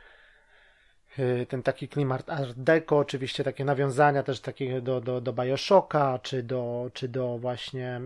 Y, 1.19 1.47
ten 1.47 1.63
taki 1.63 1.89
klimat 1.89 2.31
art 2.31 2.53
deco, 2.57 2.99
oczywiście 2.99 3.45
takie 3.45 3.65
nawiązania 3.65 4.23
też 4.23 4.41
takie 4.41 4.81
do, 4.81 5.01
do, 5.01 5.21
do 5.21 5.33
Bioshocka, 5.33 6.19
czy 6.23 6.43
do, 6.43 6.91
czy 6.95 7.09
do 7.09 7.39
właśnie, 7.39 8.01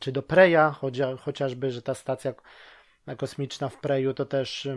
czy 0.00 0.12
do 0.12 0.22
Preya, 0.22 0.74
chociażby, 1.20 1.70
że 1.70 1.82
ta 1.82 1.94
stacja 1.94 2.34
kosmiczna 3.18 3.68
w 3.68 3.76
Preju 3.76 4.14
to 4.14 4.26
też 4.26 4.68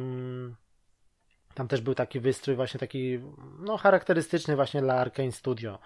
tam 1.54 1.68
też 1.68 1.82
był 1.82 1.96
taki 1.96 2.20
wystrój 2.20 2.56
właśnie 2.56 2.80
taki 2.80 3.20
no 3.60 3.78
charakterystyczny 3.78 4.56
właśnie 4.56 4.82
dla 4.82 4.94
Arkane 4.94 5.32
Studio. 5.32 5.80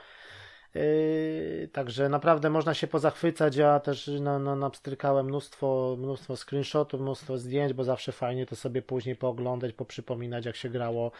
Yy, 0.76 1.70
także 1.74 2.10
naprawdę 2.10 2.50
można 2.50 2.74
się 2.74 2.88
pozachwycać. 2.88 3.56
Ja 3.56 3.80
też 3.80 4.12
no, 4.22 4.40
no, 4.40 4.56
napstrykałem 4.56 5.26
mnóstwo, 5.26 5.96
mnóstwo 6.00 6.36
screenshotów, 6.36 7.02
mnóstwo 7.02 7.38
zdjęć, 7.38 7.74
bo 7.74 7.84
zawsze 7.84 8.12
fajnie 8.12 8.46
to 8.46 8.56
sobie 8.56 8.82
później 8.82 9.16
pooglądać, 9.16 9.74
poprzypominać, 9.74 10.46
jak 10.46 10.56
się 10.56 10.70
grało. 10.70 11.12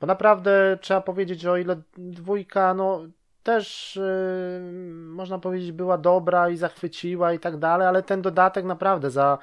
Bo 0.00 0.06
naprawdę 0.06 0.78
trzeba 0.80 1.00
powiedzieć, 1.00 1.40
że 1.40 1.52
o 1.52 1.56
ile 1.56 1.82
dwójka, 1.96 2.74
no 2.74 3.00
też 3.42 3.96
yy, 3.96 4.60
można 4.92 5.38
powiedzieć 5.38 5.72
była 5.72 5.98
dobra 5.98 6.50
i 6.50 6.56
zachwyciła 6.56 7.32
i 7.32 7.38
tak 7.38 7.56
dalej, 7.56 7.88
ale 7.88 8.02
ten 8.02 8.22
dodatek 8.22 8.64
naprawdę 8.64 9.10
za 9.10 9.38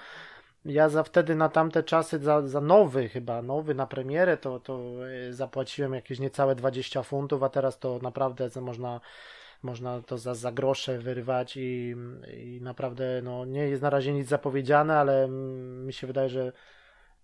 ja 0.66 0.90
za 0.90 1.04
wtedy 1.04 1.36
na 1.36 1.50
tamte 1.50 1.84
czasy 1.84 2.20
za, 2.20 2.48
za 2.48 2.62
nowy 2.62 3.10
chyba, 3.10 3.42
nowy 3.42 3.76
na 3.76 3.88
premierę 3.88 4.38
to, 4.38 4.60
to 4.60 4.80
yy, 4.80 5.34
zapłaciłem 5.34 5.94
jakieś 5.94 6.20
niecałe 6.20 6.56
20 6.56 7.04
funtów, 7.04 7.44
a 7.44 7.50
teraz 7.50 7.80
to 7.80 8.00
naprawdę 8.02 8.50
można 8.62 9.00
można 9.64 10.02
to 10.02 10.18
za, 10.18 10.36
za 10.36 10.52
grosze 10.52 10.98
wyrwać 10.98 11.58
i, 11.58 11.96
i 12.34 12.60
naprawdę 12.62 13.22
no, 13.24 13.46
nie 13.46 13.68
jest 13.68 13.82
na 13.82 13.90
razie 13.90 14.14
nic 14.14 14.28
zapowiedziane, 14.28 14.98
ale 14.98 15.28
mi 15.86 15.94
się 15.94 16.08
wydaje, 16.08 16.30
że 16.30 16.52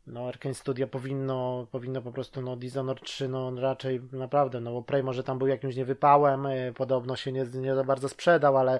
no, 0.07 0.27
Arkane 0.27 0.53
Studio 0.55 0.87
powinno, 0.87 1.67
powinno 1.71 2.01
po 2.01 2.11
prostu, 2.11 2.41
no, 2.41 2.55
Dishonored 2.55 3.03
3, 3.03 3.27
no, 3.29 3.51
raczej 3.59 4.01
naprawdę, 4.11 4.61
no, 4.61 4.71
bo 4.71 4.81
Prey 4.81 5.03
może 5.03 5.23
tam 5.23 5.37
był 5.37 5.47
jakimś 5.47 5.75
niewypałem, 5.75 6.45
y, 6.45 6.73
podobno 6.77 7.15
się 7.15 7.31
nie, 7.31 7.45
nie 7.53 7.75
za 7.75 7.83
bardzo 7.83 8.09
sprzedał, 8.09 8.57
ale, 8.57 8.79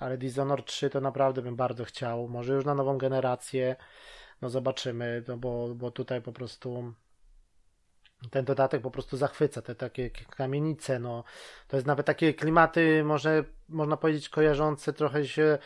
ale 0.00 0.18
Dishonored 0.18 0.66
3 0.66 0.90
to 0.90 1.00
naprawdę 1.00 1.42
bym 1.42 1.56
bardzo 1.56 1.84
chciał, 1.84 2.28
może 2.28 2.54
już 2.54 2.64
na 2.64 2.74
nową 2.74 2.98
generację, 2.98 3.76
no, 4.42 4.50
zobaczymy, 4.50 5.24
no, 5.28 5.36
bo, 5.36 5.74
bo 5.74 5.90
tutaj 5.90 6.22
po 6.22 6.32
prostu 6.32 6.94
ten 8.30 8.44
dodatek 8.44 8.82
po 8.82 8.90
prostu 8.90 9.16
zachwyca, 9.16 9.62
te 9.62 9.74
takie 9.74 10.10
kamienice, 10.10 10.98
no, 10.98 11.24
to 11.68 11.76
jest 11.76 11.86
nawet 11.86 12.06
takie 12.06 12.34
klimaty, 12.34 13.04
może 13.04 13.44
można 13.68 13.96
powiedzieć, 13.96 14.28
kojarzące 14.28 14.92
trochę 14.92 15.26
się 15.26 15.58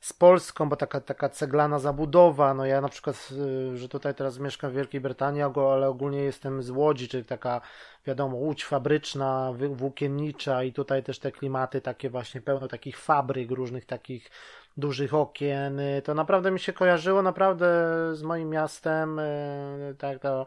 z 0.00 0.12
Polską, 0.12 0.68
bo 0.68 0.76
taka, 0.76 1.00
taka 1.00 1.28
ceglana 1.28 1.78
zabudowa, 1.78 2.54
no 2.54 2.66
ja 2.66 2.80
na 2.80 2.88
przykład, 2.88 3.28
y, 3.72 3.76
że 3.76 3.88
tutaj 3.88 4.14
teraz 4.14 4.38
mieszkam 4.38 4.70
w 4.70 4.74
Wielkiej 4.74 5.00
Brytanii, 5.00 5.42
ale 5.42 5.88
ogólnie 5.88 6.18
jestem 6.18 6.62
z 6.62 6.70
Łodzi, 6.70 7.08
czyli 7.08 7.24
taka, 7.24 7.60
wiadomo, 8.06 8.36
łódź 8.36 8.64
fabryczna, 8.64 9.52
włókiennicza 9.70 10.62
i 10.62 10.72
tutaj 10.72 11.02
też 11.02 11.18
te 11.18 11.32
klimaty 11.32 11.80
takie 11.80 12.10
właśnie 12.10 12.40
pełno 12.40 12.68
takich 12.68 12.98
fabryk, 12.98 13.50
różnych 13.50 13.84
takich 13.84 14.30
dużych 14.76 15.14
okien, 15.14 15.80
y, 15.80 16.02
to 16.04 16.14
naprawdę 16.14 16.50
mi 16.50 16.60
się 16.60 16.72
kojarzyło 16.72 17.22
naprawdę 17.22 17.66
z 18.12 18.22
moim 18.22 18.50
miastem, 18.50 19.18
y, 19.18 19.94
tak 19.98 20.18
to 20.18 20.46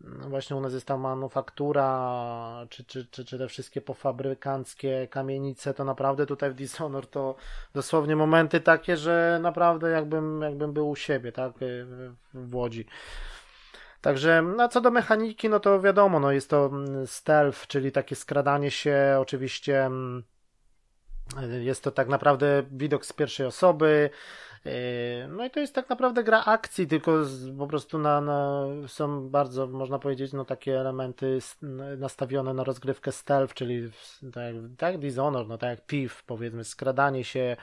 właśnie 0.00 0.56
u 0.56 0.60
nas 0.60 0.72
jest 0.72 0.86
ta 0.86 0.96
manufaktura, 0.96 2.66
czy, 2.70 2.84
czy, 2.84 3.06
czy, 3.06 3.24
czy 3.24 3.38
te 3.38 3.48
wszystkie 3.48 3.80
pofabrykanckie 3.80 5.08
kamienice, 5.10 5.74
to 5.74 5.84
naprawdę 5.84 6.26
tutaj 6.26 6.50
w 6.50 6.54
Dishonor 6.54 7.06
to 7.06 7.34
dosłownie 7.74 8.16
momenty 8.16 8.60
takie, 8.60 8.96
że 8.96 9.38
naprawdę 9.42 9.90
jakbym, 9.90 10.42
jakbym 10.42 10.72
był 10.72 10.90
u 10.90 10.96
siebie, 10.96 11.32
tak, 11.32 11.52
w 12.34 12.54
Łodzi. 12.54 12.86
Także, 14.00 14.42
no 14.42 14.68
co 14.68 14.80
do 14.80 14.90
mechaniki, 14.90 15.48
no 15.48 15.60
to 15.60 15.80
wiadomo, 15.80 16.20
no 16.20 16.32
jest 16.32 16.50
to 16.50 16.66
mm, 16.66 17.06
stealth, 17.06 17.66
czyli 17.66 17.92
takie 17.92 18.16
skradanie 18.16 18.70
się, 18.70 19.16
oczywiście 19.20 19.84
mm, 19.84 20.22
jest 21.62 21.84
to 21.84 21.90
tak 21.90 22.08
naprawdę 22.08 22.62
widok 22.70 23.06
z 23.06 23.12
pierwszej 23.12 23.46
osoby, 23.46 24.10
Yy, 24.64 24.72
no 25.28 25.44
i 25.44 25.50
to 25.50 25.60
jest 25.60 25.74
tak 25.74 25.88
naprawdę 25.88 26.24
gra 26.24 26.44
akcji, 26.44 26.86
tylko 26.86 27.12
po 27.58 27.66
prostu 27.66 27.98
na, 27.98 28.20
na, 28.20 28.66
są 28.86 29.28
bardzo, 29.28 29.66
można 29.66 29.98
powiedzieć, 29.98 30.32
no 30.32 30.44
takie 30.44 30.80
elementy 30.80 31.38
nastawione 31.98 32.54
na 32.54 32.64
rozgrywkę 32.64 33.12
stealth, 33.12 33.54
czyli 33.54 33.90
tak, 34.32 34.54
tak 34.78 34.98
Dishonored, 34.98 35.48
no 35.48 35.58
tak 35.58 35.70
jak 35.70 35.86
Thief, 35.86 36.24
powiedzmy, 36.24 36.64
skradanie 36.64 37.24
się, 37.24 37.56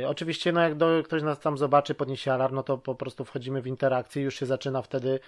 Yy, 0.00 0.08
oczywiście, 0.08 0.52
no 0.52 0.60
jak 0.60 0.74
do, 0.74 1.02
ktoś 1.04 1.22
nas 1.22 1.38
tam 1.38 1.58
zobaczy, 1.58 1.94
podniesie 1.94 2.32
alarm, 2.32 2.54
no 2.54 2.62
to 2.62 2.78
po 2.78 2.94
prostu 2.94 3.24
wchodzimy 3.24 3.62
w 3.62 3.66
interakcję 3.66 4.22
i 4.22 4.24
już 4.24 4.34
się 4.34 4.46
zaczyna 4.46 4.82
wtedy 4.82 5.20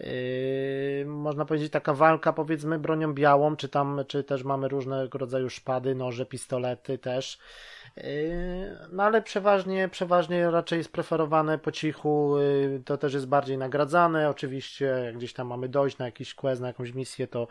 yy, 0.00 1.04
można 1.06 1.44
powiedzieć 1.44 1.72
taka 1.72 1.94
walka 1.94 2.32
powiedzmy 2.32 2.78
bronią 2.78 3.14
białą, 3.14 3.56
czy 3.56 3.68
tam, 3.68 4.00
czy 4.08 4.24
też 4.24 4.44
mamy 4.44 4.68
różnego 4.68 5.18
rodzaju 5.18 5.50
szpady, 5.50 5.94
noże, 5.94 6.26
pistolety 6.26 6.98
też. 6.98 7.38
Yy, 7.96 8.04
no 8.92 9.02
ale 9.02 9.22
przeważnie, 9.22 9.88
przeważnie 9.88 10.50
raczej 10.50 10.78
jest 10.78 10.92
preferowane 10.92 11.58
po 11.58 11.72
cichu, 11.72 12.38
yy, 12.38 12.82
to 12.84 12.98
też 12.98 13.14
jest 13.14 13.26
bardziej 13.26 13.58
nagradzane. 13.58 14.30
Oczywiście, 14.30 14.84
jak 14.84 15.16
gdzieś 15.16 15.32
tam 15.32 15.46
mamy 15.46 15.68
dojść 15.68 15.98
na 15.98 16.04
jakiś 16.04 16.34
quest, 16.34 16.60
na 16.60 16.66
jakąś 16.66 16.92
misję, 16.92 17.26
to, 17.26 17.48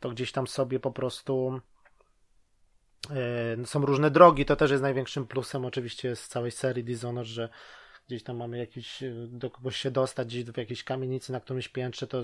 to 0.00 0.10
gdzieś 0.10 0.32
tam 0.32 0.46
sobie 0.46 0.80
po 0.80 0.90
prostu 0.90 1.60
są 3.64 3.86
różne 3.86 4.10
drogi. 4.10 4.44
To 4.44 4.56
też 4.56 4.70
jest 4.70 4.82
największym 4.82 5.26
plusem 5.26 5.64
oczywiście 5.64 6.16
z 6.16 6.28
całej 6.28 6.50
serii 6.50 6.84
Dishonored, 6.84 7.28
że 7.28 7.48
gdzieś 8.06 8.22
tam 8.22 8.36
mamy 8.36 8.58
jakiś, 8.58 9.04
do 9.28 9.50
kogoś 9.50 9.76
się 9.76 9.90
dostać, 9.90 10.28
gdzieś 10.28 10.44
w 10.44 10.56
jakiejś 10.56 10.84
kamienicy 10.84 11.32
na 11.32 11.40
którymś 11.40 11.68
piętrze, 11.68 12.06
to, 12.06 12.22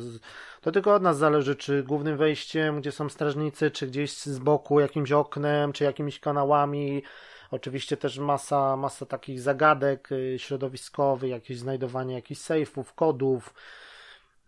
to 0.60 0.72
tylko 0.72 0.94
od 0.94 1.02
nas 1.02 1.18
zależy, 1.18 1.56
czy 1.56 1.82
głównym 1.82 2.16
wejściem, 2.16 2.80
gdzie 2.80 2.92
są 2.92 3.08
strażnicy, 3.08 3.70
czy 3.70 3.86
gdzieś 3.86 4.12
z 4.12 4.38
boku 4.38 4.80
jakimś 4.80 5.12
oknem, 5.12 5.72
czy 5.72 5.84
jakimiś 5.84 6.20
kanałami, 6.20 7.02
Oczywiście 7.50 7.96
też 7.96 8.18
masa, 8.18 8.76
masa 8.76 9.06
takich 9.06 9.40
zagadek 9.40 10.12
y, 10.12 10.38
środowiskowych, 10.38 11.30
jakieś 11.30 11.58
znajdowanie 11.58 12.14
jakichś 12.14 12.40
sejfów, 12.40 12.94
kodów. 12.94 13.54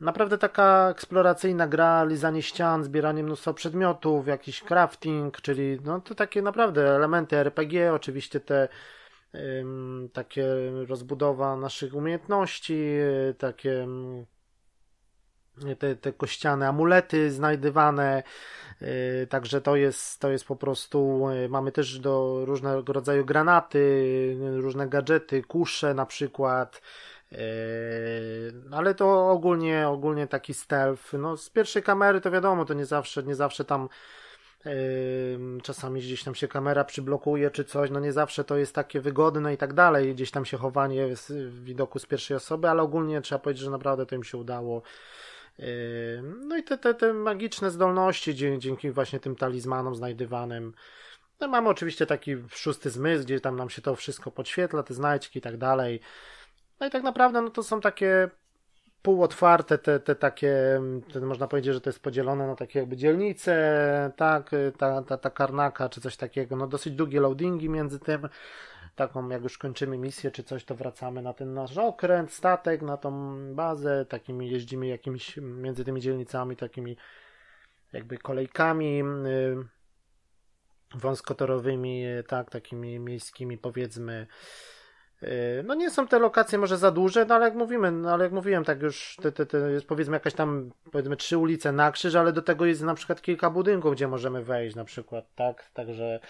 Naprawdę 0.01 0.39
taka 0.39 0.89
eksploracyjna 0.91 1.69
gra, 1.69 2.05
lizanie 2.05 2.43
ścian, 2.43 2.85
zbieranie 2.85 3.23
mnóstwa 3.23 3.53
przedmiotów, 3.55 4.27
jakiś 4.27 4.63
crafting, 4.63 5.41
czyli 5.41 5.79
no 5.85 6.01
to 6.01 6.15
takie 6.15 6.43
naprawdę 6.43 6.97
elementy 6.97 7.37
RPG, 7.37 7.95
oczywiście 7.95 8.41
te 8.41 8.69
takie 10.13 10.47
rozbudowa 10.87 11.57
naszych 11.57 11.95
umiejętności, 11.95 12.75
y, 12.75 13.35
takie 13.39 13.87
te, 15.79 15.97
te 15.97 16.13
kościane 16.13 16.69
amulety 16.69 17.31
znajdywane, 17.31 18.23
yy, 18.81 19.27
także 19.27 19.61
to 19.61 19.77
jest, 19.77 20.21
to 20.21 20.31
jest 20.31 20.45
po 20.45 20.57
prostu, 20.57 21.29
mamy 21.49 21.73
też 21.73 21.99
do 21.99 22.43
różnego 22.45 22.93
rodzaju 22.93 23.25
granaty, 23.25 24.37
różne 24.57 24.89
gadżety, 24.89 25.43
kusze 25.43 25.95
na 25.95 26.07
przykład, 26.07 26.83
ale 28.73 28.95
to 28.95 29.31
ogólnie, 29.31 29.89
ogólnie 29.89 30.27
taki 30.27 30.55
stealth, 30.55 31.13
no 31.13 31.37
z 31.37 31.51
pierwszej 31.51 31.83
kamery 31.83 32.21
to 32.21 32.31
wiadomo, 32.31 32.65
to 32.65 32.75
nie 32.75 32.87
zawsze, 32.87 33.23
nie 33.23 33.35
zawsze 33.35 33.65
tam 33.65 33.89
czasami 35.63 36.01
gdzieś 36.01 36.25
tam 36.25 36.35
się 36.35 36.49
kamera 36.49 36.85
przyblokuje 36.85 37.51
czy 37.51 37.65
coś, 37.65 37.91
no 37.91 38.01
nie 38.01 38.13
zawsze 38.13 38.45
to 38.45 38.57
jest 38.57 38.75
takie 38.75 39.01
wygodne 39.01 39.55
i 39.55 39.57
tak 39.57 39.73
dalej, 39.73 40.15
gdzieś 40.15 40.31
tam 40.31 40.45
się 40.45 40.57
chowanie 40.57 41.07
w 41.29 41.65
widoku 41.65 41.99
z 41.99 42.07
pierwszej 42.07 42.37
osoby, 42.37 42.69
ale 42.69 42.83
ogólnie 42.83 43.21
trzeba 43.21 43.39
powiedzieć, 43.39 43.65
że 43.65 43.71
naprawdę 43.71 44.07
to 44.07 44.15
im 44.15 44.25
się 44.25 44.39
udało 44.39 44.83
no 46.49 46.57
i 46.57 46.63
te, 46.63 46.79
te, 46.79 46.95
te 46.95 47.13
magiczne 47.13 47.71
zdolności 47.71 48.35
dzięki 48.59 48.91
właśnie 48.91 49.21
tym 49.21 49.37
talizmanom 49.37 49.95
znajdywanym. 49.95 50.75
No 51.41 51.49
mamy 51.49 51.69
oczywiście 51.69 52.07
taki 52.07 52.37
szósty 52.49 52.91
zmysł, 52.91 53.25
gdzie 53.25 53.41
tam 53.41 53.57
nam 53.57 53.71
się 53.71 53.83
to 53.83 53.97
wszystko 53.97 54.31
podświetla, 54.31 54.83
te 54.83 54.95
znajdźki 54.95 55.39
i 55.39 55.43
tak 55.43 55.57
dalej. 55.57 56.01
No 56.81 56.87
i 56.87 56.91
tak 56.91 57.03
naprawdę 57.03 57.43
no 57.43 57.51
to 57.51 57.63
są 57.63 57.81
takie 57.81 58.31
półotwarte, 59.03 59.79
te, 59.79 60.01
te 60.01 60.15
takie, 60.15 60.81
te, 61.13 61.21
można 61.21 61.49
powiedzieć, 61.49 61.75
że 61.75 61.81
to 61.81 61.91
jest 61.91 62.03
podzielone 62.03 62.47
na 62.47 62.57
takie 62.57 62.79
jakby 62.79 62.97
dzielnice, 62.97 64.13
tak, 64.17 64.51
ta, 64.79 65.03
ta, 65.03 65.17
ta 65.17 65.31
karnaka 65.31 65.89
czy 65.89 66.01
coś 66.01 66.17
takiego, 66.17 66.57
no 66.57 66.67
dosyć 66.67 66.95
długie 66.95 67.21
loadingi 67.21 67.69
między 67.69 67.99
tym, 67.99 68.29
taką, 68.97 69.29
jak 69.29 69.43
już 69.43 69.59
kończymy 69.59 69.99
misję 69.99 70.31
czy 70.31 70.43
coś, 70.45 70.65
to 70.65 70.75
wracamy 70.75 71.23
na 71.23 71.33
ten 71.33 71.55
nasz 71.55 71.79
okręt, 71.79 72.33
statek, 72.33 72.83
na 72.83 72.97
tą 72.97 73.37
bazę, 73.55 74.07
takimi 74.09 74.51
jeździmy 74.51 74.87
jakimiś 74.87 75.37
między 75.37 75.85
tymi 75.85 76.01
dzielnicami, 76.01 76.57
takimi 76.57 76.97
jakby 77.93 78.19
kolejkami 78.19 79.03
y, 79.03 79.57
wąskotorowymi, 80.95 82.05
tak, 82.29 82.51
takimi 82.51 82.99
miejskimi 82.99 83.59
powiedzmy. 83.59 84.27
Y, 85.23 85.63
no 85.67 85.75
nie 85.75 85.91
są 85.91 86.07
te 86.07 86.19
lokacje 86.19 86.59
może 86.59 86.79
za 86.79 86.91
duże, 86.91 87.25
no 87.25 87.35
ale 87.35 87.45
jak 87.45 87.55
mówimy, 87.55 87.93
no 87.93 88.13
ale 88.13 88.25
jak 88.25 88.33
mówiłem, 88.33 88.65
tak 88.65 88.83
już 88.83 89.17
te, 89.23 89.33
te, 89.33 89.47
te 89.47 89.59
jest 89.59 89.87
powiedzmy 89.87 90.17
jakaś 90.17 90.35
tam, 90.35 90.71
powiedzmy 90.93 91.17
trzy 91.17 91.39
ulice 91.39 91.73
na 91.73 91.93
krzyż, 91.93 92.15
ale 92.15 92.33
do 92.33 92.43
tego 92.43 92.67
jest 92.67 92.83
na 92.83 92.95
przykład 92.95 93.23
kilka 93.23 93.51
budynków, 93.51 93.93
gdzie 93.93 94.09
możemy 94.09 94.43
wejść 94.45 94.77
na 94.77 94.85
przykład, 94.85 95.25
tak? 95.35 95.71
Także 95.75 96.21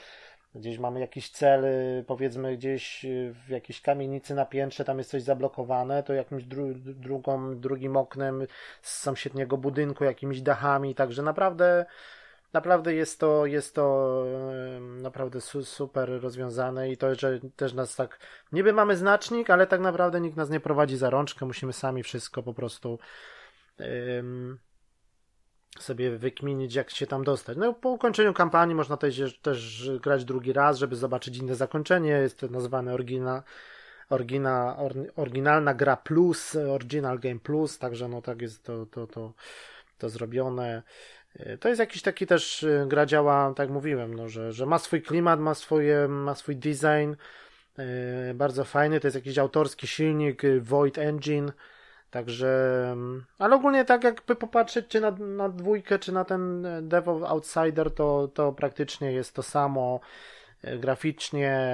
gdzieś 0.54 0.78
mamy 0.78 1.00
jakiś 1.00 1.30
cel, 1.30 1.64
y, 1.64 2.04
powiedzmy 2.06 2.56
gdzieś 2.56 3.06
w 3.46 3.48
jakiejś 3.48 3.80
kamienicy 3.80 4.34
na 4.34 4.46
piętrze, 4.46 4.84
tam 4.84 4.98
jest 4.98 5.10
coś 5.10 5.22
zablokowane, 5.22 6.02
to 6.02 6.12
jakimś 6.12 6.44
dru 6.44 6.74
drugą, 6.74 7.60
drugim 7.60 7.96
oknem 7.96 8.46
z 8.82 8.98
sąsiedniego 8.98 9.56
budynku, 9.56 10.04
jakimiś 10.04 10.42
dachami, 10.42 10.94
także 10.94 11.22
naprawdę 11.22 11.86
naprawdę 12.52 12.94
jest 12.94 13.20
to, 13.20 13.46
jest 13.46 13.74
to 13.74 14.24
naprawdę 14.80 15.40
super 15.62 16.22
rozwiązane 16.22 16.90
i 16.90 16.96
to, 16.96 17.14
że 17.14 17.40
też 17.56 17.72
nas 17.72 17.96
tak, 17.96 18.18
niby 18.52 18.72
mamy 18.72 18.96
znacznik, 18.96 19.50
ale 19.50 19.66
tak 19.66 19.80
naprawdę 19.80 20.20
nikt 20.20 20.36
nas 20.36 20.50
nie 20.50 20.60
prowadzi 20.60 20.96
za 20.96 21.10
rączkę, 21.10 21.46
musimy 21.46 21.72
sami 21.72 22.02
wszystko 22.02 22.42
po 22.42 22.54
prostu 22.54 22.98
sobie 25.78 26.18
wykminić, 26.18 26.74
jak 26.74 26.90
się 26.90 27.06
tam 27.06 27.24
dostać. 27.24 27.58
No 27.58 27.74
po 27.74 27.88
ukończeniu 27.88 28.34
kampanii 28.34 28.74
można 28.74 28.96
też, 28.96 29.38
też 29.42 29.90
grać 30.02 30.24
drugi 30.24 30.52
raz, 30.52 30.78
żeby 30.78 30.96
zobaczyć 30.96 31.36
inne 31.36 31.54
zakończenie, 31.54 32.10
jest 32.10 32.38
to 32.38 32.48
nazwane 32.48 32.94
oryginalna 32.94 33.42
orygina, 34.10 34.76
or, 34.76 34.92
oryginalna 35.16 35.74
gra 35.74 35.96
plus, 35.96 36.56
original 36.56 37.18
game 37.18 37.40
plus, 37.40 37.78
także 37.78 38.08
no 38.08 38.22
tak 38.22 38.42
jest 38.42 38.64
to, 38.64 38.86
to, 38.86 39.06
to, 39.06 39.32
to 39.98 40.08
zrobione. 40.08 40.82
To 41.60 41.68
jest 41.68 41.78
jakiś 41.78 42.02
taki 42.02 42.26
też 42.26 42.62
y, 42.62 42.84
gra 42.88 43.06
działa, 43.06 43.52
tak 43.56 43.70
mówiłem, 43.70 44.14
no, 44.14 44.28
że, 44.28 44.52
że 44.52 44.66
ma 44.66 44.78
swój 44.78 45.02
klimat, 45.02 45.40
ma, 45.40 45.54
swoje, 45.54 46.08
ma 46.08 46.34
swój 46.34 46.56
design, 46.56 47.14
yy, 47.78 48.34
bardzo 48.34 48.64
fajny, 48.64 49.00
to 49.00 49.06
jest 49.06 49.14
jakiś 49.14 49.38
autorski 49.38 49.86
silnik, 49.86 50.42
Void 50.60 50.98
Engine, 50.98 51.52
także, 52.10 52.82
mm, 52.92 53.24
ale 53.38 53.56
ogólnie 53.56 53.84
tak 53.84 54.04
jakby 54.04 54.36
popatrzeć 54.36 54.86
czy 54.88 55.00
na, 55.00 55.10
na 55.10 55.48
dwójkę, 55.48 55.98
czy 55.98 56.12
na 56.12 56.24
ten 56.24 56.66
Devil 56.88 57.24
Outsider, 57.26 57.94
to, 57.94 58.28
to 58.34 58.52
praktycznie 58.52 59.12
jest 59.12 59.34
to 59.34 59.42
samo 59.42 60.00
graficznie, 60.78 61.72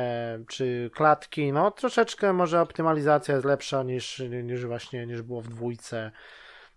czy 0.48 0.90
klatki, 0.94 1.52
no 1.52 1.70
troszeczkę 1.70 2.32
może 2.32 2.60
optymalizacja 2.60 3.34
jest 3.34 3.46
lepsza 3.46 3.82
niż, 3.82 4.22
niż 4.42 4.66
właśnie, 4.66 5.06
niż 5.06 5.22
było 5.22 5.40
w 5.40 5.48
dwójce, 5.48 6.10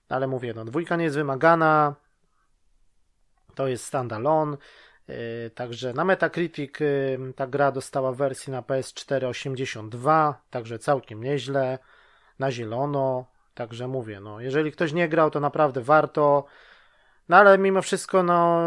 ale 0.10 0.28
mówię, 0.28 0.54
no 0.56 0.66
dwójka 0.66 0.96
nie 0.96 1.04
jest 1.04 1.16
wymagana, 1.16 1.96
to 3.60 3.68
jest 3.68 3.86
standalone. 3.86 4.58
Y, 5.10 5.52
także 5.56 5.94
na 5.94 6.06
Metacritic 6.06 6.82
y, 6.82 7.18
ta 7.36 7.48
gra 7.48 7.72
dostała 7.72 8.12
wersję 8.12 8.54
na 8.54 8.62
PS4 8.62 9.26
82, 9.26 10.42
także 10.50 10.80
całkiem 10.80 11.24
nieźle, 11.24 11.80
na 12.40 12.52
zielono, 12.52 13.26
także 13.54 13.88
mówię, 13.88 14.20
no 14.20 14.42
jeżeli 14.42 14.72
ktoś 14.72 14.94
nie 14.94 15.10
grał, 15.10 15.32
to 15.32 15.40
naprawdę 15.40 15.82
warto, 15.82 16.46
no 17.30 17.38
ale 17.38 17.58
mimo 17.58 17.82
wszystko, 17.82 18.24
no 18.24 18.62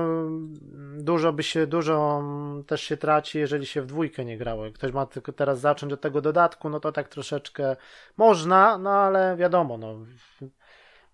dużo 0.98 1.32
by 1.32 1.42
się, 1.42 1.66
dużo 1.66 2.22
też 2.66 2.82
się 2.82 2.96
traci, 2.96 3.38
jeżeli 3.38 3.66
się 3.66 3.82
w 3.82 3.86
dwójkę 3.86 4.24
nie 4.24 4.38
grało. 4.38 4.64
Jak 4.64 4.74
ktoś 4.74 4.92
ma 4.92 5.06
tylko 5.06 5.32
teraz 5.32 5.60
zacząć 5.60 5.92
od 5.92 6.00
tego 6.00 6.20
dodatku, 6.20 6.68
no 6.68 6.80
to 6.80 6.92
tak 6.92 7.08
troszeczkę 7.08 7.76
można, 8.16 8.78
no 8.78 8.90
ale 8.90 9.36
wiadomo, 9.36 9.78
no 9.78 9.98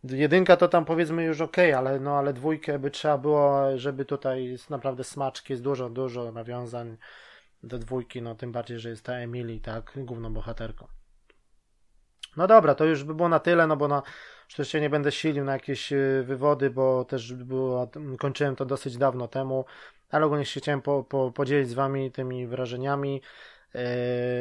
Jedynka 0.05 0.57
to 0.57 0.69
tam 0.69 0.85
powiedzmy 0.85 1.25
już 1.25 1.41
ok, 1.41 1.57
ale 1.77 2.01
no 2.01 2.19
ale 2.19 2.33
dwójkę 2.33 2.79
by 2.79 2.91
trzeba 2.91 3.19
było, 3.19 3.79
żeby 3.79 4.05
tutaj 4.05 4.45
jest 4.45 4.71
naprawdę 4.71 5.05
smaczki, 5.05 5.53
jest 5.53 5.63
dużo, 5.63 5.91
dużo 5.91 6.33
nawiązań 6.33 6.97
do 7.63 7.79
dwójki, 7.79 8.23
no 8.23 8.35
tym 8.35 8.53
bardziej, 8.53 8.79
że 8.79 8.89
jest 8.89 9.05
ta 9.05 9.13
Emily, 9.13 9.61
tak, 9.61 9.93
główną 9.97 10.33
bohaterką. 10.33 10.87
No 12.37 12.47
dobra, 12.47 12.75
to 12.75 12.85
już 12.85 13.05
by 13.05 13.15
było 13.15 13.29
na 13.29 13.39
tyle, 13.39 13.67
no 13.67 13.77
bo 13.77 13.89
no 13.89 14.03
oczywiście 14.49 14.81
nie 14.81 14.91
będę 14.91 15.13
silił 15.13 15.45
na 15.45 15.53
jakieś 15.53 15.93
y, 15.93 16.25
wywody, 16.27 16.71
bo 16.71 17.05
też 17.05 17.35
było, 17.35 17.91
kończyłem 18.19 18.57
to 18.57 18.65
dosyć 18.65 18.97
dawno 18.97 19.29
temu, 19.29 19.65
ale 20.11 20.27
ogólnie 20.27 20.45
się 20.45 20.61
chciałem 20.61 20.83
po, 20.83 21.05
po, 21.05 21.33
podzielić 21.33 21.69
z 21.69 21.75
wami 21.75 22.13
tymi 22.13 22.47
wrażeniami. 22.47 23.23
Yy, 23.75 23.81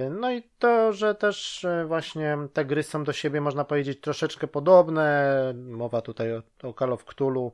no 0.09 0.31
i 0.31 0.43
to, 0.59 0.93
że 0.93 1.15
też 1.15 1.65
e, 1.65 1.85
właśnie 1.85 2.37
te 2.53 2.65
gry 2.65 2.83
są 2.83 3.03
do 3.03 3.13
siebie, 3.13 3.41
można 3.41 3.65
powiedzieć, 3.65 4.01
troszeczkę 4.01 4.47
podobne. 4.47 5.33
Mowa 5.55 6.01
tutaj 6.01 6.33
o, 6.33 6.43
o 6.63 6.73
Call 6.73 6.93
of 6.93 7.05
Cthulhu, 7.05 7.53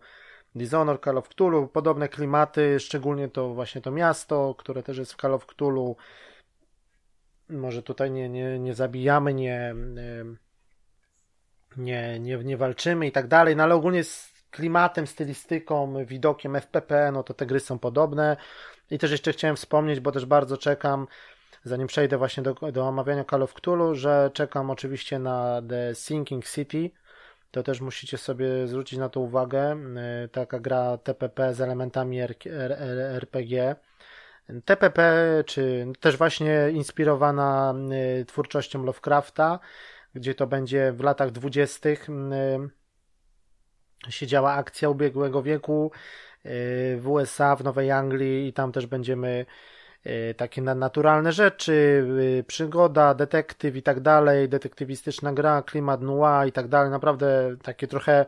Dishonored, 0.56 1.04
Call 1.04 1.18
of 1.18 1.30
Cthulhu, 1.30 1.68
podobne 1.68 2.10
klimaty, 2.10 2.80
szczególnie 2.80 3.30
to 3.30 3.54
właśnie 3.54 3.82
to 3.82 3.92
miasto, 3.92 4.56
które 4.58 4.84
też 4.84 4.98
jest 4.98 5.14
w 5.14 5.22
Call 5.22 5.34
of 5.34 5.46
Cthulhu. 5.46 5.96
Może 7.50 7.84
tutaj 7.84 8.12
nie, 8.12 8.30
nie, 8.30 8.60
nie 8.60 8.74
zabijamy, 8.74 9.34
nie, 9.34 9.76
nie, 11.78 12.20
nie, 12.20 12.38
nie 12.38 12.58
walczymy 12.58 13.08
i 13.08 13.12
tak 13.12 13.28
dalej, 13.28 13.56
no 13.56 13.64
ale 13.64 13.76
ogólnie 13.76 14.04
z 14.04 14.34
klimatem, 14.52 15.08
stylistyką, 15.08 16.06
widokiem 16.06 16.56
FPP, 16.56 17.12
no 17.12 17.24
to 17.24 17.34
te 17.34 17.46
gry 17.46 17.60
są 17.60 17.80
podobne. 17.80 18.38
I 18.92 19.00
też 19.00 19.12
jeszcze 19.12 19.34
chciałem 19.34 19.56
wspomnieć, 19.56 20.00
bo 20.00 20.12
też 20.12 20.26
bardzo 20.26 20.58
czekam 20.58 21.08
zanim 21.64 21.88
przejdę 21.88 22.18
właśnie 22.18 22.44
do, 22.44 22.54
do 22.54 22.88
omawiania 22.88 23.26
Call 23.26 23.44
of 23.44 23.54
Cthulhu, 23.54 23.96
że 23.96 24.32
czekam 24.34 24.70
oczywiście 24.70 25.20
na 25.20 25.62
The 25.70 25.96
Sinking 25.96 26.46
City. 26.46 26.92
To 27.52 27.64
też 27.64 27.82
musicie 27.82 28.18
sobie 28.18 28.68
zwrócić 28.68 29.00
na 29.00 29.10
to 29.10 29.20
uwagę. 29.20 29.78
Y, 30.26 30.28
taka 30.28 30.60
gra 30.60 30.98
TPP 30.98 31.54
z 31.54 31.62
elementami 31.62 32.20
RPG. 33.16 33.76
TPP, 34.66 35.24
czy 35.46 35.88
też 36.00 36.18
właśnie 36.18 36.70
inspirowana 36.72 37.74
y, 38.22 38.26
twórczością 38.26 38.84
Lovecrafta, 38.84 39.60
gdzie 40.16 40.36
to 40.36 40.48
będzie 40.48 40.92
w 40.92 41.02
latach 41.02 41.32
dwudziestych 41.32 42.10
y, 42.10 44.12
się 44.12 44.28
działa 44.28 44.54
akcja 44.54 44.90
ubiegłego 44.90 45.44
wieku 45.44 45.92
w 46.98 47.04
USA, 47.06 47.56
w 47.56 47.64
Nowej 47.64 47.92
Anglii 47.92 48.48
i 48.48 48.54
tam 48.54 48.72
też 48.72 48.86
będziemy 48.86 49.46
takie 50.38 50.62
naturalne 50.62 51.32
rzeczy, 51.32 51.74
y, 52.40 52.44
przygoda, 52.48 53.14
detektyw 53.14 53.76
i 53.76 53.84
tak 53.84 54.00
dalej, 54.00 54.50
detektywistyczna 54.50 55.34
gra, 55.34 55.62
klimat 55.62 56.02
noir 56.02 56.48
i 56.48 56.52
tak 56.52 56.68
dalej, 56.68 56.92
naprawdę 56.92 57.56
takie 57.64 57.88
trochę 57.88 58.26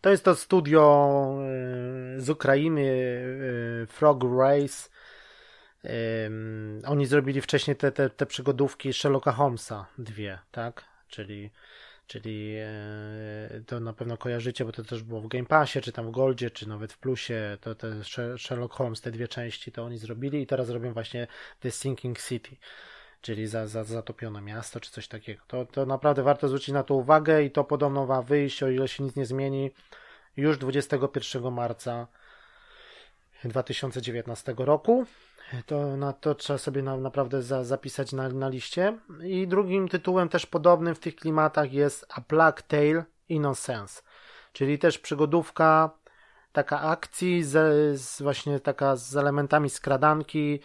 to 0.00 0.10
jest 0.10 0.24
to 0.24 0.34
studio 0.34 1.34
y, 2.16 2.20
z 2.20 2.30
Ukrainy 2.30 2.86
Frog 3.88 4.24
Race 4.38 4.88
oni 6.86 7.06
zrobili 7.06 7.40
wcześniej 7.40 7.76
te, 7.76 7.92
te, 7.92 8.10
te 8.10 8.26
przygodówki 8.26 8.92
Sherlocka 8.92 9.32
Holmesa 9.32 9.86
dwie, 9.98 10.38
tak? 10.50 10.84
Czyli 11.08 11.50
czyli 12.10 12.56
e, 12.58 13.60
to 13.66 13.80
na 13.80 13.92
pewno 13.92 14.16
kojarzycie, 14.16 14.64
bo 14.64 14.72
to 14.72 14.82
też 14.82 15.02
było 15.02 15.20
w 15.20 15.28
Game 15.28 15.46
Passie, 15.46 15.80
czy 15.80 15.92
tam 15.92 16.06
w 16.06 16.10
Goldzie, 16.10 16.50
czy 16.50 16.68
nawet 16.68 16.92
w 16.92 16.98
Plusie, 16.98 17.58
to 17.60 17.74
te 17.74 18.04
Sherlock 18.38 18.74
Holmes, 18.74 19.00
te 19.00 19.10
dwie 19.10 19.28
części, 19.28 19.72
to 19.72 19.84
oni 19.84 19.98
zrobili 19.98 20.42
i 20.42 20.46
teraz 20.46 20.70
robią 20.70 20.92
właśnie 20.92 21.26
The 21.60 21.70
Sinking 21.70 22.22
City, 22.22 22.56
czyli 23.20 23.46
za, 23.46 23.66
za 23.66 23.84
zatopione 23.84 24.40
miasto, 24.40 24.80
czy 24.80 24.90
coś 24.90 25.08
takiego. 25.08 25.42
To, 25.46 25.66
to 25.66 25.86
naprawdę 25.86 26.22
warto 26.22 26.48
zwrócić 26.48 26.68
na 26.68 26.82
to 26.82 26.94
uwagę 26.94 27.42
i 27.42 27.50
to 27.50 27.64
podobno 27.64 28.06
ma 28.06 28.22
wyjść, 28.22 28.62
o 28.62 28.68
ile 28.68 28.88
się 28.88 29.04
nic 29.04 29.16
nie 29.16 29.26
zmieni, 29.26 29.70
już 30.36 30.58
21 30.58 31.52
marca 31.52 32.06
2019 33.44 34.54
roku. 34.58 35.06
To, 35.66 35.96
na 35.96 36.12
to 36.12 36.34
trzeba 36.34 36.58
sobie 36.58 36.82
na, 36.82 36.96
naprawdę 36.96 37.42
za, 37.42 37.64
zapisać 37.64 38.12
na, 38.12 38.28
na 38.28 38.48
liście. 38.48 38.98
I 39.22 39.48
drugim 39.48 39.88
tytułem 39.88 40.28
też 40.28 40.46
podobnym 40.46 40.94
w 40.94 40.98
tych 40.98 41.16
klimatach 41.16 41.72
jest 41.72 42.06
A 42.14 42.20
Plague 42.20 42.62
Tale 42.68 43.04
Innocence, 43.28 44.02
czyli 44.52 44.78
też 44.78 44.98
przygodówka, 44.98 45.90
taka 46.52 46.80
akcji, 46.80 47.44
z, 47.44 48.00
z 48.00 48.22
właśnie 48.22 48.60
taka 48.60 48.96
z 48.96 49.16
elementami 49.16 49.70
skradanki 49.70 50.60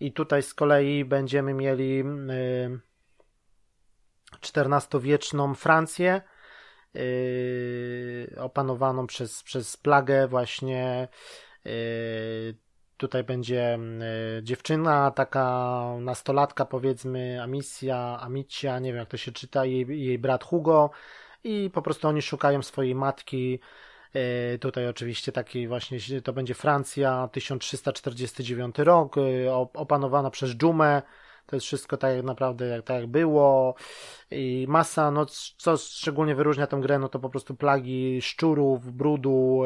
i 0.00 0.12
tutaj 0.12 0.42
z 0.42 0.54
kolei 0.54 1.04
będziemy 1.04 1.54
mieli 1.54 2.00
y, 2.00 2.80
XIV-wieczną 4.42 5.54
Francję 5.54 6.22
y, 6.96 8.36
opanowaną 8.38 9.06
przez, 9.06 9.42
przez 9.42 9.76
plagę 9.76 10.28
właśnie 10.28 11.08
y, 11.66 12.54
Tutaj 13.00 13.24
będzie 13.24 13.74
mm, 13.74 14.02
e, 14.02 14.42
dziewczyna, 14.42 15.10
taka 15.10 15.84
nastolatka 16.00 16.64
powiedzmy, 16.64 17.42
Amicia, 17.42 18.20
Amicia, 18.20 18.78
nie 18.78 18.92
wiem 18.92 18.98
jak 18.98 19.08
to 19.08 19.16
się 19.16 19.32
czyta, 19.32 19.64
jej, 19.64 19.86
jej 20.04 20.18
brat 20.18 20.44
Hugo 20.44 20.90
i 21.44 21.70
po 21.74 21.82
prostu 21.82 22.08
oni 22.08 22.22
szukają 22.22 22.62
swojej 22.62 22.94
matki. 22.94 23.60
E, 24.14 24.58
tutaj 24.58 24.88
oczywiście 24.88 25.32
taki 25.32 25.68
właśnie, 25.68 25.98
to 26.24 26.32
będzie 26.32 26.54
Francja, 26.54 27.28
1349 27.32 28.78
rok, 28.78 29.16
e, 29.18 29.52
opanowana 29.54 30.30
przez 30.30 30.50
dżumę, 30.50 31.02
To 31.50 31.56
jest 31.56 31.66
wszystko 31.66 31.96
tak 31.96 32.22
naprawdę 32.22 32.66
jak, 32.66 32.84
tak 32.84 33.00
jak 33.00 33.06
było 33.06 33.74
i 34.30 34.66
masa, 34.68 35.10
no 35.10 35.26
co 35.56 35.76
szczególnie 35.76 36.34
wyróżnia 36.34 36.66
tę 36.66 36.76
grę, 36.80 36.98
no 36.98 37.08
to 37.08 37.18
po 37.18 37.30
prostu 37.30 37.54
plagi 37.54 38.22
szczurów, 38.22 38.92
brudu, 38.92 39.62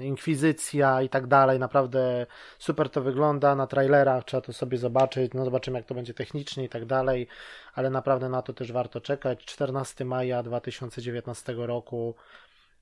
inkwizycja 0.00 1.02
i 1.02 1.08
tak 1.08 1.26
dalej. 1.26 1.58
Naprawdę 1.58 2.26
super 2.58 2.90
to 2.90 3.02
wygląda 3.02 3.54
na 3.54 3.66
trailerach, 3.66 4.24
trzeba 4.24 4.40
to 4.40 4.52
sobie 4.52 4.78
zobaczyć, 4.78 5.32
no 5.34 5.44
zobaczymy 5.44 5.78
jak 5.78 5.86
to 5.86 5.94
będzie 5.94 6.14
technicznie 6.14 6.64
i 6.64 6.68
tak 6.68 6.84
dalej, 6.84 7.26
ale 7.74 7.90
naprawdę 7.90 8.28
na 8.28 8.42
to 8.42 8.52
też 8.52 8.72
warto 8.72 9.00
czekać. 9.00 9.44
14 9.44 10.04
maja 10.04 10.42
2019 10.42 11.54
roku 11.56 12.14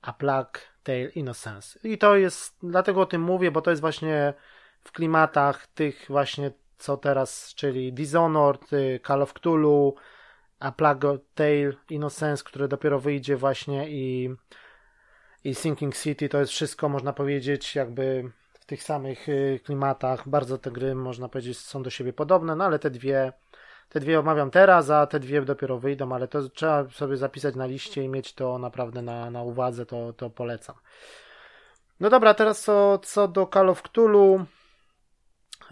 A 0.01 0.13
Plague 0.13 0.59
Tale 0.83 1.09
Innocence. 1.09 1.79
I 1.83 1.97
to 1.97 2.15
jest, 2.15 2.57
dlatego 2.63 3.01
o 3.01 3.05
tym 3.05 3.21
mówię, 3.21 3.51
bo 3.51 3.61
to 3.61 3.69
jest 3.69 3.81
właśnie 3.81 4.33
w 4.83 4.91
klimatach 4.91 5.67
tych 5.67 6.05
właśnie 6.09 6.51
co 6.83 6.97
teraz, 6.97 7.53
czyli 7.55 7.93
Dishonored, 7.93 8.73
y, 8.73 8.99
Call 9.07 9.21
of 9.21 9.33
Cthulhu, 9.33 9.95
A 10.59 10.71
Plague 10.71 11.17
Tale 11.35 11.73
Innocence, 11.89 12.43
które 12.43 12.67
dopiero 12.67 12.99
wyjdzie 12.99 13.37
właśnie 13.37 13.89
i, 13.89 14.35
i 15.43 15.55
Sinking 15.55 15.95
City, 15.95 16.29
to 16.29 16.39
jest 16.39 16.51
wszystko 16.51 16.89
można 16.89 17.13
powiedzieć 17.13 17.75
jakby 17.75 18.31
w 18.53 18.65
tych 18.65 18.83
samych 18.83 19.29
y, 19.29 19.59
klimatach. 19.63 20.29
Bardzo 20.29 20.57
te 20.57 20.71
gry 20.71 20.95
można 20.95 21.29
powiedzieć 21.29 21.57
są 21.57 21.83
do 21.83 21.89
siebie 21.89 22.13
podobne, 22.13 22.55
no 22.55 22.65
ale 22.65 22.79
te 22.79 22.89
dwie 22.89 23.33
te 23.89 23.99
dwie 23.99 24.19
omawiam 24.19 24.51
teraz, 24.51 24.89
a 24.89 25.07
te 25.07 25.19
dwie 25.19 25.41
dopiero 25.41 25.77
wyjdą, 25.77 26.15
ale 26.15 26.27
to 26.27 26.49
trzeba 26.49 26.89
sobie 26.89 27.17
zapisać 27.17 27.55
na 27.55 27.65
liście 27.65 28.03
i 28.03 28.09
mieć 28.09 28.33
to 28.33 28.57
naprawdę 28.57 29.01
na, 29.01 29.29
na 29.29 29.43
uwadze, 29.43 29.85
to, 29.85 30.13
to 30.13 30.29
polecam. 30.29 30.75
No 31.99 32.09
dobra, 32.09 32.33
teraz 32.33 32.61
co, 32.61 32.99
co 33.03 33.27
do 33.27 33.47
Call 33.53 33.69
of 33.69 33.81
Cthulhu. 33.81 34.45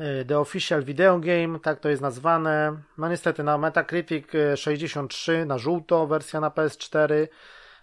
Y, 0.01 0.25
The 0.25 0.39
Official 0.39 0.83
Video 0.83 1.19
Game, 1.19 1.59
tak 1.59 1.79
to 1.79 1.89
jest 1.89 2.01
nazwane. 2.01 2.77
No 2.97 3.09
niestety 3.09 3.43
na 3.43 3.57
Metacritic 3.57 4.25
63 4.55 5.31
y, 5.31 5.45
na 5.45 5.57
żółto, 5.57 6.07
wersja 6.07 6.39
na 6.39 6.49
PS4, 6.49 7.27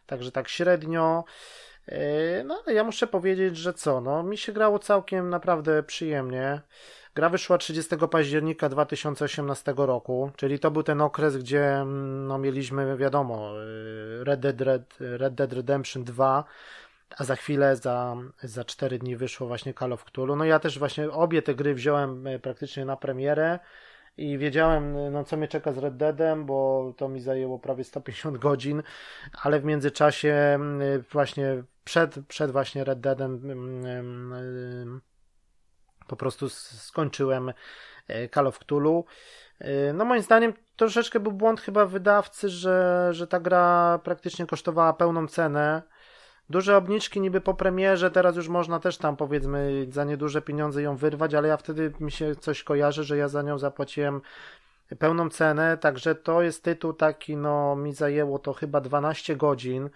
także 0.06 0.32
tak 0.32 0.48
średnio. 0.48 1.24
Y, 1.88 2.44
no 2.44 2.62
ale 2.66 2.74
ja 2.74 2.84
muszę 2.84 3.06
powiedzieć, 3.06 3.56
że 3.56 3.74
co, 3.74 4.00
no 4.00 4.22
mi 4.22 4.38
się 4.38 4.52
grało 4.52 4.78
całkiem 4.78 5.30
naprawdę 5.30 5.82
przyjemnie. 5.82 6.60
Gra 7.14 7.28
wyszła 7.28 7.58
30 7.58 7.96
października 8.10 8.68
2018 8.68 9.74
roku, 9.76 10.30
czyli 10.36 10.58
to 10.58 10.70
był 10.70 10.82
ten 10.82 11.00
okres, 11.00 11.36
gdzie 11.36 11.74
mm, 11.74 12.26
no, 12.26 12.38
mieliśmy, 12.38 12.96
wiadomo, 12.96 13.52
Red 14.22 14.40
Dead, 14.40 14.60
Red, 14.60 14.94
Red 15.00 15.34
Dead 15.34 15.52
Redemption 15.52 16.04
2, 16.04 16.44
a 17.16 17.24
za 17.24 17.36
chwilę, 17.36 17.76
za, 17.76 18.16
za 18.42 18.64
4 18.64 18.98
dni 18.98 19.16
wyszło 19.16 19.46
właśnie 19.46 19.74
Call 19.74 19.92
of 19.92 20.04
Cthulhu. 20.04 20.36
No 20.36 20.44
ja 20.44 20.58
też 20.58 20.78
właśnie 20.78 21.10
obie 21.10 21.42
te 21.42 21.54
gry 21.54 21.74
wziąłem 21.74 22.26
e, 22.26 22.38
praktycznie 22.38 22.84
na 22.84 22.96
premierę 22.96 23.58
i 24.16 24.38
wiedziałem, 24.38 24.96
e, 24.96 25.10
no 25.10 25.24
co 25.24 25.36
mnie 25.36 25.48
czeka 25.48 25.72
z 25.72 25.78
Red 25.78 25.96
Deadem, 25.96 26.46
bo 26.46 26.92
to 26.96 27.08
mi 27.08 27.20
zajęło 27.20 27.58
prawie 27.58 27.84
150 27.84 28.38
godzin, 28.48 28.82
ale 29.42 29.60
w 29.60 29.64
międzyczasie 29.64 30.32
e, 30.32 30.58
właśnie 31.12 31.62
przed, 31.84 32.26
przed 32.28 32.50
właśnie 32.50 32.84
Red 32.84 33.00
Deadem 33.00 33.40
po 36.06 36.16
prostu 36.16 36.48
skończyłem 36.48 37.52
Call 38.34 38.46
of 38.46 38.58
Cthulhu. 38.58 39.04
No 39.94 40.04
moim 40.04 40.22
zdaniem 40.22 40.52
troszeczkę 40.76 41.20
był 41.20 41.32
błąd 41.32 41.60
chyba 41.60 41.86
wydawcy, 41.86 42.48
że, 42.48 43.08
że 43.10 43.26
ta 43.26 43.40
gra 43.40 43.98
praktycznie 44.04 44.46
kosztowała 44.46 44.92
pełną 44.92 45.28
cenę 45.28 45.82
duże 46.50 46.76
obniżki 46.76 47.20
niby 47.20 47.40
po 47.40 47.54
premierze, 47.54 48.10
teraz 48.10 48.36
już 48.36 48.48
można 48.48 48.80
też 48.80 48.98
tam 48.98 49.16
powiedzmy 49.16 49.86
za 49.90 50.04
nieduże 50.04 50.42
pieniądze 50.42 50.82
ją 50.82 50.96
wyrwać, 50.96 51.34
ale 51.34 51.48
ja 51.48 51.56
wtedy 51.56 51.92
mi 52.00 52.12
się 52.12 52.36
coś 52.36 52.62
kojarzy, 52.62 53.04
że 53.04 53.16
ja 53.16 53.28
za 53.28 53.42
nią 53.42 53.58
zapłaciłem 53.58 54.20
pełną 54.98 55.30
cenę, 55.30 55.78
także 55.78 56.14
to 56.14 56.42
jest 56.42 56.62
tytuł 56.62 56.92
taki, 56.92 57.36
no 57.36 57.76
mi 57.76 57.94
zajęło 57.94 58.38
to 58.38 58.52
chyba 58.52 58.80
12 58.80 59.36
godzin. 59.36 59.90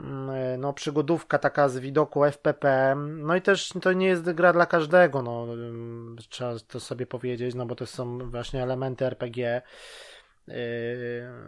Mm, 0.00 0.60
no, 0.60 0.72
przygodówka 0.72 1.38
taka 1.38 1.68
z 1.68 1.78
widoku 1.78 2.24
FPP. 2.24 2.94
No 2.96 3.36
i 3.36 3.42
też 3.42 3.72
to 3.82 3.92
nie 3.92 4.06
jest 4.06 4.32
gra 4.32 4.52
dla 4.52 4.66
każdego, 4.66 5.22
no, 5.22 5.46
trzeba 6.28 6.54
to 6.68 6.80
sobie 6.80 7.06
powiedzieć, 7.06 7.54
no 7.54 7.66
bo 7.66 7.74
to 7.74 7.86
są 7.86 8.30
właśnie 8.30 8.62
elementy 8.62 9.06
RPG. 9.06 9.62
Yy, 10.48 10.54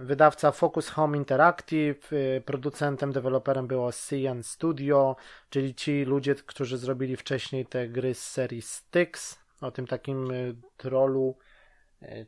wydawca 0.01 0.53
Focus 0.53 0.89
Home 0.89 1.17
Interactive, 1.17 2.13
yy, 2.13 2.43
producentem, 2.45 3.13
deweloperem 3.13 3.67
było 3.67 3.93
Cyan 3.93 4.43
Studio, 4.43 5.17
czyli 5.51 5.75
ci 5.75 6.05
ludzie, 6.05 6.35
którzy 6.35 6.79
zrobili 6.79 7.17
wcześniej 7.17 7.67
te 7.67 7.89
gry 7.89 8.15
z 8.15 8.27
serii 8.31 8.63
Styx, 8.63 9.39
o 9.61 9.71
tym 9.71 9.87
takim 9.87 10.27
yy, 10.27 10.57
trollu, 10.77 11.39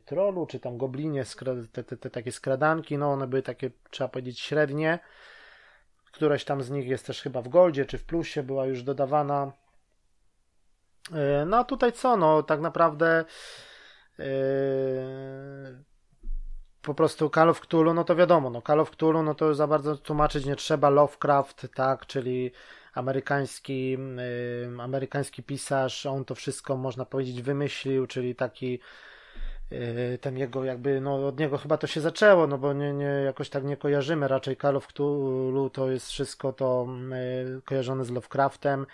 trollu, 0.05 0.45
czy 0.45 0.59
tam 0.59 0.77
goblinie, 0.77 1.23
te, 1.71 1.83
te, 1.83 1.97
te 1.97 2.09
takie 2.09 2.31
skradanki, 2.31 2.97
no 2.97 3.11
one 3.11 3.27
były 3.27 3.41
takie, 3.41 3.71
trzeba 3.89 4.07
powiedzieć, 4.07 4.39
średnie. 4.39 4.99
Któraś 6.11 6.45
tam 6.45 6.63
z 6.63 6.69
nich 6.69 6.87
jest 6.87 7.05
też 7.05 7.21
chyba 7.21 7.41
w 7.41 7.49
Goldzie, 7.49 7.85
czy 7.85 7.97
w 7.97 8.05
Plusie 8.05 8.43
była 8.43 8.65
już 8.65 8.83
dodawana. 8.83 9.51
No 11.45 11.57
a 11.57 11.63
tutaj 11.63 11.91
co, 11.91 12.17
no 12.17 12.43
tak 12.43 12.59
naprawdę 12.59 13.25
yy, 14.17 14.25
po 16.81 16.93
prostu 16.93 17.29
Call 17.29 17.49
of 17.49 17.59
Cthulhu, 17.61 17.93
no 17.93 18.03
to 18.03 18.15
wiadomo, 18.15 18.49
no 18.49 18.61
Call 18.61 18.79
of 18.79 18.91
Cthulhu, 18.91 19.23
no 19.23 19.35
to 19.35 19.55
za 19.55 19.67
bardzo 19.67 19.97
tłumaczyć 19.97 20.45
nie 20.45 20.55
trzeba, 20.55 20.89
Lovecraft, 20.89 21.67
tak, 21.75 22.05
czyli 22.05 22.51
amerykański, 22.93 23.91
yy, 23.91 24.81
amerykański 24.81 25.43
pisarz, 25.43 26.05
on 26.05 26.25
to 26.25 26.35
wszystko, 26.35 26.77
można 26.77 27.05
powiedzieć, 27.05 27.41
wymyślił, 27.41 28.07
czyli 28.07 28.35
taki 28.35 28.79
yy, 29.71 30.17
ten 30.21 30.37
jego 30.37 30.63
jakby, 30.63 31.01
no 31.01 31.27
od 31.27 31.39
niego 31.39 31.57
chyba 31.57 31.77
to 31.77 31.87
się 31.87 32.01
zaczęło, 32.01 32.47
no 32.47 32.57
bo 32.57 32.73
nie, 32.73 32.93
nie, 32.93 33.05
jakoś 33.05 33.49
tak 33.49 33.63
nie 33.63 33.77
kojarzymy, 33.77 34.27
raczej 34.27 34.57
Call 34.57 34.77
of 34.77 34.87
Cthulhu 34.87 35.69
to 35.69 35.91
jest 35.91 36.07
wszystko 36.07 36.53
to 36.53 36.87
yy, 37.45 37.61
kojarzone 37.61 38.05
z 38.05 38.11
Lovecraftem, 38.11 38.85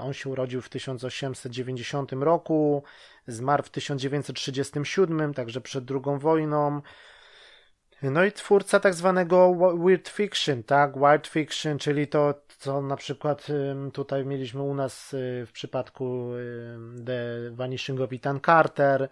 on 0.00 0.12
się 0.12 0.30
urodził 0.30 0.62
w 0.62 0.68
1890 0.68 2.12
roku, 2.12 2.82
Zmarł 3.26 3.62
w 3.62 3.70
1937, 3.70 5.34
także 5.34 5.60
przed 5.60 5.90
II 5.90 6.18
wojną. 6.18 6.80
No 8.02 8.24
i 8.24 8.32
twórca 8.32 8.80
tak 8.80 8.94
zwanego 8.94 9.54
weird 9.84 10.08
fiction, 10.08 10.62
tak? 10.62 10.94
Wild 10.98 11.26
fiction, 11.26 11.78
czyli 11.78 12.08
to, 12.08 12.34
co 12.58 12.82
na 12.82 12.96
przykład 12.96 13.46
tutaj 13.92 14.26
mieliśmy 14.26 14.62
u 14.62 14.74
nas 14.74 15.14
y, 15.14 15.46
w 15.46 15.52
przypadku 15.52 16.30
The 17.06 17.50
Vanishing 17.50 18.00
of 18.00 18.12
Ethan 18.12 18.40
Carter. 18.40 19.08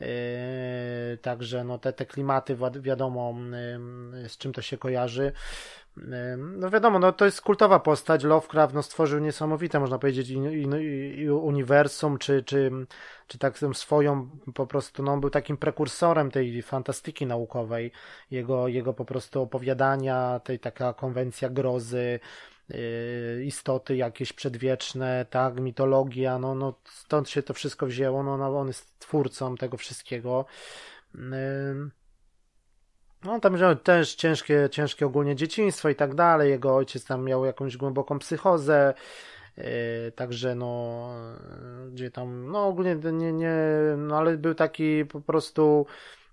Y, 0.00 1.18
także 1.22 1.64
no 1.64 1.78
te, 1.78 1.92
te 1.92 2.06
klimaty 2.06 2.56
wiadomo 2.80 3.34
z 4.28 4.38
czym 4.38 4.52
to 4.52 4.62
się 4.62 4.78
kojarzy. 4.78 5.32
No 6.36 6.70
wiadomo, 6.70 6.98
no 6.98 7.12
to 7.12 7.24
jest 7.24 7.40
kultowa 7.40 7.80
postać. 7.80 8.24
Lovecraft 8.24 8.74
no, 8.74 8.82
stworzył 8.82 9.20
niesamowite, 9.20 9.80
można 9.80 9.98
powiedzieć, 9.98 10.30
i, 10.30 10.34
i, 10.34 11.20
i 11.20 11.30
uniwersum, 11.30 12.18
czy, 12.18 12.42
czy, 12.42 12.70
czy 13.26 13.38
tak 13.38 13.58
swoją 13.72 14.30
po 14.54 14.66
prostu, 14.66 15.02
no 15.02 15.12
on 15.12 15.20
był 15.20 15.30
takim 15.30 15.56
prekursorem 15.56 16.30
tej 16.30 16.62
fantastyki 16.62 17.26
naukowej. 17.26 17.92
Jego, 18.30 18.68
jego 18.68 18.94
po 18.94 19.04
prostu 19.04 19.42
opowiadania, 19.42 20.40
tej 20.44 20.58
taka 20.58 20.92
konwencja 20.94 21.50
grozy, 21.50 22.20
yy, 22.68 23.44
istoty 23.44 23.96
jakieś 23.96 24.32
przedwieczne, 24.32 25.26
tak, 25.30 25.60
mitologia, 25.60 26.38
no, 26.38 26.54
no 26.54 26.74
stąd 26.84 27.28
się 27.28 27.42
to 27.42 27.54
wszystko 27.54 27.86
wzięło, 27.86 28.22
no, 28.22 28.36
no 28.36 28.58
on 28.58 28.66
jest 28.66 28.98
twórcą 28.98 29.56
tego 29.56 29.76
wszystkiego. 29.76 30.44
No, 33.24 33.40
tam 33.40 33.60
miał 33.60 33.76
też 33.76 34.14
ciężkie, 34.14 34.68
ciężkie 34.70 35.06
ogólnie 35.06 35.36
dzieciństwo 35.36 35.88
i 35.88 35.94
tak 35.94 36.14
dalej. 36.14 36.50
Jego 36.50 36.76
ojciec 36.76 37.04
tam 37.04 37.24
miał 37.24 37.44
jakąś 37.44 37.76
głęboką 37.76 38.18
psychozę. 38.18 38.94
Yy, 39.56 39.64
także 40.16 40.54
no, 40.54 41.08
gdzie 41.92 42.10
tam, 42.10 42.50
no 42.52 42.66
ogólnie 42.66 42.96
nie, 43.12 43.32
nie, 43.32 43.56
no 43.96 44.18
ale 44.18 44.36
był 44.36 44.54
taki 44.54 45.04
po 45.04 45.20
prostu, 45.20 45.86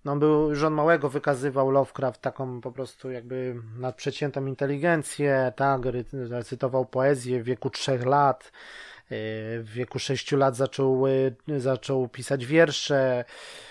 no 0.05 0.15
był, 0.15 0.49
już 0.49 0.63
on 0.63 0.73
małego 0.73 1.09
wykazywał 1.09 1.71
Lovecraft 1.71 2.21
taką 2.21 2.61
po 2.61 2.71
prostu 2.71 3.11
jakby 3.11 3.55
nadprzeciętną 3.77 4.45
inteligencję, 4.45 5.53
tak, 5.55 5.81
recytował 6.13 6.85
poezję 6.85 7.43
w 7.43 7.45
wieku 7.45 7.69
trzech 7.69 8.05
lat, 8.05 8.43
yy, 8.43 9.17
w 9.63 9.69
wieku 9.73 9.99
sześciu 9.99 10.37
lat 10.37 10.55
zaczął, 10.55 11.07
yy, 11.47 11.59
zaczął 11.59 12.07
pisać 12.07 12.45
wiersze, 12.45 13.25
E, 13.25 13.68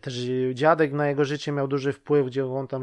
też 0.00 0.14
dziadek 0.54 0.92
na 0.92 1.08
jego 1.08 1.24
życie 1.24 1.52
miał 1.52 1.68
duży 1.68 1.92
wpływ, 1.92 2.26
gdzie 2.26 2.46
on 2.46 2.68
tam 2.68 2.82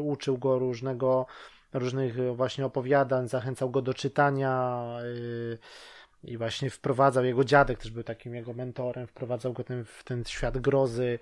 uczył 0.00 0.38
go 0.38 0.58
różnego, 0.58 1.26
różnych 1.72 2.36
właśnie 2.36 2.66
opowiadań, 2.66 3.28
zachęcał 3.28 3.70
go 3.70 3.82
do 3.82 3.94
czytania 3.94 4.82
e, 5.00 6.30
i 6.30 6.38
właśnie 6.38 6.70
wprowadzał, 6.70 7.24
jego 7.24 7.44
dziadek 7.44 7.78
też 7.78 7.90
był 7.90 8.02
takim 8.02 8.34
jego 8.34 8.52
mentorem, 8.52 9.06
wprowadzał 9.06 9.52
go 9.52 9.64
ten, 9.64 9.84
w 9.84 10.04
ten 10.04 10.24
świat 10.24 10.58
grozy, 10.58 11.18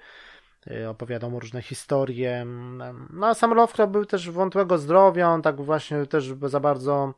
e, 0.70 0.90
opowiadał 0.90 1.30
mu 1.30 1.40
różne 1.40 1.62
historie. 1.62 2.46
No 3.10 3.26
a 3.26 3.34
sam 3.34 3.54
Lovecraft 3.54 3.92
był 3.92 4.04
też 4.04 4.30
wątłego 4.30 4.78
zdrowia, 4.78 5.28
on 5.28 5.42
tak 5.42 5.60
właśnie 5.60 6.06
też 6.06 6.34
za 6.42 6.60
bardzo 6.60 7.14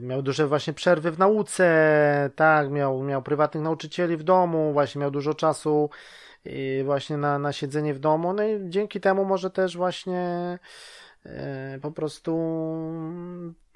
miał 0.00 0.22
duże 0.22 0.46
właśnie 0.46 0.72
przerwy 0.72 1.10
w 1.10 1.18
nauce, 1.18 2.30
tak, 2.36 2.70
miał, 2.70 3.02
miał 3.02 3.22
prywatnych 3.22 3.64
nauczycieli 3.64 4.16
w 4.16 4.22
domu, 4.22 4.72
właśnie 4.72 5.00
miał 5.00 5.10
dużo 5.10 5.34
czasu 5.34 5.90
właśnie 6.84 7.16
na, 7.16 7.38
na 7.38 7.52
siedzenie 7.52 7.94
w 7.94 7.98
domu, 7.98 8.32
no 8.32 8.44
i 8.44 8.60
dzięki 8.68 9.00
temu 9.00 9.24
może 9.24 9.50
też 9.50 9.76
właśnie 9.76 10.58
po 11.82 11.92
prostu 11.92 12.32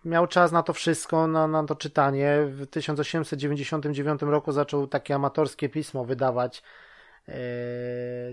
miał 0.04 0.26
czas 0.26 0.52
na 0.52 0.62
to 0.62 0.72
wszystko, 0.72 1.26
na, 1.26 1.46
na 1.46 1.64
to 1.64 1.74
czytanie. 1.74 2.38
W 2.46 2.66
1899 2.66 4.22
roku 4.22 4.52
zaczął 4.52 4.86
takie 4.86 5.14
amatorskie 5.14 5.68
pismo 5.68 6.04
wydawać 6.04 6.62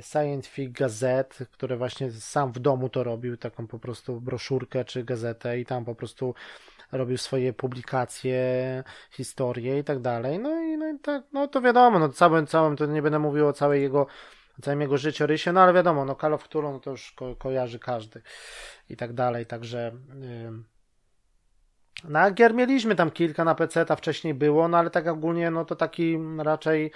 Scientific 0.01 0.71
Gazette, 0.71 1.45
które 1.45 1.77
właśnie 1.77 2.11
sam 2.11 2.51
w 2.51 2.59
domu 2.59 2.89
to 2.89 3.03
robił, 3.03 3.37
taką 3.37 3.67
po 3.67 3.79
prostu 3.79 4.21
broszurkę 4.21 4.85
czy 4.85 5.03
gazetę 5.03 5.59
i 5.59 5.65
tam 5.65 5.85
po 5.85 5.95
prostu 5.95 6.35
robił 6.91 7.17
swoje 7.17 7.53
publikacje, 7.53 8.83
historie 9.11 9.79
i 9.79 9.83
tak 9.83 9.99
dalej. 9.99 10.39
No 10.39 10.61
i, 10.61 10.77
no 10.77 10.89
i 10.89 10.99
tak, 10.99 11.23
no 11.33 11.47
to 11.47 11.61
wiadomo, 11.61 11.99
no 11.99 12.09
całym, 12.09 12.47
całym, 12.47 12.75
to 12.75 12.85
nie 12.85 13.01
będę 13.01 13.19
mówił 13.19 13.47
o 13.47 13.53
całej 13.53 13.81
jego 13.81 14.07
całym 14.61 14.81
jego 14.81 14.97
życiorysie, 14.97 15.53
no 15.53 15.61
ale 15.61 15.73
wiadomo, 15.73 16.05
no 16.05 16.15
Call 16.15 16.33
of 16.33 16.43
Cthulhu 16.43 16.71
no 16.71 16.79
to 16.79 16.91
już 16.91 17.11
ko 17.11 17.35
kojarzy 17.35 17.79
każdy 17.79 18.21
i 18.89 18.95
tak 18.97 19.13
dalej, 19.13 19.45
także 19.45 19.91
yy, 20.19 20.63
no 22.03 22.19
a 22.19 22.31
gier 22.31 22.53
mieliśmy 22.53 22.95
tam 22.95 23.11
kilka 23.11 23.43
na 23.43 23.55
PC, 23.55 23.85
ta 23.85 23.95
wcześniej 23.95 24.33
było, 24.33 24.67
no 24.67 24.77
ale 24.77 24.89
tak 24.89 25.07
ogólnie, 25.07 25.51
no 25.51 25.65
to 25.65 25.75
taki 25.75 26.17
raczej 26.37 26.91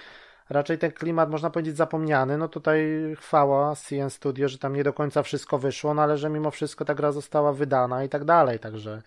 raczej 0.50 0.78
ten 0.78 0.92
klimat 0.92 1.30
można 1.30 1.50
powiedzieć 1.50 1.76
zapomniany. 1.76 2.38
No 2.38 2.48
tutaj 2.48 2.80
chwała 3.18 3.76
CN 3.76 4.10
Studio, 4.10 4.48
że 4.48 4.58
tam 4.58 4.76
nie 4.76 4.84
do 4.84 4.92
końca 4.92 5.22
wszystko 5.22 5.58
wyszło, 5.58 5.94
no 5.94 6.02
ale 6.02 6.18
że 6.18 6.30
mimo 6.30 6.50
wszystko 6.50 6.84
ta 6.84 6.94
gra 6.94 7.12
została 7.12 7.52
wydana 7.52 8.04
i 8.04 8.08
tak 8.08 8.24
dalej, 8.24 8.58
także 8.58 9.02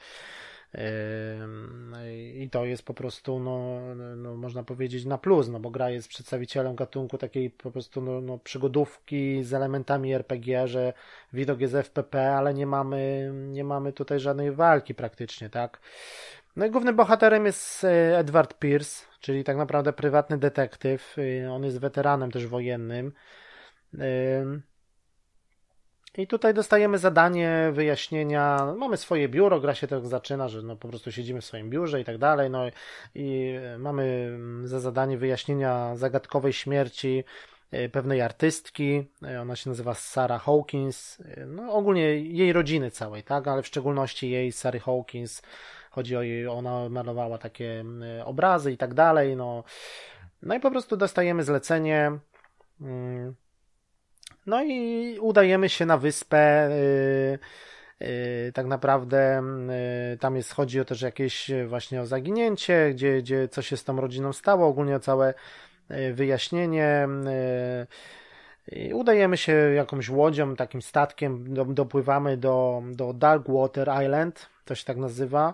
i 2.35 2.49
to 2.51 2.65
jest 2.65 2.83
po 2.83 2.93
prostu, 2.93 3.39
no, 3.39 3.79
no, 4.15 4.35
można 4.35 4.63
powiedzieć, 4.63 5.05
na 5.05 5.17
plus, 5.17 5.49
no 5.49 5.59
bo 5.59 5.69
gra 5.69 5.89
jest 5.89 6.07
przedstawicielem 6.07 6.75
gatunku 6.75 7.17
takiej 7.17 7.49
po 7.49 7.71
prostu 7.71 8.01
no, 8.01 8.21
no, 8.21 8.37
przygodówki 8.37 9.43
z 9.43 9.53
elementami 9.53 10.13
RPG, 10.13 10.67
że 10.67 10.93
widok 11.33 11.59
jest 11.59 11.73
FPP, 11.73 12.35
ale 12.35 12.53
nie 12.53 12.65
mamy, 12.65 13.31
nie 13.33 13.63
mamy 13.63 13.93
tutaj 13.93 14.19
żadnej 14.19 14.51
walki 14.51 14.95
praktycznie, 14.95 15.49
tak? 15.49 15.79
No 16.55 16.65
i 16.65 16.71
głównym 16.71 16.95
bohaterem 16.95 17.45
jest 17.45 17.83
e, 17.83 18.17
Edward 18.17 18.53
Pierce, 18.59 19.05
czyli 19.19 19.43
tak 19.43 19.57
naprawdę 19.57 19.93
prywatny 19.93 20.37
detektyw. 20.37 21.15
E, 21.17 21.51
on 21.51 21.63
jest 21.63 21.79
weteranem 21.79 22.31
też 22.31 22.47
wojennym. 22.47 23.11
I 26.17 26.27
tutaj 26.27 26.53
dostajemy 26.53 26.97
zadanie 26.97 27.69
wyjaśnienia. 27.73 28.73
Mamy 28.77 28.97
swoje 28.97 29.29
biuro, 29.29 29.59
gra 29.59 29.75
się 29.75 29.87
tak 29.87 30.07
zaczyna, 30.07 30.47
że 30.47 30.61
no 30.61 30.75
po 30.75 30.87
prostu 30.87 31.11
siedzimy 31.11 31.41
w 31.41 31.45
swoim 31.45 31.69
biurze 31.69 32.01
i 32.01 32.05
tak 32.05 32.17
dalej. 32.17 32.49
No 32.49 32.63
i 33.15 33.53
mamy 33.79 34.37
za 34.63 34.79
zadanie 34.79 35.17
wyjaśnienia 35.17 35.95
zagadkowej 35.95 36.53
śmierci 36.53 37.23
e, 37.71 37.89
pewnej 37.89 38.21
artystki. 38.21 39.03
E, 39.23 39.41
ona 39.41 39.55
się 39.55 39.69
nazywa 39.69 39.93
Sarah 39.93 40.43
Hawkins. 40.43 41.19
E, 41.19 41.45
no 41.45 41.73
ogólnie 41.73 42.01
jej 42.19 42.53
rodziny 42.53 42.91
całej, 42.91 43.23
tak, 43.23 43.47
ale 43.47 43.61
w 43.61 43.67
szczególności 43.67 44.29
jej 44.29 44.51
Sary 44.51 44.79
Hawkins. 44.79 45.41
Chodzi 45.91 46.17
o 46.17 46.21
jej, 46.21 46.47
ona 46.47 46.89
malowała 46.89 47.37
takie 47.37 47.85
obrazy 48.25 48.71
i 48.71 48.77
tak 48.77 48.93
dalej. 48.93 49.35
No, 49.35 49.63
no 50.41 50.55
i 50.55 50.59
po 50.59 50.71
prostu 50.71 50.97
dostajemy 50.97 51.43
zlecenie. 51.43 52.11
Mm, 52.81 53.35
no 54.45 54.63
i 54.63 55.17
udajemy 55.19 55.69
się 55.69 55.85
na 55.85 55.97
wyspę. 55.97 56.69
Yy, 56.69 57.39
yy, 58.07 58.51
tak 58.51 58.65
naprawdę 58.65 59.43
yy, 60.11 60.17
tam 60.17 60.35
jest, 60.35 60.53
chodzi 60.53 60.79
o 60.79 60.85
też 60.85 61.01
jakieś 61.01 61.51
właśnie 61.67 62.01
o 62.01 62.05
zaginięcie, 62.05 62.89
gdzie, 62.93 63.17
gdzie 63.17 63.47
co 63.47 63.61
się 63.61 63.77
z 63.77 63.83
tą 63.83 64.01
rodziną 64.01 64.33
stało, 64.33 64.67
ogólnie 64.67 64.95
o 64.95 64.99
całe 64.99 65.33
wyjaśnienie. 66.13 67.07
Udajemy 68.93 69.37
się 69.37 69.53
jakąś 69.53 70.09
łodzią, 70.09 70.55
takim 70.55 70.81
statkiem, 70.81 71.53
do, 71.53 71.65
dopływamy 71.65 72.37
do, 72.37 72.83
do 72.91 73.13
Darkwater 73.13 73.91
Island, 74.03 74.49
to 74.65 74.75
się 74.75 74.85
tak 74.85 74.97
nazywa. 74.97 75.53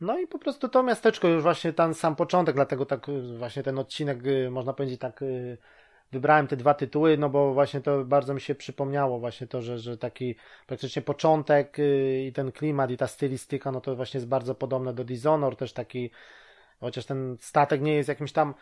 No 0.00 0.18
i 0.18 0.26
po 0.26 0.38
prostu 0.38 0.68
to 0.68 0.82
miasteczko 0.82 1.28
już 1.28 1.42
właśnie 1.42 1.72
ten 1.72 1.94
sam 1.94 2.16
początek, 2.16 2.54
dlatego 2.54 2.86
tak 2.86 3.08
y, 3.08 3.38
właśnie 3.38 3.62
ten 3.62 3.78
odcinek, 3.78 4.26
y, 4.26 4.50
można 4.50 4.72
powiedzieć 4.72 5.00
tak, 5.00 5.22
y, 5.22 5.58
wybrałem 6.12 6.46
te 6.46 6.56
dwa 6.56 6.74
tytuły, 6.74 7.18
no 7.18 7.30
bo 7.30 7.54
właśnie 7.54 7.80
to 7.80 8.04
bardzo 8.04 8.34
mi 8.34 8.40
się 8.40 8.54
przypomniało 8.54 9.18
właśnie 9.18 9.46
to, 9.46 9.62
że, 9.62 9.78
że 9.78 9.98
taki 9.98 10.34
praktycznie 10.66 11.02
początek 11.02 11.76
i 12.26 12.32
ten 12.34 12.52
klimat 12.52 12.90
i 12.90 12.96
ta 12.96 13.06
stylistyka, 13.06 13.72
no 13.72 13.80
to 13.80 13.96
właśnie 13.96 14.18
jest 14.18 14.28
bardzo 14.28 14.54
podobne 14.54 14.94
do 14.94 15.04
Dishonor, 15.04 15.56
też 15.56 15.72
taki, 15.72 16.10
chociaż 16.80 17.06
ten 17.06 17.36
statek 17.40 17.80
nie 17.80 17.94
jest 17.94 18.08
jakimś 18.08 18.32
tam 18.32 18.54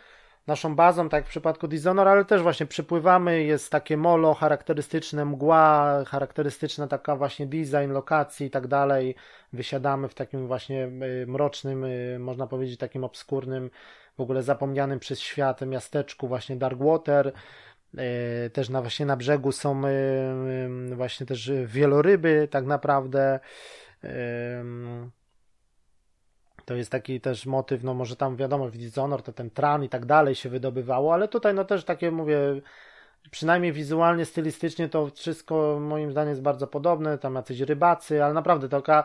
naszą 0.47 0.77
bazą, 0.77 1.09
tak 1.09 1.19
jak 1.19 1.27
w 1.27 1.31
przypadku 1.31 1.69
Dishonor, 1.69 2.09
ale 2.09 2.25
też 2.25 2.43
właśnie 2.43 2.67
przypływamy, 2.67 3.43
jest 3.43 3.71
takie 3.71 3.97
molo 3.97 4.35
charakterystyczne, 4.35 5.25
mgła 5.25 6.03
charakterystyczna, 6.07 6.87
taka 6.87 7.17
właśnie 7.17 7.47
design 7.47 7.93
lokacji 7.93 8.47
i 8.47 8.51
tak 8.51 8.67
dalej. 8.67 9.15
Wysiadamy 9.53 10.09
w 10.09 10.15
takim 10.15 10.47
właśnie 10.47 10.85
y, 10.85 11.27
mrocznym, 11.27 11.85
y, 11.85 12.19
można 12.19 12.47
powiedzieć 12.47 12.79
takim 12.79 13.05
obskurnym, 13.05 13.71
w 14.17 14.21
ogóle 14.21 14.43
zapomnianym 14.43 14.99
przez 14.99 15.21
świat 15.21 15.61
miasteczku 15.61 16.29
właśnie 16.29 16.57
Darkwater. 16.57 17.33
Y, 18.47 18.51
też 18.51 18.69
na, 18.69 18.81
właśnie 18.81 19.07
na 19.07 19.17
brzegu 19.17 19.53
są 19.53 19.83
właśnie 20.93 21.27
też 21.27 21.53
wieloryby 21.67 22.49
tak 22.51 22.67
naprawdę. 22.67 23.41
To 26.67 26.75
jest 26.75 26.91
taki 26.91 27.21
też 27.21 27.47
motyw, 27.47 27.83
no 27.83 27.95
może 27.95 28.17
tam 28.17 28.37
wiadomo, 28.37 28.69
w 28.69 28.77
Dishonor 28.77 29.23
to 29.23 29.33
ten 29.33 29.51
tran 29.51 29.85
i 29.85 29.89
tak 29.89 30.07
dalej 30.07 30.35
się 30.35 30.49
wydobywało, 30.49 31.15
ale 31.15 31.29
tutaj 31.29 31.55
no 31.55 31.65
też 31.65 31.85
takie 31.85 32.11
mówię, 32.11 32.39
przynajmniej 33.31 33.73
wizualnie, 33.73 34.25
stylistycznie 34.25 34.89
to 34.89 35.11
wszystko 35.15 35.79
moim 35.81 36.11
zdaniem 36.11 36.29
jest 36.29 36.43
bardzo 36.43 36.67
podobne, 36.67 37.19
tam 37.19 37.35
jacyś 37.35 37.61
rybacy, 37.61 38.25
ale 38.25 38.35
naprawdę 38.35 38.69
taka 38.69 39.05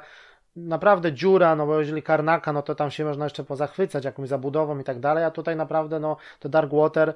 naprawdę 0.56 1.14
dziura, 1.14 1.56
no 1.56 1.68
bo 1.68 1.80
jeżeli 1.80 2.04
Karnaka, 2.04 2.54
no 2.54 2.62
to 2.62 2.76
tam 2.76 2.92
się 2.92 3.06
można 3.06 3.26
jeszcze 3.26 3.44
pozachwycać 3.44 4.06
jakąś 4.06 4.30
zabudową 4.30 4.80
i 4.80 4.84
tak 4.84 5.00
dalej, 5.00 5.24
a 5.24 5.32
tutaj 5.32 5.56
naprawdę 5.56 6.00
no 6.00 6.18
to 6.40 6.50
Darkwater 6.50 7.14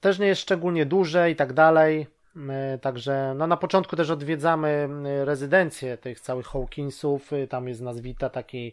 też 0.00 0.18
nie 0.18 0.26
jest 0.26 0.42
szczególnie 0.42 0.86
duże 0.86 1.30
i 1.30 1.36
tak 1.36 1.52
dalej. 1.52 2.06
E, 2.50 2.78
także 2.78 3.34
no 3.36 3.46
na 3.46 3.56
początku 3.56 3.96
też 3.96 4.10
odwiedzamy 4.10 4.88
e, 5.06 5.24
rezydencję 5.24 5.98
tych 5.98 6.20
całych 6.20 6.46
Hawkinsów. 6.46 7.30
Tam 7.48 7.68
jest 7.68 7.80
nazwita 7.80 8.30
taki 8.30 8.72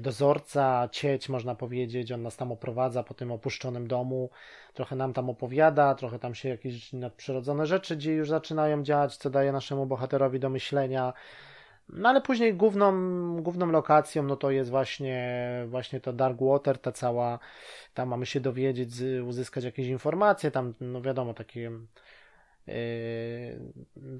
dozorca, 0.00 0.88
cieć, 0.92 1.28
można 1.28 1.54
powiedzieć. 1.54 2.12
On 2.12 2.22
nas 2.22 2.36
tam 2.36 2.52
oprowadza 2.52 3.02
po 3.02 3.14
tym 3.14 3.32
opuszczonym 3.32 3.88
domu, 3.88 4.30
trochę 4.74 4.96
nam 4.96 5.12
tam 5.12 5.30
opowiada, 5.30 5.94
trochę 5.94 6.18
tam 6.18 6.34
się 6.34 6.48
jakieś 6.48 6.92
nadprzyrodzone 6.92 7.66
rzeczy 7.66 7.96
gdzie 7.96 8.12
już 8.14 8.28
zaczynają 8.28 8.82
działać, 8.82 9.16
co 9.16 9.30
daje 9.30 9.52
naszemu 9.52 9.86
bohaterowi 9.86 10.40
do 10.40 10.50
myślenia. 10.50 11.12
No 11.88 12.08
ale 12.08 12.20
później 12.20 12.54
główną, 12.54 12.92
główną 13.42 13.66
lokacją 13.66 14.22
no 14.22 14.36
to 14.36 14.50
jest 14.50 14.70
właśnie, 14.70 15.40
właśnie 15.68 16.00
to 16.00 16.12
Darkwater, 16.12 16.78
ta 16.78 16.92
cała, 16.92 17.38
tam 17.94 18.08
mamy 18.08 18.26
się 18.26 18.40
dowiedzieć, 18.40 18.90
uzyskać 19.26 19.64
jakieś 19.64 19.86
informacje, 19.86 20.50
tam 20.50 20.74
no 20.80 21.02
wiadomo, 21.02 21.34
takie 21.34 21.70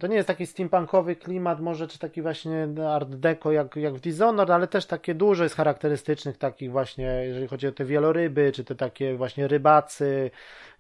to 0.01 0.07
nie 0.07 0.17
jest 0.17 0.27
taki 0.27 0.47
steampunkowy 0.47 1.17
klimat, 1.17 1.61
może 1.61 1.89
czy 1.89 1.99
taki 1.99 2.23
właśnie 2.23 2.69
art 2.91 3.09
deco 3.09 3.53
jak, 3.53 3.77
jak 3.77 3.95
w 3.95 4.01
Dishonored, 4.01 4.51
ale 4.51 4.67
też 4.67 4.87
takie 4.87 5.15
dużo 5.15 5.43
jest 5.43 5.55
charakterystycznych 5.55 6.39
takich 6.39 6.71
właśnie, 6.71 7.05
jeżeli 7.05 7.49
chodzi 7.49 7.67
o 7.67 7.73
te 7.73 7.85
wieloryby, 7.85 8.53
czy 8.53 8.65
te 8.65 8.75
takie 8.75 9.17
właśnie 9.17 9.49
rybacy 9.49 10.31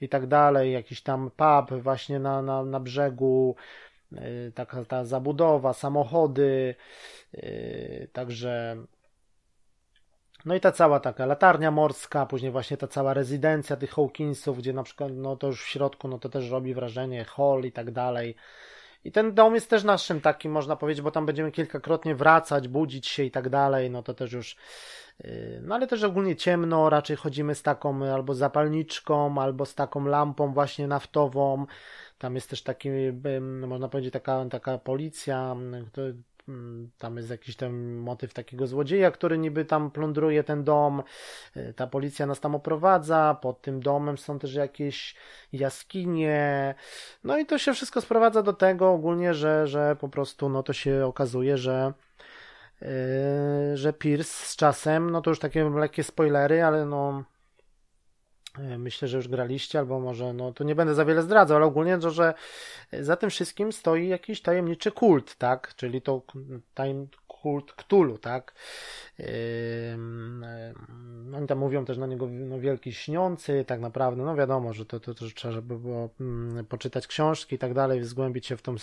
i 0.01 0.09
tak 0.09 0.27
dalej, 0.27 0.73
jakiś 0.73 1.03
tam 1.03 1.31
pub 1.37 1.83
właśnie 1.83 2.19
na, 2.19 2.43
na, 2.43 2.65
na 2.65 2.81
brzegu, 2.81 3.57
yy, 4.13 4.53
taka 4.55 4.85
ta 4.85 5.05
zabudowa, 5.05 5.73
samochody, 5.73 6.75
yy, 7.33 8.09
także 8.13 8.77
no 10.47 10.55
i 10.55 10.61
ta 10.61 10.73
cała 10.73 11.01
taka 11.01 11.27
latarnia 11.27 11.71
morska, 11.71 12.27
później 12.27 12.51
właśnie 12.51 12.77
ta 12.77 12.89
cała 12.89 13.15
rezydencja 13.15 13.77
tych 13.77 13.91
Hawkinsów, 13.91 14.59
gdzie 14.59 14.73
na 14.73 14.83
przykład, 14.83 15.13
no 15.15 15.37
to 15.37 15.47
już 15.47 15.65
w 15.65 15.69
środku, 15.69 16.09
no 16.09 16.19
to 16.19 16.29
też 16.29 16.51
robi 16.51 16.75
wrażenie, 16.75 17.25
hall 17.25 17.63
i 17.65 17.73
tak 17.73 17.91
dalej. 17.91 18.37
I 19.05 19.13
ten 19.13 19.35
dom 19.35 19.55
jest 19.55 19.71
też 19.71 19.85
naszym 19.85 20.21
takim, 20.21 20.53
można 20.53 20.77
powiedzieć, 20.77 21.03
bo 21.03 21.11
tam 21.11 21.27
będziemy 21.27 21.53
kilkakrotnie 21.53 22.15
wracać, 22.15 22.69
budzić 22.69 23.07
się 23.07 23.25
i 23.25 23.31
tak 23.31 23.49
dalej, 23.49 23.91
no 23.91 24.03
to 24.03 24.15
też 24.15 24.33
już, 24.33 24.57
yy, 25.25 25.61
no 25.63 25.75
ale 25.75 25.87
też 25.87 26.03
ogólnie 26.03 26.37
ciemno, 26.37 26.91
raczej 26.91 27.17
chodzimy 27.17 27.55
z 27.55 27.63
taką 27.63 28.05
albo 28.05 28.35
zapalniczką, 28.35 29.41
albo 29.43 29.67
z 29.67 29.75
taką 29.75 30.05
lampą 30.05 30.53
właśnie 30.53 30.89
naftową. 30.89 31.67
Tam 32.19 32.35
jest 32.35 32.51
też 32.51 32.63
taki, 32.63 32.89
można 33.67 33.89
powiedzieć, 33.89 34.13
taka, 34.13 34.45
taka 34.51 34.79
policja, 34.79 35.53
mm, 35.53 35.91
tam 36.99 37.17
jest 37.17 37.31
jakiś 37.31 37.57
ten 37.57 37.97
motyw 37.97 38.35
takiego 38.35 38.67
złodzieja, 38.67 39.11
który 39.11 39.39
niby 39.39 39.65
tam 39.65 39.91
plądruje 39.91 40.45
ten 40.45 40.65
dom, 40.65 41.03
y, 41.57 41.75
ta 41.77 41.87
policja 41.87 42.27
nas 42.27 42.41
tam 42.41 42.55
oprowadza, 42.55 43.39
pod 43.43 43.63
tym 43.63 43.81
domem 43.81 44.19
są 44.19 44.39
też 44.39 44.55
jakieś 44.55 45.17
jaskinie, 45.53 46.75
no 47.25 47.39
i 47.39 47.47
to 47.47 47.59
się 47.59 47.75
wszystko 47.75 48.01
sprowadza 48.01 48.43
do 48.43 48.53
tego 48.53 48.93
ogólnie, 48.93 49.35
że, 49.35 49.67
że 49.67 49.97
po 49.97 50.09
prostu 50.09 50.49
no 50.49 50.63
to 50.63 50.73
się 50.73 51.07
okazuje, 51.07 51.59
że 51.59 51.93
yy, 52.81 52.89
że 53.75 53.93
Pierce 53.93 54.47
z 54.47 54.57
czasem, 54.57 55.11
no 55.11 55.23
to 55.23 55.31
już 55.31 55.39
takie 55.39 55.71
lekkie 55.71 56.05
spoilery, 56.05 56.63
ale 56.63 56.85
no 56.85 57.25
myślę, 58.59 59.09
że 59.09 59.17
już 59.17 59.29
graliście, 59.29 59.79
albo 59.79 60.01
może, 60.01 60.33
no 60.33 60.53
to 60.53 60.65
nie 60.65 60.75
będę 60.75 60.95
za 60.95 61.05
wiele 61.05 61.23
zdradzał, 61.23 61.57
ale 61.57 61.67
ogólnie, 61.67 61.99
to, 61.99 62.11
że 62.11 62.35
za 63.01 63.17
tym 63.17 63.31
wszystkim 63.31 63.73
stoi 63.73 64.09
jakiś 64.09 64.43
tajemniczy 64.43 64.93
kult, 64.93 65.37
tak? 65.37 65.75
Czyli 65.77 66.03
to 66.03 66.23
tajem, 66.75 67.09
kult 67.47 67.73
Ktulu, 67.73 68.19
tak? 68.19 68.55
Yy, 69.19 69.27
oni 71.37 71.47
tam 71.47 71.59
mówią 71.59 71.85
też 71.85 71.99
na 71.99 72.07
niego 72.07 72.29
no, 72.31 72.61
wielki 72.61 72.93
śniący, 72.93 73.65
tak 73.67 73.81
naprawdę, 73.81 74.23
no 74.23 74.37
wiadomo, 74.37 74.73
że 74.73 74.87
to, 74.87 75.01
to, 75.01 75.15
to 75.15 75.25
trzeba 75.35 75.61
by 75.63 75.79
było 75.79 76.09
mm, 76.21 76.65
poczytać 76.65 77.07
książki 77.07 77.55
i 77.57 77.59
tak 77.59 77.75
dalej, 77.75 78.05
zgłębić 78.05 78.47
się 78.47 78.57
w 78.57 78.63
tą 78.63 78.75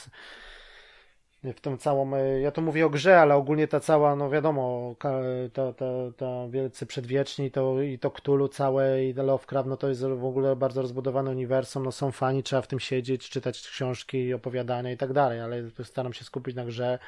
w 1.43 1.61
tą 1.61 1.77
całą, 1.77 2.15
e, 2.15 2.41
ja 2.41 2.51
to 2.51 2.61
mówię 2.61 2.85
o 2.85 2.89
grze, 2.89 3.19
ale 3.19 3.35
ogólnie 3.35 3.67
ta 3.67 3.79
cała, 3.79 4.15
no 4.15 4.29
wiadomo, 4.29 4.95
ta, 5.53 5.73
ta, 5.73 5.85
ta 6.17 6.47
Wielcy 6.49 6.85
Przedwieczni 6.85 7.51
to, 7.51 7.81
i 7.81 7.99
to 7.99 8.11
Cthulhu 8.11 8.47
całe 8.47 9.05
i 9.05 9.13
Lovecraft, 9.13 9.69
no 9.69 9.77
to 9.77 9.89
jest 9.89 10.01
w 10.05 10.25
ogóle 10.25 10.55
bardzo 10.55 10.81
rozbudowane 10.81 11.31
uniwersum, 11.31 11.83
no 11.83 11.91
są 11.91 12.11
fani, 12.11 12.43
trzeba 12.43 12.61
w 12.61 12.67
tym 12.67 12.79
siedzieć, 12.79 13.29
czytać 13.29 13.61
książki, 13.61 14.33
opowiadania 14.33 14.91
i 14.91 14.97
tak 14.97 15.13
dalej, 15.13 15.39
ale 15.39 15.63
staram 15.83 16.13
się 16.13 16.25
skupić 16.25 16.55
na 16.55 16.65
grze. 16.65 16.99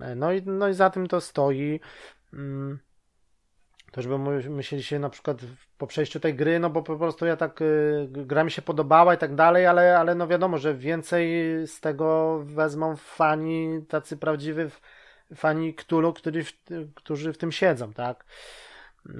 E, 0.00 0.14
no 0.14 0.32
i, 0.32 0.42
no 0.42 0.68
i 0.68 0.74
za 0.74 0.90
tym 0.90 1.06
to 1.08 1.20
stoi. 1.20 1.80
Mm 2.32 2.87
to 3.90 4.02
żeby 4.02 4.18
myśleli 4.50 4.84
się 4.84 4.98
na 4.98 5.10
przykład 5.10 5.38
po 5.78 5.86
przejściu 5.86 6.20
tej 6.20 6.34
gry, 6.34 6.58
no 6.58 6.70
bo 6.70 6.82
po 6.82 6.96
prostu 6.96 7.26
ja 7.26 7.36
tak, 7.36 7.62
y, 7.62 8.08
gra 8.10 8.44
mi 8.44 8.50
się 8.50 8.62
podobała 8.62 9.14
i 9.14 9.18
tak 9.18 9.34
dalej, 9.34 9.66
ale, 9.66 9.98
ale 9.98 10.14
no 10.14 10.26
wiadomo, 10.26 10.58
że 10.58 10.74
więcej 10.74 11.28
z 11.66 11.80
tego 11.80 12.38
wezmą 12.44 12.96
fani, 12.96 13.84
tacy 13.88 14.16
prawdziwi 14.16 14.62
fani 15.34 15.74
Cthulhu, 15.74 16.12
którzy 16.12 16.44
w, 16.44 16.52
którzy 16.94 17.32
w 17.32 17.38
tym 17.38 17.52
siedzą, 17.52 17.92
tak? 17.92 18.24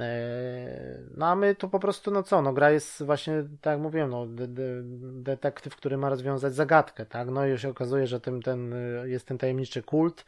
E, 0.01 0.99
no 1.16 1.27
a 1.27 1.35
my 1.35 1.55
tu 1.55 1.69
po 1.69 1.79
prostu, 1.79 2.11
no 2.11 2.23
co, 2.23 2.43
no 2.43 2.53
gra 2.53 2.71
jest 2.71 3.03
właśnie, 3.03 3.45
tak 3.61 3.73
jak 3.73 3.81
mówiłem, 3.81 4.11
no 4.11 4.27
de, 4.27 4.49
de, 4.49 4.62
detektyw, 5.23 5.77
który 5.77 5.97
ma 5.97 6.09
rozwiązać 6.09 6.55
zagadkę, 6.55 7.07
tak? 7.07 7.29
No 7.29 7.47
i 7.47 7.59
się 7.59 7.69
okazuje, 7.69 8.07
że 8.07 8.21
tym, 8.21 8.43
ten, 8.43 8.75
jest 9.05 9.27
ten 9.27 9.39
tajemniczy 9.39 9.83
kult, 9.83 10.25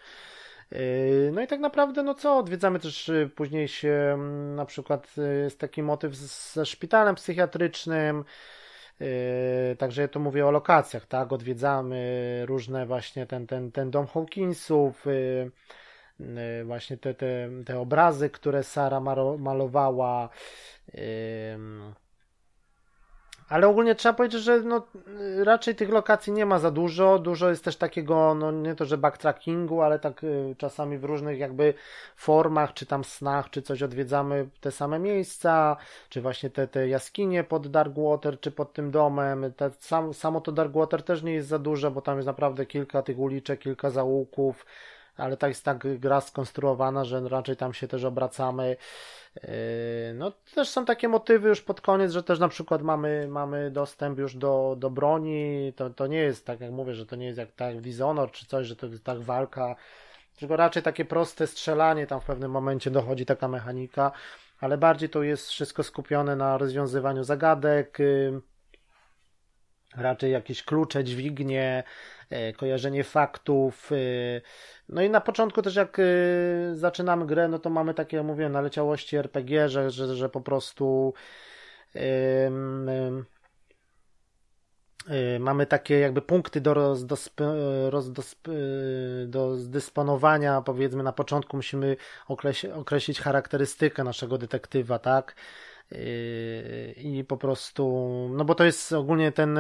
no 1.33 1.43
i 1.43 1.47
tak 1.47 1.61
naprawdę, 1.61 2.03
no 2.03 2.15
co, 2.15 2.39
odwiedzamy 2.39 2.79
też 2.79 3.09
y, 3.09 3.31
później 3.35 3.69
się, 3.69 4.11
mm, 4.15 4.55
na 4.55 4.65
przykład 4.65 5.15
y, 5.19 5.43
jest 5.45 5.59
taki 5.59 5.83
motyw 5.83 6.15
ze 6.15 6.67
szpitalem 6.67 7.15
psychiatrycznym, 7.15 8.25
yy, 9.01 9.77
Także 9.79 10.09
tu 10.09 10.21
mówię 10.21 10.47
o 10.47 10.51
lokacjach, 10.51 11.07
tak? 11.07 11.33
Odwiedzamy 11.33 12.43
różne 12.47 12.87
właśnie 12.87 13.27
ten, 13.27 13.47
ten, 13.47 13.73
ten 13.73 13.91
dom 13.91 14.07
Hawkinsów, 14.07 15.07
yy, 15.07 16.65
właśnie 16.65 16.97
te, 16.97 17.15
te, 17.15 17.51
te 17.67 17.79
obrazy, 17.79 18.31
które 18.31 18.63
Sara 18.63 19.01
malowała. 19.39 20.29
Ale 23.51 23.69
ogólnie 23.69 23.95
trzeba 23.95 24.13
powiedzieć, 24.13 24.43
że 24.43 24.61
no, 24.61 24.87
raczej 25.45 25.75
tych 25.75 25.89
lokacji 25.89 26.33
nie 26.33 26.47
ma 26.47 26.59
za 26.59 26.71
dużo. 26.71 27.19
Dużo 27.19 27.51
jest 27.51 27.65
też 27.65 27.77
takiego, 27.77 28.35
no 28.35 28.53
nie 28.53 28.75
to, 28.75 28.85
że 28.85 28.99
backtrackingu, 28.99 29.83
ale 29.83 29.99
tak 29.99 30.25
y, 30.25 30.55
czasami 30.59 30.99
w 30.99 31.05
różnych 31.05 31.39
jakby 31.39 31.75
formach, 32.17 32.75
czy 32.75 32.87
tam 32.87 33.05
snach, 33.05 33.51
czy 33.51 33.63
coś 33.63 33.83
odwiedzamy 33.83 34.49
te 34.61 34.71
same 34.71 34.99
miejsca, 34.99 35.77
czy 36.09 36.21
właśnie 36.21 36.51
te, 36.51 36.69
te 36.69 36.89
jaskinie 36.89 37.45
pod 37.45 37.69
Darkwater, 37.69 38.41
czy 38.41 38.51
pod 38.51 38.73
tym 38.73 38.91
domem. 38.91 39.53
Te, 39.57 39.71
sam, 39.79 40.15
samo 40.15 40.41
to 40.41 40.53
Darkwater 40.53 41.03
też 41.03 41.23
nie 41.23 41.33
jest 41.33 41.49
za 41.49 41.59
duże, 41.59 41.91
bo 41.91 42.03
tam 42.03 42.17
jest 42.17 42.27
naprawdę 42.27 42.67
kilka 42.67 43.03
tych 43.03 43.19
uliczek, 43.19 43.61
kilka 43.61 43.91
zaułków 43.91 44.67
ale 45.17 45.37
tak 45.37 45.51
jest 45.51 45.65
tak 45.65 45.99
gra 45.99 46.21
skonstruowana, 46.21 47.05
że 47.05 47.29
raczej 47.29 47.57
tam 47.57 47.75
się 47.75 47.89
też 47.89 48.05
obracamy. 48.05 48.77
Yy, 49.35 49.51
no 50.15 50.33
też 50.55 50.69
są 50.69 50.85
takie 50.85 51.09
motywy 51.09 51.49
już 51.49 51.61
pod 51.61 51.81
koniec, 51.81 52.13
że 52.13 52.23
też 52.23 52.39
na 52.39 52.49
przykład 52.49 52.83
mamy, 52.83 53.29
mamy 53.29 53.71
dostęp 53.71 54.19
już 54.19 54.37
do, 54.37 54.77
do 54.79 54.91
broni, 54.91 55.73
to, 55.77 55.91
to 55.91 56.07
nie 56.07 56.19
jest 56.19 56.47
tak 56.47 56.61
jak 56.61 56.71
mówię, 56.71 56.95
że 56.95 57.07
to 57.07 57.17
nie 57.17 57.27
jest 57.27 57.39
jak 57.39 57.53
tak 57.53 57.81
Dishonored 57.81 58.33
czy 58.35 58.47
coś, 58.47 58.67
że 58.67 58.77
to 58.77 58.87
jest 58.87 59.05
tak 59.05 59.21
walka, 59.21 59.77
tylko 60.39 60.57
raczej 60.57 60.83
takie 60.83 61.05
proste 61.05 61.47
strzelanie, 61.47 62.07
tam 62.07 62.21
w 62.21 62.25
pewnym 62.25 62.51
momencie 62.51 62.91
dochodzi 62.91 63.27
taka 63.27 63.49
mechanika, 63.49 64.13
ale 64.61 64.79
bardziej 64.79 65.09
to 65.09 65.23
jest 65.23 65.49
wszystko 65.49 65.83
skupione 65.83 66.37
na 66.37 66.59
rozwiązywaniu 66.59 67.25
zagadek, 67.25 67.99
yy, 67.99 68.41
raczej 69.97 70.33
jakieś 70.33 70.63
klucze, 70.63 71.05
dźwignie, 71.05 71.83
kojarzenie 72.57 73.05
faktów, 73.05 73.91
no 74.89 75.03
i 75.03 75.11
na 75.11 75.21
początku 75.21 75.63
też 75.63 75.77
jak 75.77 75.99
y, 75.99 76.73
zaczynamy 76.75 77.27
grę, 77.27 77.49
no 77.49 77.59
to 77.59 77.71
mamy 77.71 77.95
takie, 77.95 78.17
jak 78.17 78.27
mówiłem, 78.27 78.53
naleciałości 78.53 79.17
RPG, 79.17 79.69
że, 79.69 79.91
że, 79.91 80.17
że 80.17 80.29
po 80.29 80.41
prostu 80.41 81.15
mamy 85.41 85.67
takie 85.67 85.99
jakby 85.99 86.23
punkty 86.23 86.61
do, 86.61 86.75
rozdosp, 86.75 87.41
rozdosp, 87.89 88.49
do 89.27 89.57
zdysponowania, 89.57 90.63
powiedzmy 90.63 91.03
na 91.03 91.13
początku 91.13 91.57
musimy 91.57 91.97
określić 92.75 93.21
charakterystykę 93.21 94.05
naszego 94.05 94.39
detektywa, 94.39 94.99
tak? 94.99 95.35
Yy, 95.91 96.93
i 96.97 97.25
po 97.25 97.37
prostu, 97.37 97.85
no 98.35 98.45
bo 98.45 98.55
to 98.55 98.65
jest 98.65 98.93
ogólnie 98.93 99.33
ten, 99.33 99.59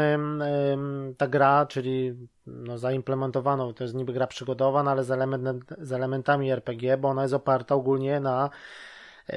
ta 1.18 1.28
gra, 1.28 1.66
czyli 1.66 2.28
no 2.46 2.78
zaimplementowano, 2.78 3.72
to 3.72 3.84
jest 3.84 3.94
niby 3.94 4.12
gra 4.12 4.26
przygodowa, 4.26 4.82
no 4.82 4.90
ale 4.90 5.04
z, 5.04 5.10
element, 5.10 5.74
z 5.78 5.92
elementami 5.92 6.52
RPG, 6.52 6.96
bo 6.96 7.08
ona 7.08 7.22
jest 7.22 7.34
oparta 7.34 7.74
ogólnie 7.74 8.20
na 8.20 8.50
yy, 9.28 9.36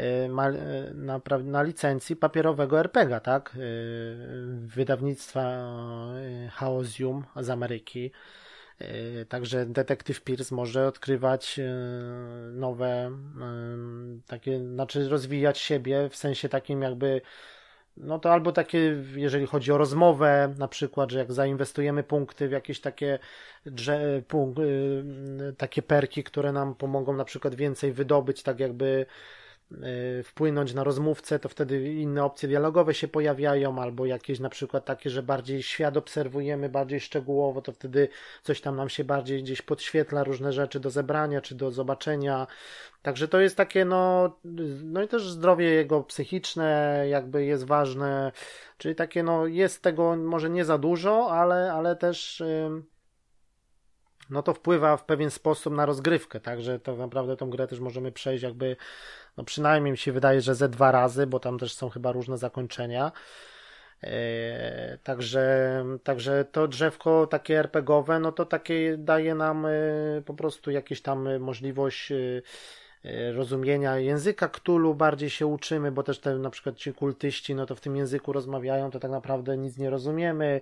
na, 0.94 1.22
na 1.44 1.64
licencji 1.64 2.16
papierowego 2.16 2.80
RPG, 2.80 3.20
tak? 3.20 3.56
Yy, 3.56 3.64
wydawnictwa 4.68 5.41
Chaosium 6.52 7.24
z 7.36 7.50
Ameryki. 7.50 8.12
E, 8.84 9.26
także 9.26 9.66
detektyw 9.66 10.22
Pierce 10.22 10.56
może 10.56 10.88
odkrywać 10.88 11.60
e, 11.60 11.64
nowe, 12.52 12.88
e, 12.88 13.12
takie, 14.28 14.60
znaczy 14.60 15.10
rozwijać 15.10 15.58
siebie 15.58 16.10
w 16.10 16.16
sensie 16.16 16.50
takim 16.50 16.82
jakby 16.82 17.22
no 17.98 18.20
to 18.20 18.34
albo 18.34 18.52
takie, 18.52 19.04
jeżeli 19.16 19.46
chodzi 19.48 19.72
o 19.72 19.78
rozmowę, 19.78 20.54
na 20.58 20.68
przykład, 20.68 21.12
że 21.12 21.20
jak 21.20 21.32
zainwestujemy 21.32 22.04
punkty 22.04 22.48
w 22.48 22.52
jakieś 22.52 22.82
takie, 22.82 23.20
drze, 23.66 24.22
punk, 24.28 24.58
takie 25.58 25.82
perki, 25.82 26.24
które 26.24 26.52
nam 26.52 26.76
pomogą 26.76 27.14
na 27.14 27.26
przykład 27.26 27.56
więcej 27.56 27.94
wydobyć, 27.94 28.44
tak 28.44 28.60
jakby 28.60 29.06
wpłynąć 30.24 30.74
na 30.74 30.84
rozmówcę, 30.84 31.39
to 31.39 31.49
wtedy 31.49 31.93
inne 31.93 32.24
opcje 32.24 32.49
dialogowe 32.49 32.93
się 32.93 33.07
pojawiają, 33.07 33.82
albo 33.82 34.05
jakieś 34.05 34.39
na 34.39 34.49
przykład 34.49 34.86
takie, 34.86 35.09
że 35.09 35.24
bardziej 35.24 35.64
świat 35.64 35.97
obserwujemy 35.97 36.70
bardziej 36.70 36.99
szczegółowo, 36.99 37.61
to 37.61 37.72
wtedy 37.72 38.07
coś 38.43 38.61
tam 38.61 38.76
nam 38.76 38.89
się 38.89 39.03
bardziej 39.03 39.43
gdzieś 39.43 39.61
podświetla, 39.61 40.24
różne 40.24 40.53
rzeczy 40.53 40.80
do 40.80 40.89
zebrania 40.89 41.41
czy 41.41 41.55
do 41.55 41.72
zobaczenia. 41.72 42.47
Także 43.01 43.28
to 43.28 43.39
jest 43.39 43.57
takie, 43.57 43.86
no, 43.86 44.32
no 44.84 45.03
i 45.03 45.07
też 45.07 45.30
zdrowie 45.30 45.70
jego 45.70 46.03
psychiczne 46.03 47.05
jakby 47.09 47.45
jest 47.45 47.64
ważne, 47.64 48.32
czyli 48.78 48.95
takie, 48.95 49.24
no, 49.24 49.47
jest 49.47 49.82
tego 49.82 50.16
może 50.16 50.49
nie 50.49 50.66
za 50.66 50.78
dużo, 50.78 51.32
ale, 51.32 51.74
ale 51.74 51.95
też. 51.95 52.39
Yy 52.39 52.93
no 54.30 54.43
to 54.43 54.53
wpływa 54.53 54.97
w 54.97 55.05
pewien 55.05 55.32
sposób 55.32 55.74
na 55.74 55.86
rozgrywkę, 55.86 56.39
także 56.39 56.80
tak 56.80 56.97
naprawdę 56.97 57.38
tą 57.38 57.49
grę 57.49 57.68
też 57.68 57.80
możemy 57.80 58.11
przejść 58.11 58.43
jakby, 58.43 58.76
no 59.38 59.44
przynajmniej 59.44 59.92
mi 59.92 59.98
się 59.98 60.12
wydaje, 60.12 60.42
że 60.42 60.56
ze 60.56 60.70
dwa 60.70 60.92
razy, 60.92 61.28
bo 61.28 61.40
tam 61.40 61.60
też 61.60 61.74
są 61.74 61.90
chyba 61.90 62.12
różne 62.12 62.38
zakończenia. 62.38 63.12
Yy, 64.04 64.10
także, 65.04 65.86
także 66.04 66.46
to 66.52 66.68
drzewko 66.68 67.28
takie 67.28 67.60
RPGowe, 67.60 68.20
no 68.20 68.32
to 68.32 68.46
takie 68.46 68.98
daje 68.98 69.36
nam 69.36 69.64
yy, 70.16 70.22
po 70.22 70.34
prostu 70.34 70.72
jakieś 70.72 71.02
tam 71.02 71.40
możliwość 71.40 72.10
yy, 72.10 72.44
rozumienia 73.34 73.98
języka 73.98 74.48
Ktulu 74.48 74.96
bardziej 74.96 75.30
się 75.30 75.48
uczymy, 75.48 75.92
bo 75.92 76.04
też 76.04 76.20
te 76.20 76.36
na 76.36 76.50
przykład 76.50 76.76
ci 76.76 76.94
kultyści, 76.94 77.56
no 77.56 77.66
to 77.66 77.76
w 77.76 77.82
tym 77.82 77.96
języku 77.96 78.34
rozmawiają, 78.34 78.92
to 78.92 79.00
tak 79.00 79.12
naprawdę 79.12 79.58
nic 79.58 79.78
nie 79.78 79.90
rozumiemy. 79.90 80.62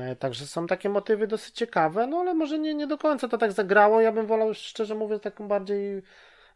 E, 0.00 0.16
także 0.16 0.46
są 0.46 0.66
takie 0.66 0.88
motywy 0.88 1.26
dosyć 1.26 1.54
ciekawe, 1.54 2.06
no 2.06 2.16
ale 2.16 2.34
może 2.34 2.58
nie, 2.58 2.74
nie 2.74 2.86
do 2.86 2.98
końca 2.98 3.28
to 3.28 3.38
tak 3.38 3.52
zagrało. 3.52 4.00
Ja 4.00 4.12
bym 4.12 4.26
wolał, 4.26 4.54
szczerze 4.54 4.94
mówiąc, 4.94 5.22
taką 5.22 5.48
bardziej 5.48 6.02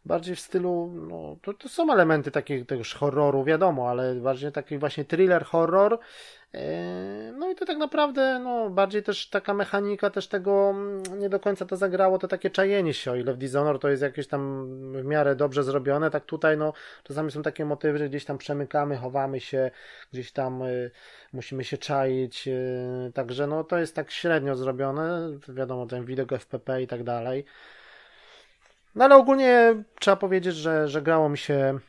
bardziej 0.09 0.35
w 0.35 0.39
stylu, 0.39 0.93
no, 1.09 1.37
to, 1.41 1.53
to 1.53 1.69
są 1.69 1.93
elementy 1.93 2.31
takiego 2.31 2.65
tegoż 2.65 2.93
horroru, 2.93 3.43
wiadomo, 3.43 3.89
ale 3.89 4.15
bardziej 4.15 4.51
taki 4.51 4.77
właśnie 4.77 5.05
thriller, 5.05 5.45
horror. 5.45 5.99
E, 6.53 7.33
no 7.37 7.51
i 7.51 7.55
to 7.55 7.65
tak 7.65 7.77
naprawdę, 7.77 8.39
no, 8.39 8.69
bardziej 8.69 9.03
też 9.03 9.29
taka 9.29 9.53
mechanika 9.53 10.09
też 10.09 10.27
tego 10.27 10.69
mm, 10.69 11.19
nie 11.19 11.29
do 11.29 11.39
końca 11.39 11.65
to 11.65 11.75
zagrało, 11.77 12.17
to 12.17 12.27
takie 12.27 12.49
czajenie 12.49 12.93
się, 12.93 13.11
o 13.11 13.15
ile 13.15 13.33
w 13.33 13.37
Dishonor 13.37 13.79
to 13.79 13.89
jest 13.89 14.01
jakieś 14.01 14.27
tam 14.27 14.67
w 14.93 15.05
miarę 15.05 15.35
dobrze 15.35 15.63
zrobione, 15.63 16.11
tak 16.11 16.25
tutaj, 16.25 16.57
no, 16.57 16.73
czasami 17.03 17.31
są 17.31 17.41
takie 17.41 17.65
motywy, 17.65 17.97
że 17.97 18.09
gdzieś 18.09 18.25
tam 18.25 18.37
przemykamy, 18.37 18.97
chowamy 18.97 19.39
się, 19.39 19.71
gdzieś 20.13 20.31
tam 20.31 20.61
y, 20.61 20.91
musimy 21.33 21.63
się 21.63 21.77
czaić, 21.77 22.47
y, 22.47 23.11
także 23.13 23.47
no, 23.47 23.63
to 23.63 23.77
jest 23.77 23.95
tak 23.95 24.11
średnio 24.11 24.55
zrobione, 24.55 25.29
wiadomo, 25.49 25.85
ten 25.85 26.05
widok 26.05 26.33
FPP 26.33 26.81
i 26.81 26.87
tak 26.87 27.03
dalej. 27.03 27.45
No 28.95 29.05
ale 29.05 29.15
ogólnie 29.15 29.83
trzeba 29.99 30.17
powiedzieć, 30.17 30.55
że, 30.55 30.87
że 30.87 31.01
grało 31.01 31.29
mi 31.29 31.37
się 31.37 31.79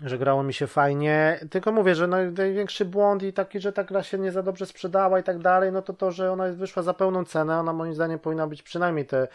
że 0.00 0.18
grało 0.18 0.42
mi 0.42 0.54
się 0.54 0.66
fajnie, 0.66 1.40
tylko 1.50 1.72
mówię, 1.72 1.94
że 1.94 2.06
największy 2.06 2.84
błąd 2.84 3.22
i 3.22 3.32
taki, 3.32 3.60
że 3.60 3.72
ta 3.72 3.84
gra 3.84 4.02
się 4.02 4.18
nie 4.18 4.32
za 4.32 4.42
dobrze 4.42 4.66
sprzedała 4.66 5.20
i 5.20 5.22
tak 5.22 5.38
dalej, 5.38 5.72
no 5.72 5.82
to 5.82 5.92
to, 5.92 6.12
że 6.12 6.32
ona 6.32 6.52
wyszła 6.52 6.82
za 6.82 6.94
pełną 6.94 7.24
cenę, 7.24 7.60
ona 7.60 7.72
moim 7.72 7.94
zdaniem 7.94 8.18
powinna 8.18 8.46
być 8.46 8.62
przynajmniej 8.62 9.06
te 9.06 9.28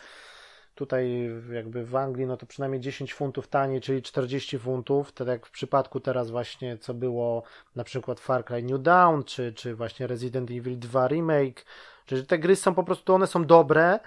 tutaj 0.75 1.31
jakby 1.51 1.85
w 1.85 1.95
Anglii, 1.95 2.25
no 2.25 2.37
to 2.37 2.45
przynajmniej 2.45 2.81
10 2.81 3.13
funtów 3.13 3.47
taniej, 3.47 3.81
czyli 3.81 4.01
40 4.01 4.59
funtów, 4.59 5.11
tak 5.11 5.27
jak 5.27 5.45
w 5.45 5.51
przypadku 5.51 5.99
teraz 5.99 6.31
właśnie, 6.31 6.77
co 6.77 6.93
było 6.93 7.43
na 7.75 7.83
przykład 7.83 8.19
Far 8.19 8.45
Cry 8.45 8.63
New 8.63 8.81
Dawn, 8.81 9.23
czy, 9.23 9.53
czy 9.53 9.75
właśnie 9.75 10.07
Resident 10.07 10.51
Evil 10.51 10.79
2 10.79 11.07
Remake, 11.07 11.65
że 12.07 12.25
te 12.25 12.39
gry 12.39 12.55
są 12.55 12.75
po 12.75 12.83
prostu, 12.83 13.13
one 13.13 13.27
są 13.27 13.45
dobre, 13.45 13.99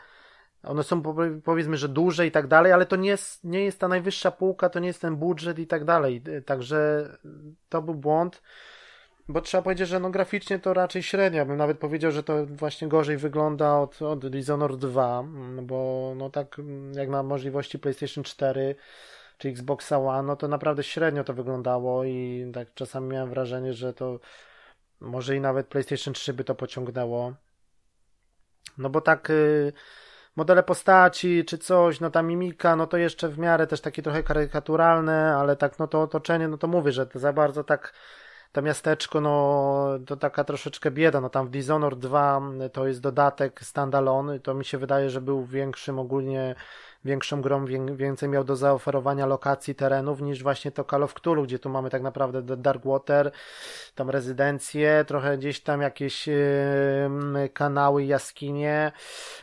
one 0.66 0.82
są 0.82 1.02
powiedzmy, 1.44 1.76
że 1.76 1.88
duże 1.88 2.26
i 2.26 2.30
tak 2.30 2.46
dalej, 2.46 2.72
ale 2.72 2.86
to 2.86 2.96
nie 2.96 3.08
jest, 3.08 3.44
nie 3.44 3.64
jest 3.64 3.78
ta 3.78 3.88
najwyższa 3.88 4.30
półka, 4.30 4.68
to 4.68 4.78
nie 4.78 4.86
jest 4.86 5.00
ten 5.00 5.16
budżet 5.16 5.58
i 5.58 5.66
tak 5.66 5.84
dalej. 5.84 6.22
Także 6.46 7.08
to 7.68 7.82
był 7.82 7.94
błąd, 7.94 8.42
bo 9.28 9.40
trzeba 9.40 9.62
powiedzieć, 9.62 9.88
że 9.88 10.00
no 10.00 10.10
graficznie 10.10 10.58
to 10.58 10.74
raczej 10.74 11.02
średnio. 11.02 11.46
Bym 11.46 11.56
nawet 11.56 11.78
powiedział, 11.78 12.10
że 12.10 12.22
to 12.22 12.46
właśnie 12.46 12.88
gorzej 12.88 13.16
wygląda 13.16 13.78
od, 13.78 14.02
od 14.02 14.28
Dishonored 14.28 14.80
2, 14.80 15.24
bo 15.62 16.12
no 16.16 16.30
tak 16.30 16.56
jak 16.92 17.08
na 17.08 17.22
możliwości 17.22 17.78
PlayStation 17.78 18.24
4 18.24 18.74
czy 19.38 19.48
Xboxa 19.48 19.98
One, 19.98 20.22
no 20.22 20.36
to 20.36 20.48
naprawdę 20.48 20.82
średnio 20.82 21.24
to 21.24 21.34
wyglądało 21.34 22.04
i 22.04 22.50
tak 22.54 22.74
czasami 22.74 23.08
miałem 23.08 23.30
wrażenie, 23.30 23.72
że 23.72 23.94
to 23.94 24.20
może 25.00 25.36
i 25.36 25.40
nawet 25.40 25.66
PlayStation 25.66 26.14
3 26.14 26.32
by 26.32 26.44
to 26.44 26.54
pociągnęło. 26.54 27.34
No 28.78 28.90
bo 28.90 29.00
tak. 29.00 29.28
Yy, 29.28 29.72
modele 30.36 30.62
postaci 30.62 31.44
czy 31.44 31.58
coś, 31.58 32.00
no 32.00 32.10
ta 32.10 32.22
mimika, 32.22 32.76
no 32.76 32.86
to 32.86 32.96
jeszcze 32.96 33.28
w 33.28 33.38
miarę 33.38 33.66
też 33.66 33.80
takie 33.80 34.02
trochę 34.02 34.22
karykaturalne, 34.22 35.36
ale 35.36 35.56
tak 35.56 35.78
no 35.78 35.86
to 35.86 36.02
otoczenie, 36.02 36.48
no 36.48 36.58
to 36.58 36.66
mówię, 36.66 36.92
że 36.92 37.06
to 37.06 37.18
za 37.18 37.32
bardzo 37.32 37.64
tak 37.64 37.92
to 38.52 38.62
miasteczko, 38.62 39.20
no 39.20 39.86
to 40.06 40.16
taka 40.16 40.44
troszeczkę 40.44 40.90
bieda, 40.90 41.20
no 41.20 41.28
tam 41.30 41.46
w 41.46 41.50
Dishonored 41.50 41.98
2 41.98 42.40
to 42.72 42.86
jest 42.86 43.00
dodatek 43.00 43.60
standalone, 43.60 44.40
to 44.40 44.54
mi 44.54 44.64
się 44.64 44.78
wydaje, 44.78 45.10
że 45.10 45.20
był 45.20 45.44
większym 45.44 45.98
ogólnie 45.98 46.54
większą 47.04 47.42
grą, 47.42 47.64
więcej 47.96 48.28
miał 48.28 48.44
do 48.44 48.56
zaoferowania 48.56 49.26
lokacji, 49.26 49.74
terenów 49.74 50.20
niż 50.20 50.42
właśnie 50.42 50.70
to 50.70 50.84
Call 50.84 51.02
of 51.02 51.14
Cthulhu, 51.14 51.42
gdzie 51.42 51.58
tu 51.58 51.70
mamy 51.70 51.90
tak 51.90 52.02
naprawdę 52.02 52.56
Darkwater, 52.56 53.30
tam 53.94 54.10
rezydencje, 54.10 55.04
trochę 55.08 55.38
gdzieś 55.38 55.60
tam 55.60 55.80
jakieś 55.80 56.28
kanały, 57.52 58.04
jaskinie, 58.04 58.92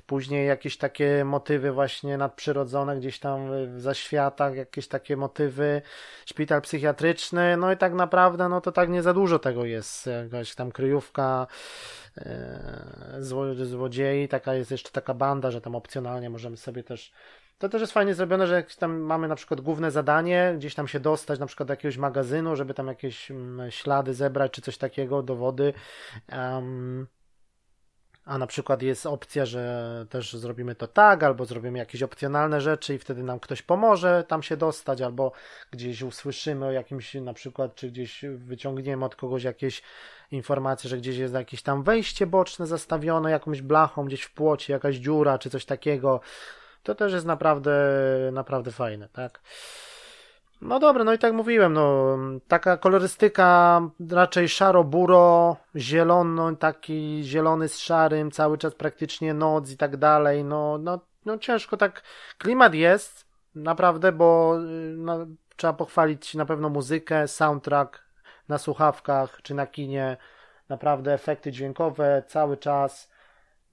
później 0.05 0.47
jakieś 0.47 0.77
takie 0.77 1.25
motywy 1.25 1.71
właśnie 1.71 2.17
nadprzyrodzone, 2.17 2.97
gdzieś 2.97 3.19
tam 3.19 3.49
w 3.75 3.81
zaświatach, 3.81 4.55
jakieś 4.55 4.87
takie 4.87 5.17
motywy, 5.17 5.81
szpital 6.25 6.61
psychiatryczny, 6.61 7.57
no 7.57 7.71
i 7.71 7.77
tak 7.77 7.93
naprawdę, 7.93 8.49
no 8.49 8.61
to 8.61 8.71
tak 8.71 8.89
nie 8.89 9.01
za 9.01 9.13
dużo 9.13 9.39
tego 9.39 9.65
jest, 9.65 10.07
jakaś 10.07 10.55
tam 10.55 10.71
kryjówka, 10.71 11.47
yy, 12.17 13.65
złodziei, 13.65 14.27
taka 14.27 14.53
jest 14.53 14.71
jeszcze 14.71 14.91
taka 14.91 15.13
banda, 15.13 15.51
że 15.51 15.61
tam 15.61 15.75
opcjonalnie 15.75 16.29
możemy 16.29 16.57
sobie 16.57 16.83
też 16.83 17.11
to 17.61 17.69
też 17.69 17.81
jest 17.81 17.93
fajnie 17.93 18.13
zrobione, 18.13 18.47
że 18.47 18.55
jak 18.55 18.75
tam 18.75 18.99
mamy 18.99 19.27
na 19.27 19.35
przykład 19.35 19.61
główne 19.61 19.91
zadanie, 19.91 20.53
gdzieś 20.57 20.75
tam 20.75 20.87
się 20.87 20.99
dostać 20.99 21.39
na 21.39 21.45
przykład 21.45 21.67
do 21.67 21.73
jakiegoś 21.73 21.97
magazynu, 21.97 22.55
żeby 22.55 22.73
tam 22.73 22.87
jakieś 22.87 23.31
mm, 23.31 23.71
ślady 23.71 24.13
zebrać, 24.13 24.51
czy 24.51 24.61
coś 24.61 24.77
takiego, 24.77 25.23
dowody. 25.23 25.73
Um, 26.31 27.07
a 28.25 28.37
na 28.37 28.47
przykład 28.47 28.81
jest 28.81 29.05
opcja, 29.05 29.45
że 29.45 30.05
też 30.09 30.33
zrobimy 30.33 30.75
to 30.75 30.87
tak, 30.87 31.23
albo 31.23 31.45
zrobimy 31.45 31.79
jakieś 31.79 32.03
opcjonalne 32.03 32.61
rzeczy 32.61 32.95
i 32.95 32.99
wtedy 32.99 33.23
nam 33.23 33.39
ktoś 33.39 33.61
pomoże 33.61 34.23
tam 34.27 34.43
się 34.43 34.57
dostać, 34.57 35.01
albo 35.01 35.31
gdzieś 35.71 36.01
usłyszymy 36.01 36.65
o 36.65 36.71
jakimś 36.71 37.13
na 37.13 37.33
przykład, 37.33 37.75
czy 37.75 37.91
gdzieś 37.91 38.25
wyciągniemy 38.35 39.05
od 39.05 39.15
kogoś 39.15 39.43
jakieś 39.43 39.81
informacje, 40.31 40.89
że 40.89 40.97
gdzieś 40.97 41.17
jest 41.17 41.33
jakieś 41.33 41.61
tam 41.61 41.83
wejście 41.83 42.27
boczne 42.27 42.67
zastawione 42.67 43.31
jakąś 43.31 43.61
blachą, 43.61 44.05
gdzieś 44.05 44.21
w 44.21 44.33
płocie, 44.33 44.73
jakaś 44.73 44.95
dziura, 44.95 45.37
czy 45.39 45.49
coś 45.49 45.65
takiego 45.65 46.21
to 46.83 46.95
też 46.95 47.13
jest 47.13 47.25
naprawdę, 47.25 47.71
naprawdę 48.31 48.71
fajne, 48.71 49.09
tak? 49.09 49.41
No 50.61 50.79
dobra, 50.79 51.03
no 51.03 51.13
i 51.13 51.17
tak 51.17 51.33
mówiłem, 51.33 51.73
no 51.73 52.17
taka 52.47 52.77
kolorystyka 52.77 53.81
raczej 54.11 54.49
szaro-buro, 54.49 55.55
zielono, 55.75 56.55
taki 56.55 57.21
zielony 57.23 57.67
z 57.67 57.77
szarym, 57.77 58.31
cały 58.31 58.57
czas 58.57 58.75
praktycznie 58.75 59.33
noc 59.33 59.71
i 59.71 59.77
tak 59.77 59.97
dalej, 59.97 60.43
no, 60.43 60.77
no, 60.77 60.99
no 61.25 61.37
ciężko 61.37 61.77
tak, 61.77 62.01
klimat 62.37 62.73
jest, 62.73 63.25
naprawdę, 63.55 64.11
bo 64.11 64.57
no, 64.97 65.25
trzeba 65.55 65.73
pochwalić 65.73 66.35
na 66.35 66.45
pewno 66.45 66.69
muzykę, 66.69 67.27
soundtrack 67.27 67.99
na 68.49 68.57
słuchawkach 68.57 69.39
czy 69.43 69.53
na 69.53 69.67
kinie, 69.67 70.17
naprawdę 70.69 71.13
efekty 71.13 71.51
dźwiękowe 71.51 72.23
cały 72.27 72.57
czas, 72.57 73.10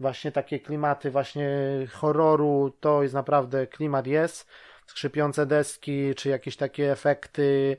właśnie 0.00 0.32
takie 0.32 0.60
klimaty 0.60 1.10
właśnie 1.10 1.50
horroru, 1.92 2.72
to 2.80 3.02
jest 3.02 3.14
naprawdę 3.14 3.66
klimat 3.66 4.06
jest, 4.06 4.46
skrzypiące 4.86 5.46
deski, 5.46 6.14
czy 6.14 6.28
jakieś 6.28 6.56
takie 6.56 6.92
efekty, 6.92 7.76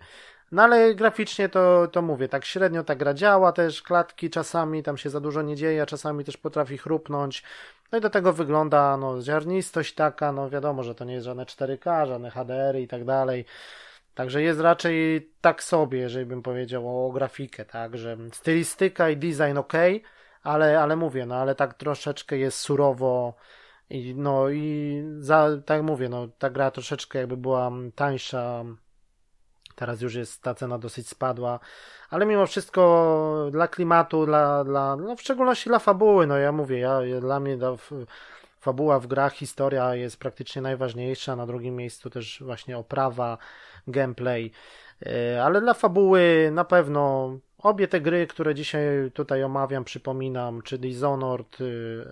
no 0.52 0.64
ale 0.64 0.96
graficznie 0.96 1.50
to, 1.50 1.88
to 1.88 2.02
mówię, 2.02 2.28
tak 2.28 2.46
średnio 2.46 2.84
ta 2.84 2.96
gra 2.96 3.14
działa, 3.14 3.52
też 3.52 3.82
klatki 3.82 4.30
czasami, 4.30 4.84
tam 4.84 4.98
się 4.98 5.10
za 5.10 5.20
dużo 5.20 5.42
nie 5.42 5.56
dzieje, 5.56 5.82
a 5.82 5.86
czasami 5.86 6.24
też 6.24 6.38
potrafi 6.38 6.78
chrupnąć, 6.78 7.44
no 7.92 7.98
i 7.98 8.02
do 8.02 8.10
tego 8.10 8.34
wygląda, 8.34 8.98
no, 8.98 9.22
ziarnistość 9.22 9.94
taka, 9.94 10.32
no 10.32 10.50
wiadomo, 10.50 10.84
że 10.84 10.96
to 10.96 11.06
nie 11.06 11.14
jest 11.14 11.26
żadne 11.26 11.46
4K, 11.46 12.08
żadne 12.08 12.32
HDR 12.32 12.80
i 12.80 12.88
tak 12.88 13.06
dalej, 13.06 13.46
Także 14.20 14.42
jest 14.42 14.60
raczej 14.60 15.30
tak 15.42 15.64
sobie, 15.64 16.00
jeżeli 16.00 16.26
bym 16.26 16.42
powiedział 16.42 17.08
o 17.08 17.12
grafikę, 17.12 17.66
tak, 17.66 17.98
że 17.98 18.18
stylistyka 18.34 19.10
i 19.10 19.18
design 19.18 19.58
ok, 19.58 19.74
ale, 20.44 20.82
ale 20.82 20.96
mówię, 20.96 21.26
no 21.26 21.36
ale 21.36 21.56
tak 21.56 21.74
troszeczkę 21.74 22.38
jest 22.38 22.60
surowo 22.60 23.34
i 23.90 24.16
no 24.16 24.50
i 24.50 25.04
za, 25.20 25.50
tak 25.66 25.84
mówię, 25.84 26.10
no 26.10 26.28
ta 26.38 26.50
gra 26.50 26.72
troszeczkę 26.72 27.20
jakby 27.20 27.38
była 27.38 27.72
tańsza, 27.96 28.64
teraz 29.76 30.02
już 30.02 30.16
jest 30.16 30.42
ta 30.42 30.54
cena 30.56 30.78
dosyć 30.78 31.08
spadła, 31.08 31.60
ale 32.10 32.26
mimo 32.26 32.46
wszystko 32.46 33.50
dla 33.52 33.68
klimatu, 33.68 34.26
dla, 34.26 34.64
dla 34.64 34.96
no 34.96 35.16
w 35.16 35.22
szczególności 35.22 35.70
dla 35.70 35.80
fabuły, 35.80 36.28
no 36.28 36.38
ja 36.38 36.52
mówię, 36.52 36.80
ja, 36.80 37.00
dla 37.22 37.40
mnie 37.40 37.58
fabuła 38.60 39.00
w 39.00 39.08
grach, 39.08 39.34
historia 39.34 39.96
jest 39.96 40.20
praktycznie 40.20 40.62
najważniejsza, 40.62 41.36
na 41.36 41.46
drugim 41.46 41.76
miejscu 41.76 42.10
też 42.10 42.44
właśnie 42.46 42.78
oprawa, 42.78 43.38
gameplay, 43.88 44.52
e, 45.06 45.44
ale 45.44 45.62
dla 45.62 45.74
fabuły 45.74 46.50
na 46.54 46.66
pewno 46.66 47.34
Obie 47.64 47.88
te 47.88 48.02
gry, 48.02 48.28
które 48.28 48.56
dzisiaj 48.56 49.12
tutaj 49.14 49.44
omawiam, 49.44 49.84
przypominam, 49.84 50.62
czy 50.62 50.78
Dishonored, 50.78 51.62
y, 51.62 51.64
y, 51.64 52.06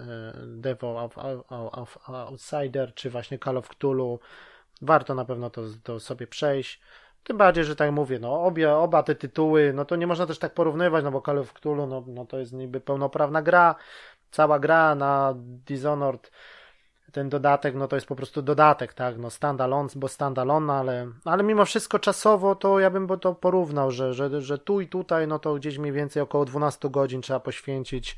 Devil 0.47 0.97
of, 0.97 1.17
Outsider, 2.07 2.93
czy 2.93 3.09
właśnie 3.09 3.39
Call 3.39 3.57
of 3.57 3.69
Cthulhu, 3.69 4.19
warto 4.81 5.15
na 5.15 5.25
pewno 5.25 5.49
to, 5.49 5.61
to 5.83 5.99
sobie 5.99 6.27
przejść. 6.27 6.81
Tym 7.23 7.37
bardziej, 7.37 7.63
że 7.63 7.75
tak 7.75 7.91
mówię, 7.91 8.19
no 8.19 8.43
obie, 8.43 8.73
oba 8.73 9.03
te 9.03 9.15
tytuły, 9.15 9.73
no 9.73 9.85
to 9.85 9.95
nie 9.95 10.07
można 10.07 10.25
też 10.25 10.39
tak 10.39 10.53
porównywać, 10.53 11.03
no 11.03 11.11
bo 11.11 11.21
Call 11.21 11.37
of 11.37 11.53
Cthulhu, 11.53 11.87
no, 11.87 12.03
no 12.07 12.25
to 12.25 12.39
jest 12.39 12.53
niby 12.53 12.81
pełnoprawna 12.81 13.41
gra, 13.41 13.75
cała 14.31 14.59
gra 14.59 14.95
na 14.95 15.33
Dishonored 15.37 16.31
ten 17.11 17.29
dodatek, 17.29 17.75
no 17.75 17.87
to 17.87 17.95
jest 17.95 18.07
po 18.07 18.15
prostu 18.15 18.41
dodatek, 18.41 18.93
tak, 18.93 19.17
no 19.17 19.29
standalone, 19.29 19.89
bo 19.95 20.07
standalone, 20.07 20.73
ale, 20.73 21.07
ale 21.25 21.43
mimo 21.43 21.65
wszystko 21.65 21.99
czasowo 21.99 22.55
to 22.55 22.79
ja 22.79 22.89
bym 22.89 23.07
to 23.19 23.35
porównał, 23.35 23.91
że, 23.91 24.13
że, 24.13 24.41
że 24.41 24.57
tu 24.57 24.81
i 24.81 24.87
tutaj, 24.87 25.27
no 25.27 25.39
to 25.39 25.55
gdzieś 25.55 25.77
mniej 25.77 25.91
więcej 25.91 26.21
około 26.21 26.45
12 26.45 26.89
godzin 26.89 27.21
trzeba 27.21 27.39
poświęcić 27.39 28.17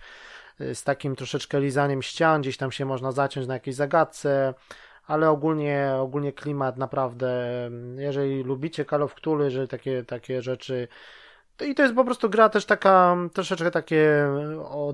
y, 0.62 0.76
z 0.76 0.84
takim 0.84 1.16
troszeczkę 1.16 1.60
lizaniem 1.60 2.02
ścian, 2.02 2.42
gdzieś 2.42 2.58
tam 2.58 2.72
się 2.72 2.86
można 2.86 3.12
zaciąć 3.12 3.48
na 3.48 3.54
jakiejś 3.54 3.76
zagadce, 3.76 4.54
ale 5.08 5.30
ogólnie, 5.30 5.92
ogólnie 6.00 6.34
klimat 6.34 6.78
naprawdę, 6.78 7.30
jeżeli 7.98 8.44
lubicie 8.44 8.86
Call 8.86 9.04
of 9.04 9.16
Cthulhu, 9.16 9.44
jeżeli 9.44 9.68
takie, 9.68 10.04
takie 10.04 10.42
rzeczy 10.42 10.88
I 11.62 11.76
to 11.76 11.84
jest 11.84 11.96
po 11.96 12.06
prostu 12.06 12.30
gra 12.30 12.50
też 12.50 12.66
taka, 12.66 13.18
troszeczkę 13.34 13.72
takie 13.72 14.28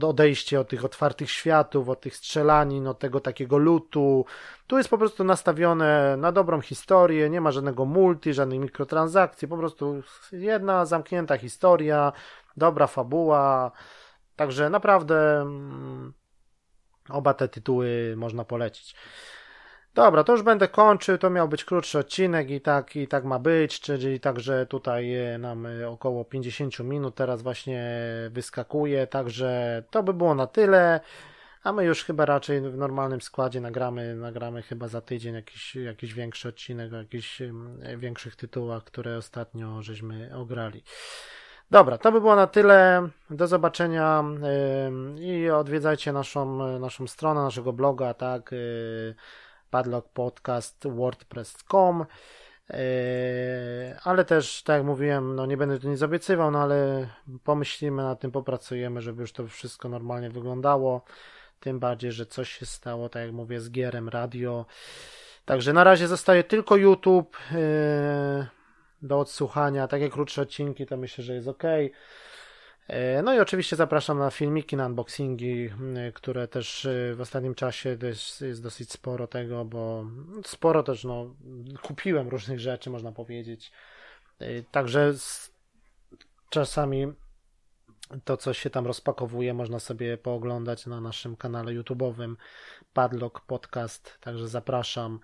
odejście 0.01 0.59
od 0.59 0.70
tych 0.70 0.86
otwartych 0.86 1.32
światów, 1.32 1.89
od 1.89 2.01
tych 2.01 2.16
strzelanin, 2.16 2.88
od 2.88 2.99
tego 2.99 3.20
takiego 3.20 3.57
lutu. 3.57 4.26
Tu 4.68 4.78
jest 4.78 4.89
po 4.89 4.97
prostu 4.97 5.24
nastawione 5.24 6.18
na 6.18 6.32
dobrą 6.32 6.61
historię, 6.61 7.30
nie 7.30 7.41
ma 7.41 7.51
żadnego 7.51 7.86
multi, 7.86 8.34
żadnych 8.34 8.59
mikrotransakcji, 8.59 9.47
po 9.47 9.57
prostu 9.57 10.03
jedna 10.32 10.86
zamknięta 10.86 11.38
historia, 11.38 12.11
dobra 12.57 12.88
fabuła. 12.88 13.72
Także 14.36 14.70
naprawdę 14.70 15.41
mm, 15.41 16.13
oba 17.09 17.34
te 17.34 17.47
tytuły 17.47 18.13
można 18.18 18.45
polecić. 18.45 18.95
Dobra, 19.95 20.23
to 20.23 20.31
już 20.31 20.41
będę 20.41 20.67
kończył. 20.67 21.17
To 21.17 21.29
miał 21.29 21.47
być 21.47 21.65
krótszy 21.65 21.99
odcinek 21.99 22.49
i 22.49 22.61
tak, 22.61 22.95
i 22.95 23.07
tak 23.07 23.23
ma 23.25 23.39
być, 23.39 23.79
czyli 23.79 24.19
także 24.19 24.65
tutaj 24.65 25.15
e, 25.15 25.37
nam 25.37 25.65
e, 25.65 25.89
około 25.89 26.25
50 26.25 26.79
minut 26.79 27.15
teraz 27.15 27.41
właśnie 27.41 27.91
wyskakuje, 28.31 29.07
także 29.07 29.83
to 29.91 30.03
by 30.03 30.13
było 30.13 30.35
na 30.35 30.47
tyle. 30.47 30.99
A 31.63 31.71
my 31.71 31.85
już 31.85 32.03
chyba 32.03 32.25
raczej 32.25 32.61
w 32.61 32.77
normalnym 32.77 33.21
składzie 33.21 33.61
nagramy, 33.61 34.15
nagramy 34.15 34.61
chyba 34.61 34.87
za 34.87 35.01
tydzień 35.01 35.35
jakiś, 35.35 35.75
jakiś 35.75 36.13
większy 36.13 36.49
odcinek 36.49 36.93
o 36.93 36.95
jakichś 36.95 37.41
większych 37.97 38.35
tytułach, 38.35 38.83
które 38.83 39.17
ostatnio 39.17 39.81
żeśmy 39.81 40.35
ograli. 40.35 40.83
Dobra, 41.71 41.97
to 41.97 42.11
by 42.11 42.21
było 42.21 42.35
na 42.35 42.47
tyle. 42.47 43.09
Do 43.29 43.47
zobaczenia 43.47 44.23
i 45.19 45.49
odwiedzajcie 45.49 46.13
naszą, 46.13 46.79
naszą 46.79 47.07
stronę, 47.07 47.41
naszego 47.41 47.73
bloga, 47.73 48.13
tak. 48.13 48.51
Y, 49.76 49.78
Padlock 49.78 50.09
Podcast 50.09 50.88
WordPress.com. 50.88 52.05
E, 52.69 53.99
ale 54.03 54.26
też, 54.26 54.63
tak 54.63 54.78
jak 54.78 54.86
mówiłem, 54.86 55.36
no 55.36 55.45
nie 55.45 55.57
będę 55.57 55.80
tu 55.80 55.89
nic 55.89 56.01
obiecywał, 56.01 56.51
no 56.51 56.59
ale 56.61 57.07
pomyślimy 57.43 58.03
nad 58.03 58.19
tym, 58.19 58.32
popracujemy, 58.32 59.01
żeby 59.01 59.21
już 59.21 59.32
to 59.32 59.47
wszystko 59.47 59.89
normalnie 59.89 60.30
wyglądało. 60.30 61.03
Tym 61.59 61.80
bardziej, 61.80 62.11
że 62.11 62.26
coś 62.26 62.49
się 62.49 62.65
stało, 62.65 63.09
tak 63.09 63.23
jak 63.26 63.32
mówię, 63.32 63.59
z 63.59 63.71
gierem 63.71 64.09
radio. 64.09 64.65
Także 65.45 65.73
na 65.73 65.84
razie 65.84 66.07
zostaje 66.07 66.43
tylko 66.43 66.76
YouTube 66.76 67.38
e, 67.51 68.47
do 69.01 69.19
odsłuchania. 69.19 69.88
Takie 69.88 70.09
krótsze 70.09 70.41
odcinki 70.41 70.86
to 70.86 70.97
myślę, 70.97 71.23
że 71.23 71.34
jest 71.34 71.47
ok. 71.47 71.63
E, 72.88 73.21
no 73.21 73.33
i 73.33 73.39
oczywiście 73.39 73.75
zapraszam 73.75 74.19
na 74.19 74.31
filmiki, 74.31 74.75
na 74.75 74.86
unboxingi, 74.86 75.69
które 76.13 76.47
też 76.47 76.86
e, 76.86 77.15
w 77.15 77.21
ostatnim 77.21 77.55
czasie 77.55 77.97
jest, 78.41 78.61
dosyć 78.61 78.91
sporo 78.91 79.27
tego, 79.27 79.65
bo 79.65 80.05
sporo 80.45 80.83
też 80.83 81.03
no, 81.03 81.36
kupiłem 81.81 82.29
różnych 82.29 82.59
rzeczy, 82.59 82.89
można 82.89 83.11
powiedzieć. 83.11 83.71
E, 84.39 84.63
także 84.63 85.13
czasami 86.49 87.13
to, 88.23 88.38
co 88.38 88.53
się 88.53 88.69
tam 88.69 88.88
rozpakowuje, 88.88 89.53
można 89.53 89.79
sobie 89.79 90.17
pooglądać 90.17 90.86
na 90.86 91.01
naszym 91.01 91.36
kanale 91.36 91.71
YouTube'owym 91.71 92.36
Padlock 92.93 93.41
Podcast. 93.41 94.17
Także 94.21 94.47
zapraszam 94.47 95.19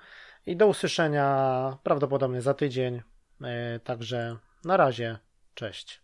i 0.45 0.55
do 0.55 0.68
usłyszenia 0.68 1.78
prawdopodobnie 1.84 2.41
za 2.41 2.53
tydzień. 2.53 3.01
Także 3.84 4.38
na 4.64 4.78
razie, 4.78 5.18
cześć. 5.55 6.01